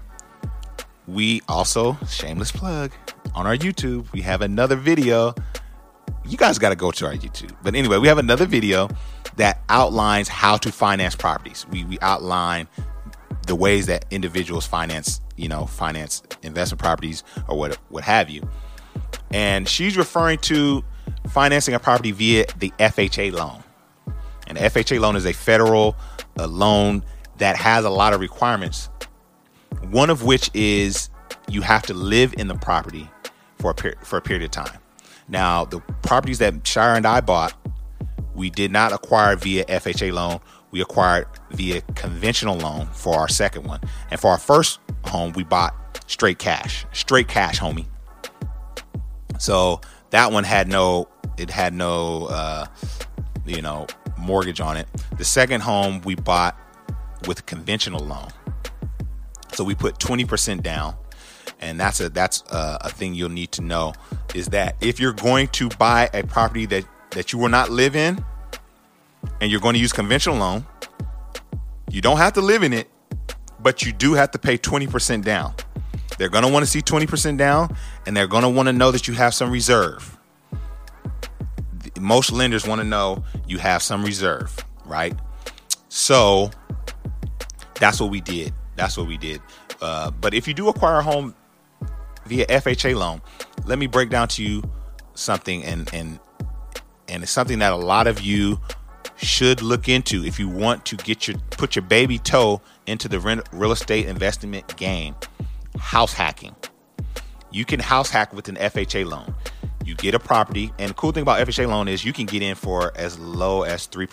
We 1.07 1.41
also 1.49 1.97
shameless 2.07 2.51
plug 2.51 2.91
on 3.35 3.45
our 3.45 3.57
YouTube. 3.57 4.11
We 4.13 4.21
have 4.21 4.41
another 4.41 4.75
video. 4.75 5.35
You 6.25 6.37
guys 6.37 6.57
got 6.57 6.69
to 6.69 6.75
go 6.75 6.91
to 6.91 7.05
our 7.05 7.13
YouTube. 7.13 7.55
But 7.61 7.75
anyway, 7.75 7.97
we 7.97 8.07
have 8.07 8.17
another 8.17 8.45
video 8.45 8.89
that 9.35 9.61
outlines 9.67 10.29
how 10.29 10.57
to 10.57 10.71
finance 10.71 11.15
properties. 11.15 11.65
We 11.71 11.83
we 11.83 11.99
outline 11.99 12.67
the 13.47 13.55
ways 13.55 13.85
that 13.87 14.05
individuals 14.11 14.65
finance, 14.65 15.21
you 15.35 15.47
know, 15.47 15.65
finance 15.65 16.23
investment 16.43 16.81
properties 16.81 17.23
or 17.47 17.57
what 17.57 17.75
what 17.89 18.03
have 18.03 18.29
you. 18.29 18.47
And 19.31 19.67
she's 19.67 19.97
referring 19.97 20.37
to 20.39 20.83
financing 21.29 21.73
a 21.73 21.79
property 21.79 22.11
via 22.11 22.45
the 22.57 22.71
FHA 22.79 23.33
loan. 23.33 23.63
And 24.47 24.57
the 24.57 24.61
FHA 24.61 24.99
loan 24.99 25.15
is 25.15 25.25
a 25.25 25.33
federal 25.33 25.95
a 26.37 26.47
loan 26.47 27.03
that 27.37 27.55
has 27.55 27.85
a 27.85 27.89
lot 27.89 28.13
of 28.13 28.19
requirements. 28.19 28.89
One 29.89 30.09
of 30.09 30.23
which 30.23 30.49
is 30.53 31.09
you 31.49 31.61
have 31.61 31.83
to 31.83 31.93
live 31.93 32.33
in 32.37 32.47
the 32.47 32.55
property 32.55 33.09
for 33.59 33.71
a 33.71 33.73
per- 33.73 33.95
for 34.01 34.17
a 34.17 34.21
period 34.21 34.43
of 34.43 34.51
time. 34.51 34.79
Now, 35.27 35.65
the 35.65 35.79
properties 36.01 36.39
that 36.39 36.65
Shira 36.65 36.95
and 36.95 37.05
I 37.05 37.21
bought, 37.21 37.53
we 38.35 38.49
did 38.49 38.71
not 38.71 38.91
acquire 38.91 39.35
via 39.35 39.65
FHA 39.65 40.11
loan. 40.11 40.39
We 40.73 40.81
acquired 40.81 41.27
via 41.51 41.81
conventional 41.93 42.57
loan 42.57 42.87
for 42.87 43.15
our 43.15 43.27
second 43.27 43.65
one. 43.65 43.79
And 44.09 44.19
for 44.19 44.31
our 44.31 44.39
first 44.39 44.79
home, 45.05 45.31
we 45.33 45.43
bought 45.43 45.75
straight 46.07 46.39
cash. 46.39 46.87
Straight 46.93 47.27
cash, 47.27 47.59
homie. 47.59 47.85
So 49.37 49.81
that 50.09 50.31
one 50.31 50.43
had 50.43 50.67
no 50.67 51.09
it 51.37 51.51
had 51.51 51.75
no 51.75 52.25
uh, 52.25 52.65
you 53.45 53.61
know 53.61 53.85
mortgage 54.17 54.61
on 54.61 54.75
it. 54.77 54.87
The 55.15 55.23
second 55.23 55.61
home 55.61 56.01
we 56.01 56.15
bought 56.15 56.57
with 57.27 57.45
conventional 57.45 58.03
loan. 58.03 58.29
So 59.51 59.63
we 59.63 59.75
put 59.75 59.99
20% 59.99 60.63
down. 60.63 60.95
And 61.59 61.79
that's 61.79 62.01
a 62.01 62.09
that's 62.09 62.43
a, 62.51 62.79
a 62.81 62.89
thing 62.89 63.13
you'll 63.13 63.29
need 63.29 63.51
to 63.51 63.61
know 63.61 63.93
is 64.33 64.47
that 64.47 64.75
if 64.81 64.99
you're 64.99 65.13
going 65.13 65.49
to 65.49 65.69
buy 65.69 66.09
a 66.15 66.23
property 66.23 66.65
that 66.65 66.83
that 67.11 67.31
you 67.31 67.37
will 67.37 67.49
not 67.49 67.69
live 67.69 67.95
in 67.95 68.25
and 69.41 69.51
you're 69.51 69.61
going 69.61 69.73
to 69.73 69.79
use 69.79 69.93
conventional 69.93 70.37
loan, 70.37 70.65
you 71.89 72.01
don't 72.01 72.17
have 72.17 72.33
to 72.33 72.41
live 72.41 72.63
in 72.63 72.73
it, 72.73 72.89
but 73.59 73.83
you 73.83 73.93
do 73.93 74.13
have 74.13 74.31
to 74.31 74.39
pay 74.39 74.57
20% 74.57 75.23
down. 75.23 75.53
They're 76.17 76.29
going 76.29 76.43
to 76.43 76.51
want 76.51 76.63
to 76.63 76.69
see 76.69 76.81
20% 76.81 77.37
down 77.37 77.75
and 78.05 78.15
they're 78.15 78.27
going 78.27 78.43
to 78.43 78.49
want 78.49 78.67
to 78.67 78.73
know 78.73 78.91
that 78.91 79.07
you 79.07 79.13
have 79.13 79.33
some 79.33 79.51
reserve. 79.51 80.17
Most 81.99 82.31
lenders 82.31 82.67
want 82.67 82.81
to 82.81 82.87
know 82.87 83.23
you 83.47 83.57
have 83.59 83.81
some 83.81 84.03
reserve, 84.03 84.55
right? 84.85 85.15
So 85.89 86.51
that's 87.75 87.99
what 87.99 88.09
we 88.09 88.21
did. 88.21 88.53
That's 88.75 88.97
what 88.97 89.07
we 89.07 89.17
did. 89.17 89.41
Uh, 89.81 90.11
but 90.11 90.33
if 90.33 90.47
you 90.47 90.53
do 90.53 90.69
acquire 90.69 90.99
a 90.99 91.03
home 91.03 91.35
via 92.25 92.45
FHA 92.47 92.95
loan, 92.95 93.21
let 93.65 93.77
me 93.77 93.87
break 93.87 94.09
down 94.09 94.27
to 94.29 94.43
you 94.43 94.63
something, 95.13 95.63
and 95.63 95.93
and 95.93 96.19
and 97.07 97.23
it's 97.23 97.31
something 97.31 97.59
that 97.59 97.73
a 97.73 97.77
lot 97.77 98.07
of 98.07 98.21
you 98.21 98.59
should 99.15 99.61
look 99.61 99.87
into 99.87 100.25
if 100.25 100.39
you 100.39 100.47
want 100.49 100.85
to 100.85 100.95
get 100.97 101.27
your 101.27 101.37
put 101.51 101.75
your 101.75 101.83
baby 101.83 102.17
toe 102.17 102.61
into 102.87 103.07
the 103.07 103.19
real 103.51 103.71
estate 103.71 104.07
investment 104.07 104.75
game. 104.77 105.15
House 105.79 106.13
hacking. 106.13 106.55
You 107.51 107.65
can 107.65 107.79
house 107.79 108.09
hack 108.09 108.33
with 108.33 108.49
an 108.49 108.55
FHA 108.55 109.05
loan. 109.05 109.33
You 109.85 109.95
get 109.95 110.15
a 110.15 110.19
property, 110.19 110.71
and 110.79 110.91
the 110.91 110.93
cool 110.93 111.11
thing 111.11 111.23
about 111.23 111.45
FHA 111.45 111.67
loan 111.67 111.87
is 111.87 112.05
you 112.05 112.13
can 112.13 112.25
get 112.25 112.41
in 112.41 112.55
for 112.55 112.91
as 112.95 113.19
low 113.19 113.63
as 113.63 113.87
3%, 113.87 114.07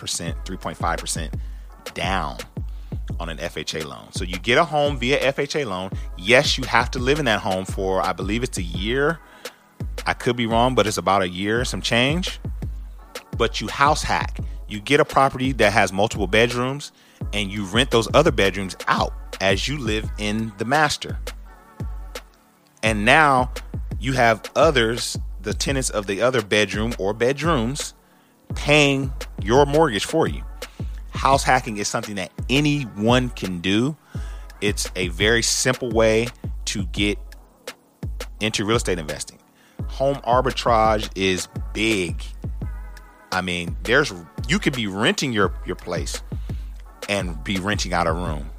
3.5% 0.45 1.33
down 1.93 2.37
on 3.19 3.29
an 3.29 3.37
FHA 3.37 3.85
loan. 3.85 4.11
So 4.11 4.25
you 4.25 4.37
get 4.37 4.57
a 4.57 4.65
home 4.65 4.97
via 4.97 5.19
FHA 5.31 5.65
loan. 5.65 5.91
Yes, 6.17 6.57
you 6.57 6.65
have 6.65 6.91
to 6.91 6.99
live 6.99 7.19
in 7.19 7.25
that 7.25 7.39
home 7.39 7.65
for, 7.65 8.01
I 8.01 8.11
believe 8.11 8.43
it's 8.43 8.57
a 8.57 8.63
year 8.63 9.19
I 10.05 10.13
could 10.13 10.35
be 10.35 10.45
wrong, 10.45 10.75
but 10.75 10.87
it's 10.87 10.97
about 10.97 11.21
a 11.21 11.29
year, 11.29 11.63
some 11.65 11.81
change. 11.81 12.39
But 13.37 13.61
you 13.61 13.67
house 13.67 14.03
hack. 14.03 14.39
You 14.71 14.79
get 14.79 15.01
a 15.01 15.05
property 15.05 15.51
that 15.51 15.73
has 15.73 15.91
multiple 15.91 16.27
bedrooms 16.27 16.93
and 17.33 17.51
you 17.51 17.65
rent 17.65 17.91
those 17.91 18.07
other 18.13 18.31
bedrooms 18.31 18.77
out 18.87 19.11
as 19.41 19.67
you 19.67 19.77
live 19.77 20.09
in 20.17 20.53
the 20.59 20.63
master. 20.63 21.19
And 22.81 23.03
now 23.03 23.51
you 23.99 24.13
have 24.13 24.49
others, 24.55 25.19
the 25.41 25.53
tenants 25.53 25.89
of 25.89 26.07
the 26.07 26.21
other 26.21 26.41
bedroom 26.41 26.93
or 26.99 27.13
bedrooms, 27.13 27.93
paying 28.55 29.11
your 29.41 29.65
mortgage 29.65 30.05
for 30.05 30.25
you. 30.25 30.41
House 31.09 31.43
hacking 31.43 31.75
is 31.75 31.89
something 31.89 32.15
that 32.15 32.31
anyone 32.49 33.29
can 33.31 33.59
do. 33.59 33.97
It's 34.61 34.89
a 34.95 35.09
very 35.09 35.41
simple 35.41 35.89
way 35.89 36.29
to 36.65 36.85
get 36.85 37.17
into 38.39 38.63
real 38.63 38.77
estate 38.77 38.99
investing. 38.99 39.39
Home 39.87 40.15
arbitrage 40.25 41.09
is 41.13 41.49
big. 41.73 42.23
I 43.33 43.41
mean, 43.41 43.75
there's 43.83 44.13
you 44.47 44.59
could 44.59 44.73
be 44.73 44.87
renting 44.87 45.33
your 45.33 45.53
your 45.65 45.75
place 45.75 46.21
and 47.09 47.43
be 47.43 47.57
renting 47.57 47.93
out 47.93 48.07
a 48.07 48.13
room. 48.13 48.49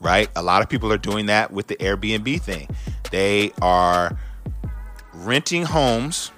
Right? 0.00 0.28
A 0.36 0.42
lot 0.42 0.62
of 0.62 0.68
people 0.68 0.92
are 0.92 0.98
doing 0.98 1.26
that 1.26 1.50
with 1.50 1.66
the 1.66 1.76
Airbnb 1.76 2.40
thing. 2.42 2.68
They 3.10 3.52
are 3.62 4.18
renting 5.12 5.64
homes 5.64 6.30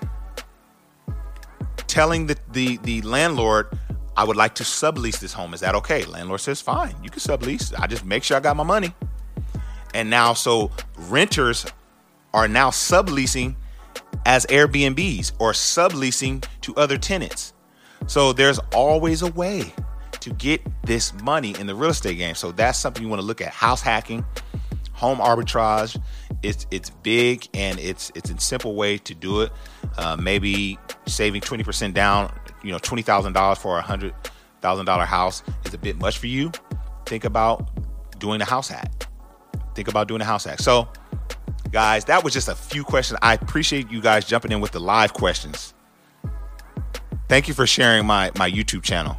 telling 1.86 2.26
the, 2.26 2.36
the 2.52 2.76
the 2.78 3.02
landlord 3.02 3.76
I 4.16 4.24
would 4.24 4.36
like 4.36 4.54
to 4.56 4.62
sublease 4.62 5.20
this 5.20 5.34
home. 5.34 5.52
Is 5.52 5.60
that 5.60 5.74
okay? 5.74 6.04
Landlord 6.04 6.40
says, 6.40 6.62
fine, 6.62 6.94
you 7.02 7.10
can 7.10 7.20
sublease. 7.20 7.78
I 7.78 7.86
just 7.86 8.04
make 8.04 8.24
sure 8.24 8.36
I 8.36 8.40
got 8.40 8.56
my 8.56 8.62
money. 8.62 8.94
And 9.92 10.08
now, 10.08 10.32
so 10.32 10.70
renters 10.96 11.66
are 12.32 12.48
now 12.48 12.70
subleasing 12.70 13.56
as 14.24 14.46
Airbnbs 14.46 15.32
or 15.38 15.52
subleasing 15.52 16.44
to 16.62 16.74
other 16.76 16.96
tenants. 16.96 17.52
So 18.06 18.32
there's 18.32 18.58
always 18.74 19.22
a 19.22 19.30
way 19.32 19.72
to 20.20 20.30
get 20.30 20.60
this 20.82 21.12
money 21.22 21.54
in 21.58 21.66
the 21.66 21.74
real 21.74 21.90
estate 21.90 22.16
game. 22.16 22.34
So 22.34 22.52
that's 22.52 22.78
something 22.78 23.02
you 23.02 23.08
want 23.08 23.20
to 23.20 23.26
look 23.26 23.40
at. 23.40 23.48
House 23.48 23.82
hacking, 23.82 24.24
home 24.92 25.18
arbitrage. 25.18 26.00
It's 26.42 26.66
it's 26.70 26.90
big 26.90 27.48
and 27.54 27.78
it's 27.78 28.10
it's 28.14 28.30
a 28.30 28.38
simple 28.38 28.74
way 28.74 28.98
to 28.98 29.14
do 29.14 29.42
it. 29.42 29.52
Uh, 29.96 30.16
maybe 30.16 30.78
saving 31.06 31.40
20% 31.40 31.94
down, 31.94 32.32
you 32.62 32.70
know, 32.70 32.78
$20,000 32.78 33.56
for 33.58 33.78
a 33.78 33.82
$100,000 33.82 35.06
house 35.06 35.42
is 35.64 35.74
a 35.74 35.78
bit 35.78 35.96
much 35.96 36.18
for 36.18 36.26
you. 36.26 36.52
Think 37.06 37.24
about 37.24 37.70
doing 38.18 38.40
a 38.40 38.44
house 38.44 38.68
hack. 38.68 39.06
Think 39.74 39.88
about 39.88 40.08
doing 40.08 40.20
a 40.20 40.24
house 40.24 40.44
hack. 40.44 40.58
So, 40.58 40.88
guys, 41.70 42.04
that 42.06 42.24
was 42.24 42.32
just 42.32 42.48
a 42.48 42.54
few 42.54 42.84
questions. 42.84 43.18
I 43.22 43.34
appreciate 43.34 43.90
you 43.90 44.00
guys 44.00 44.26
jumping 44.26 44.52
in 44.52 44.60
with 44.60 44.72
the 44.72 44.80
live 44.80 45.14
questions. 45.14 45.72
Thank 47.28 47.48
you 47.48 47.54
for 47.54 47.66
sharing 47.66 48.06
my 48.06 48.30
my 48.36 48.50
YouTube 48.50 48.82
channel. 48.82 49.16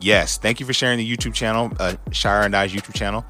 Yes, 0.00 0.38
thank 0.38 0.60
you 0.60 0.66
for 0.66 0.72
sharing 0.72 0.98
the 0.98 1.16
YouTube 1.16 1.34
channel, 1.34 1.72
uh, 1.78 1.96
Shira 2.12 2.44
and 2.44 2.54
I's 2.54 2.72
YouTube 2.72 2.94
channel, 2.94 3.24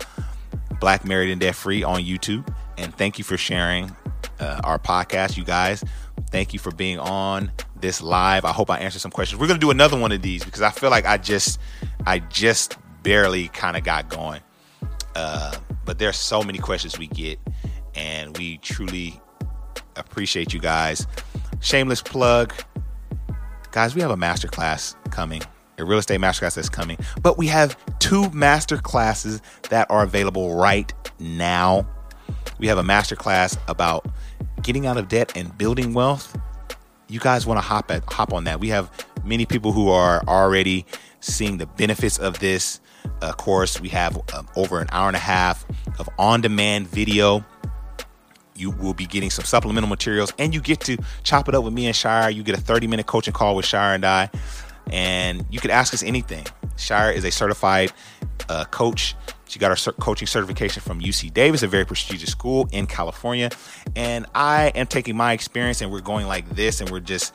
Black 0.80 1.04
Married 1.04 1.30
and 1.30 1.40
Debt 1.40 1.54
Free 1.54 1.82
on 1.82 2.02
YouTube, 2.02 2.46
and 2.76 2.94
thank 2.96 3.18
you 3.18 3.24
for 3.24 3.36
sharing 3.36 3.94
uh, 4.40 4.60
our 4.64 4.78
podcast, 4.78 5.36
you 5.36 5.44
guys. 5.44 5.84
Thank 6.30 6.52
you 6.52 6.58
for 6.58 6.72
being 6.72 6.98
on 6.98 7.52
this 7.80 8.02
live. 8.02 8.44
I 8.44 8.52
hope 8.52 8.70
I 8.70 8.78
answered 8.78 9.00
some 9.00 9.10
questions. 9.12 9.40
We're 9.40 9.46
gonna 9.46 9.60
do 9.60 9.70
another 9.70 9.98
one 9.98 10.12
of 10.12 10.22
these 10.22 10.44
because 10.44 10.62
I 10.62 10.70
feel 10.70 10.90
like 10.90 11.06
I 11.06 11.18
just, 11.18 11.60
I 12.04 12.18
just 12.18 12.76
barely 13.02 13.48
kind 13.48 13.76
of 13.76 13.84
got 13.84 14.08
going. 14.08 14.40
Uh, 15.14 15.54
but 15.84 15.98
there's 15.98 16.16
so 16.16 16.42
many 16.42 16.58
questions 16.58 16.98
we 16.98 17.06
get, 17.06 17.38
and 17.94 18.36
we 18.36 18.58
truly 18.58 19.20
appreciate 19.94 20.52
you 20.52 20.60
guys. 20.60 21.06
Shameless 21.60 22.02
plug, 22.02 22.52
guys. 23.76 23.94
We 23.94 24.00
have 24.00 24.10
a 24.10 24.16
masterclass 24.16 24.94
coming, 25.10 25.42
a 25.76 25.84
real 25.84 25.98
estate 25.98 26.18
masterclass 26.18 26.54
that's 26.54 26.70
coming. 26.70 26.96
But 27.20 27.36
we 27.36 27.46
have 27.48 27.76
two 27.98 28.30
master 28.30 28.78
classes 28.78 29.42
that 29.68 29.90
are 29.90 30.02
available 30.02 30.56
right 30.56 30.90
now. 31.20 31.86
We 32.58 32.68
have 32.68 32.78
a 32.78 32.82
masterclass 32.82 33.58
about 33.68 34.06
getting 34.62 34.86
out 34.86 34.96
of 34.96 35.08
debt 35.08 35.36
and 35.36 35.56
building 35.58 35.92
wealth, 35.92 36.34
you 37.08 37.20
guys 37.20 37.46
want 37.46 37.58
to 37.58 37.62
hop 37.62 37.90
at 37.90 38.10
hop 38.10 38.32
on 38.32 38.44
that. 38.44 38.60
We 38.60 38.68
have 38.68 38.90
many 39.24 39.44
people 39.44 39.72
who 39.72 39.90
are 39.90 40.22
already 40.26 40.86
seeing 41.20 41.58
the 41.58 41.66
benefits 41.66 42.18
of 42.18 42.38
this. 42.38 42.80
Of 43.20 43.36
course, 43.36 43.78
we 43.78 43.90
have 43.90 44.18
um, 44.34 44.48
over 44.56 44.80
an 44.80 44.88
hour 44.90 45.08
and 45.08 45.16
a 45.16 45.20
half 45.20 45.66
of 45.98 46.08
on-demand 46.18 46.88
video. 46.88 47.44
You 48.56 48.70
will 48.70 48.94
be 48.94 49.06
getting 49.06 49.30
some 49.30 49.44
supplemental 49.44 49.88
materials, 49.88 50.32
and 50.38 50.54
you 50.54 50.60
get 50.60 50.80
to 50.80 50.96
chop 51.22 51.48
it 51.48 51.54
up 51.54 51.64
with 51.64 51.72
me 51.72 51.86
and 51.86 51.96
Shira. 51.96 52.30
You 52.30 52.42
get 52.42 52.58
a 52.58 52.62
30-minute 52.62 53.06
coaching 53.06 53.34
call 53.34 53.56
with 53.56 53.64
Shira 53.64 53.94
and 53.94 54.04
I, 54.04 54.30
and 54.90 55.44
you 55.50 55.60
can 55.60 55.70
ask 55.70 55.94
us 55.94 56.02
anything. 56.02 56.46
Shira 56.76 57.12
is 57.12 57.24
a 57.24 57.30
certified 57.30 57.92
uh, 58.48 58.64
coach 58.66 59.14
she 59.48 59.58
got 59.58 59.76
her 59.76 59.92
coaching 59.92 60.26
certification 60.26 60.82
from 60.82 61.00
UC 61.00 61.32
Davis, 61.32 61.62
a 61.62 61.68
very 61.68 61.84
prestigious 61.84 62.30
school 62.30 62.68
in 62.72 62.86
California. 62.86 63.50
And 63.94 64.26
I 64.34 64.72
am 64.74 64.86
taking 64.86 65.16
my 65.16 65.32
experience 65.32 65.80
and 65.80 65.90
we're 65.90 66.00
going 66.00 66.26
like 66.26 66.48
this 66.50 66.80
and 66.80 66.90
we're 66.90 67.00
just 67.00 67.32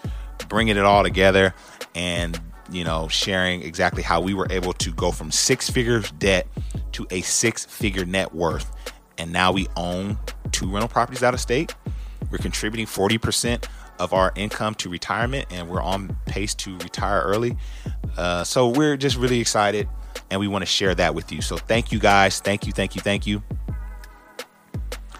bringing 0.50 0.76
it 0.76 0.84
all 0.84 1.04
together 1.04 1.54
and, 1.96 2.40
you 2.70 2.84
know, 2.84 3.08
sharing 3.08 3.62
exactly 3.64 4.04
how 4.04 4.20
we 4.20 4.34
were 4.34 4.48
able 4.50 4.74
to 4.74 4.92
go 4.92 5.12
from 5.12 5.32
six 5.32 5.70
figures 5.70 6.12
debt 6.12 6.48
to 6.94 7.08
a 7.12 7.22
six 7.22 7.66
figure 7.66 8.06
net 8.06 8.34
worth. 8.36 8.72
And 9.22 9.32
now 9.32 9.52
we 9.52 9.68
own 9.78 10.18
two 10.52 10.68
rental 10.68 10.88
properties 10.88 11.22
out 11.22 11.36
of 11.36 11.40
state. 11.40 11.76
We're 12.32 12.40
contributing 12.40 12.88
40% 12.88 13.68
of 14.00 14.14
our 14.14 14.34
income 14.36 14.74
to 14.76 14.90
retirement 14.90 15.46
and 15.52 15.70
we're 15.70 15.82
on 15.82 16.18
pace 16.26 16.56
to 16.56 16.76
retire 16.80 17.22
early. 17.22 17.56
Uh, 18.18 18.44
so 18.44 18.70
we're 18.70 18.98
just 18.98 19.18
really 19.18 19.40
excited 19.40 19.88
and 20.32 20.40
we 20.40 20.48
want 20.48 20.64
to 20.64 20.66
share 20.66 20.96
that 20.96 21.14
with 21.14 21.32
you. 21.32 21.40
So 21.40 21.56
thank 21.56 21.92
you 21.92 22.00
guys. 22.00 22.40
Thank 22.40 22.66
you, 22.66 22.74
thank 22.74 22.96
you, 22.96 23.02
thank 23.02 23.28
you. 23.28 23.44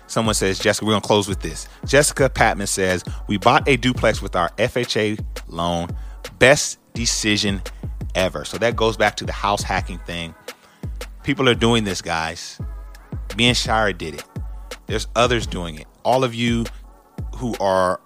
Someone 0.08 0.34
says, 0.34 0.58
Jessica, 0.58 0.84
we're 0.84 0.94
going 0.94 1.02
to 1.02 1.08
close 1.08 1.28
with 1.28 1.42
this. 1.42 1.68
Jessica 1.86 2.28
Patman 2.28 2.68
says, 2.68 3.04
We 3.28 3.38
bought 3.38 3.68
a 3.68 3.78
duplex 3.78 4.20
with 4.20 4.36
our 4.36 4.50
FHA 4.58 5.24
loan. 5.48 5.90
Best 6.40 6.80
decision 6.94 7.62
ever. 8.16 8.46
So 8.46 8.58
that 8.58 8.76
goes 8.76 8.98
back 8.98 9.16
to 9.18 9.26
the 9.26 9.32
house 9.32 9.62
hacking 9.62 10.00
thing. 10.00 10.34
People 11.24 11.48
are 11.48 11.56
doing 11.56 11.84
this, 11.84 12.02
guys. 12.02 12.60
Me 13.38 13.48
and 13.48 13.58
Shira 13.58 13.94
did 13.94 14.16
it. 14.16 14.24
There's 14.88 15.08
others 15.16 15.48
doing 15.48 15.78
it. 15.78 15.88
All 16.04 16.24
of 16.24 16.36
you 16.36 16.66
who 17.36 17.56
are, 17.60 18.02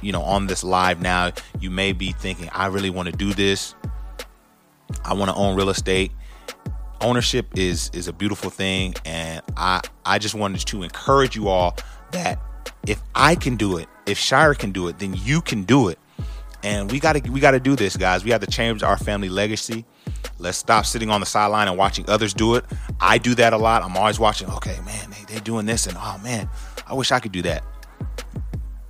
you 0.00 0.12
know, 0.12 0.22
on 0.22 0.46
this 0.46 0.64
live 0.64 1.02
now, 1.02 1.32
you 1.60 1.70
may 1.70 1.92
be 1.92 2.12
thinking, 2.12 2.48
I 2.52 2.66
really 2.66 2.90
want 2.90 3.08
to 3.10 3.16
do 3.16 3.32
this. 3.32 3.74
I 5.04 5.14
want 5.14 5.30
to 5.30 5.34
own 5.34 5.56
real 5.56 5.70
estate. 5.70 6.12
Ownership 7.00 7.46
is 7.58 7.90
is 7.92 8.06
a 8.06 8.12
beautiful 8.12 8.48
thing, 8.48 8.94
and 9.04 9.42
I 9.56 9.80
I 10.06 10.18
just 10.18 10.34
wanted 10.34 10.60
to 10.66 10.82
encourage 10.84 11.34
you 11.34 11.48
all 11.48 11.76
that 12.12 12.38
if 12.86 13.02
I 13.14 13.34
can 13.34 13.56
do 13.56 13.76
it, 13.76 13.88
if 14.06 14.18
Shira 14.18 14.54
can 14.54 14.72
do 14.72 14.88
it, 14.88 14.98
then 14.98 15.14
you 15.14 15.40
can 15.40 15.64
do 15.64 15.88
it. 15.88 15.98
And 16.62 16.90
we 16.90 17.00
got 17.00 17.14
to 17.14 17.30
we 17.30 17.40
got 17.40 17.52
to 17.52 17.60
do 17.60 17.74
this, 17.74 17.96
guys. 17.96 18.24
We 18.24 18.30
have 18.30 18.40
to 18.40 18.46
change 18.46 18.82
our 18.82 18.96
family 18.96 19.28
legacy. 19.28 19.84
Let's 20.42 20.58
stop 20.58 20.86
sitting 20.86 21.08
on 21.08 21.20
the 21.20 21.26
sideline 21.26 21.68
and 21.68 21.78
watching 21.78 22.04
others 22.10 22.34
do 22.34 22.56
it. 22.56 22.64
I 23.00 23.18
do 23.18 23.36
that 23.36 23.52
a 23.52 23.56
lot. 23.56 23.84
I'm 23.84 23.96
always 23.96 24.18
watching. 24.18 24.50
Okay, 24.50 24.76
man, 24.84 25.10
they, 25.10 25.34
they 25.34 25.40
doing 25.40 25.66
this, 25.66 25.86
and 25.86 25.96
oh 25.96 26.18
man, 26.22 26.50
I 26.84 26.94
wish 26.94 27.12
I 27.12 27.20
could 27.20 27.30
do 27.30 27.42
that. 27.42 27.62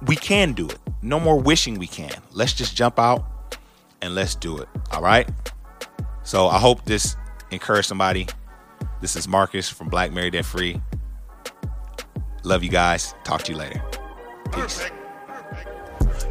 We 0.06 0.16
can 0.16 0.54
do 0.54 0.66
it. 0.66 0.78
No 1.02 1.20
more 1.20 1.38
wishing 1.38 1.78
we 1.78 1.86
can. 1.86 2.14
Let's 2.32 2.54
just 2.54 2.74
jump 2.74 2.98
out 2.98 3.58
and 4.00 4.14
let's 4.14 4.34
do 4.34 4.58
it. 4.58 4.68
All 4.92 5.02
right. 5.02 5.28
So 6.22 6.48
I 6.48 6.58
hope 6.58 6.86
this 6.86 7.16
encouraged 7.50 7.86
somebody. 7.86 8.28
This 9.02 9.14
is 9.14 9.28
Marcus 9.28 9.68
from 9.68 9.88
Black 9.90 10.10
Married 10.10 10.32
Debt 10.32 10.46
Free. 10.46 10.80
Love 12.44 12.64
you 12.64 12.70
guys. 12.70 13.14
Talk 13.24 13.42
to 13.42 13.52
you 13.52 13.58
later. 13.58 13.82
Peace. 14.52 14.78
Perfect. 14.78 15.01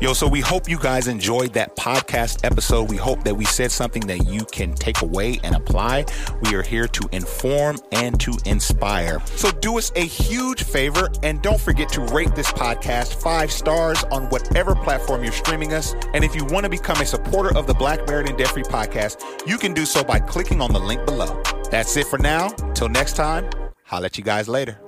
Yo, 0.01 0.13
so 0.13 0.27
we 0.27 0.41
hope 0.41 0.67
you 0.67 0.79
guys 0.79 1.07
enjoyed 1.07 1.53
that 1.53 1.75
podcast 1.75 2.43
episode. 2.43 2.89
We 2.89 2.97
hope 2.97 3.23
that 3.23 3.35
we 3.35 3.45
said 3.45 3.71
something 3.71 4.07
that 4.07 4.25
you 4.25 4.43
can 4.45 4.73
take 4.73 5.03
away 5.03 5.39
and 5.43 5.55
apply. 5.55 6.05
We 6.41 6.55
are 6.55 6.63
here 6.63 6.87
to 6.87 7.09
inform 7.11 7.77
and 7.91 8.19
to 8.21 8.35
inspire. 8.47 9.19
So 9.35 9.51
do 9.51 9.77
us 9.77 9.91
a 9.95 10.03
huge 10.03 10.63
favor 10.63 11.11
and 11.21 11.39
don't 11.43 11.61
forget 11.61 11.87
to 11.89 12.01
rate 12.01 12.33
this 12.33 12.51
podcast 12.51 13.21
five 13.21 13.51
stars 13.51 14.03
on 14.05 14.27
whatever 14.29 14.73
platform 14.73 15.23
you're 15.23 15.33
streaming 15.33 15.71
us. 15.71 15.93
And 16.15 16.23
if 16.23 16.35
you 16.35 16.45
want 16.45 16.63
to 16.63 16.69
become 16.71 16.99
a 16.99 17.05
supporter 17.05 17.55
of 17.55 17.67
the 17.67 17.75
Black 17.75 18.07
Married 18.07 18.27
and 18.27 18.37
Debt 18.39 18.47
Free 18.47 18.63
podcast, 18.63 19.45
you 19.45 19.59
can 19.59 19.71
do 19.71 19.85
so 19.85 20.03
by 20.03 20.19
clicking 20.19 20.61
on 20.61 20.73
the 20.73 20.79
link 20.79 21.05
below. 21.05 21.39
That's 21.69 21.95
it 21.95 22.07
for 22.07 22.17
now. 22.17 22.49
Till 22.73 22.89
next 22.89 23.15
time, 23.15 23.47
I'll 23.91 24.01
let 24.01 24.17
you 24.17 24.23
guys 24.23 24.47
later. 24.47 24.79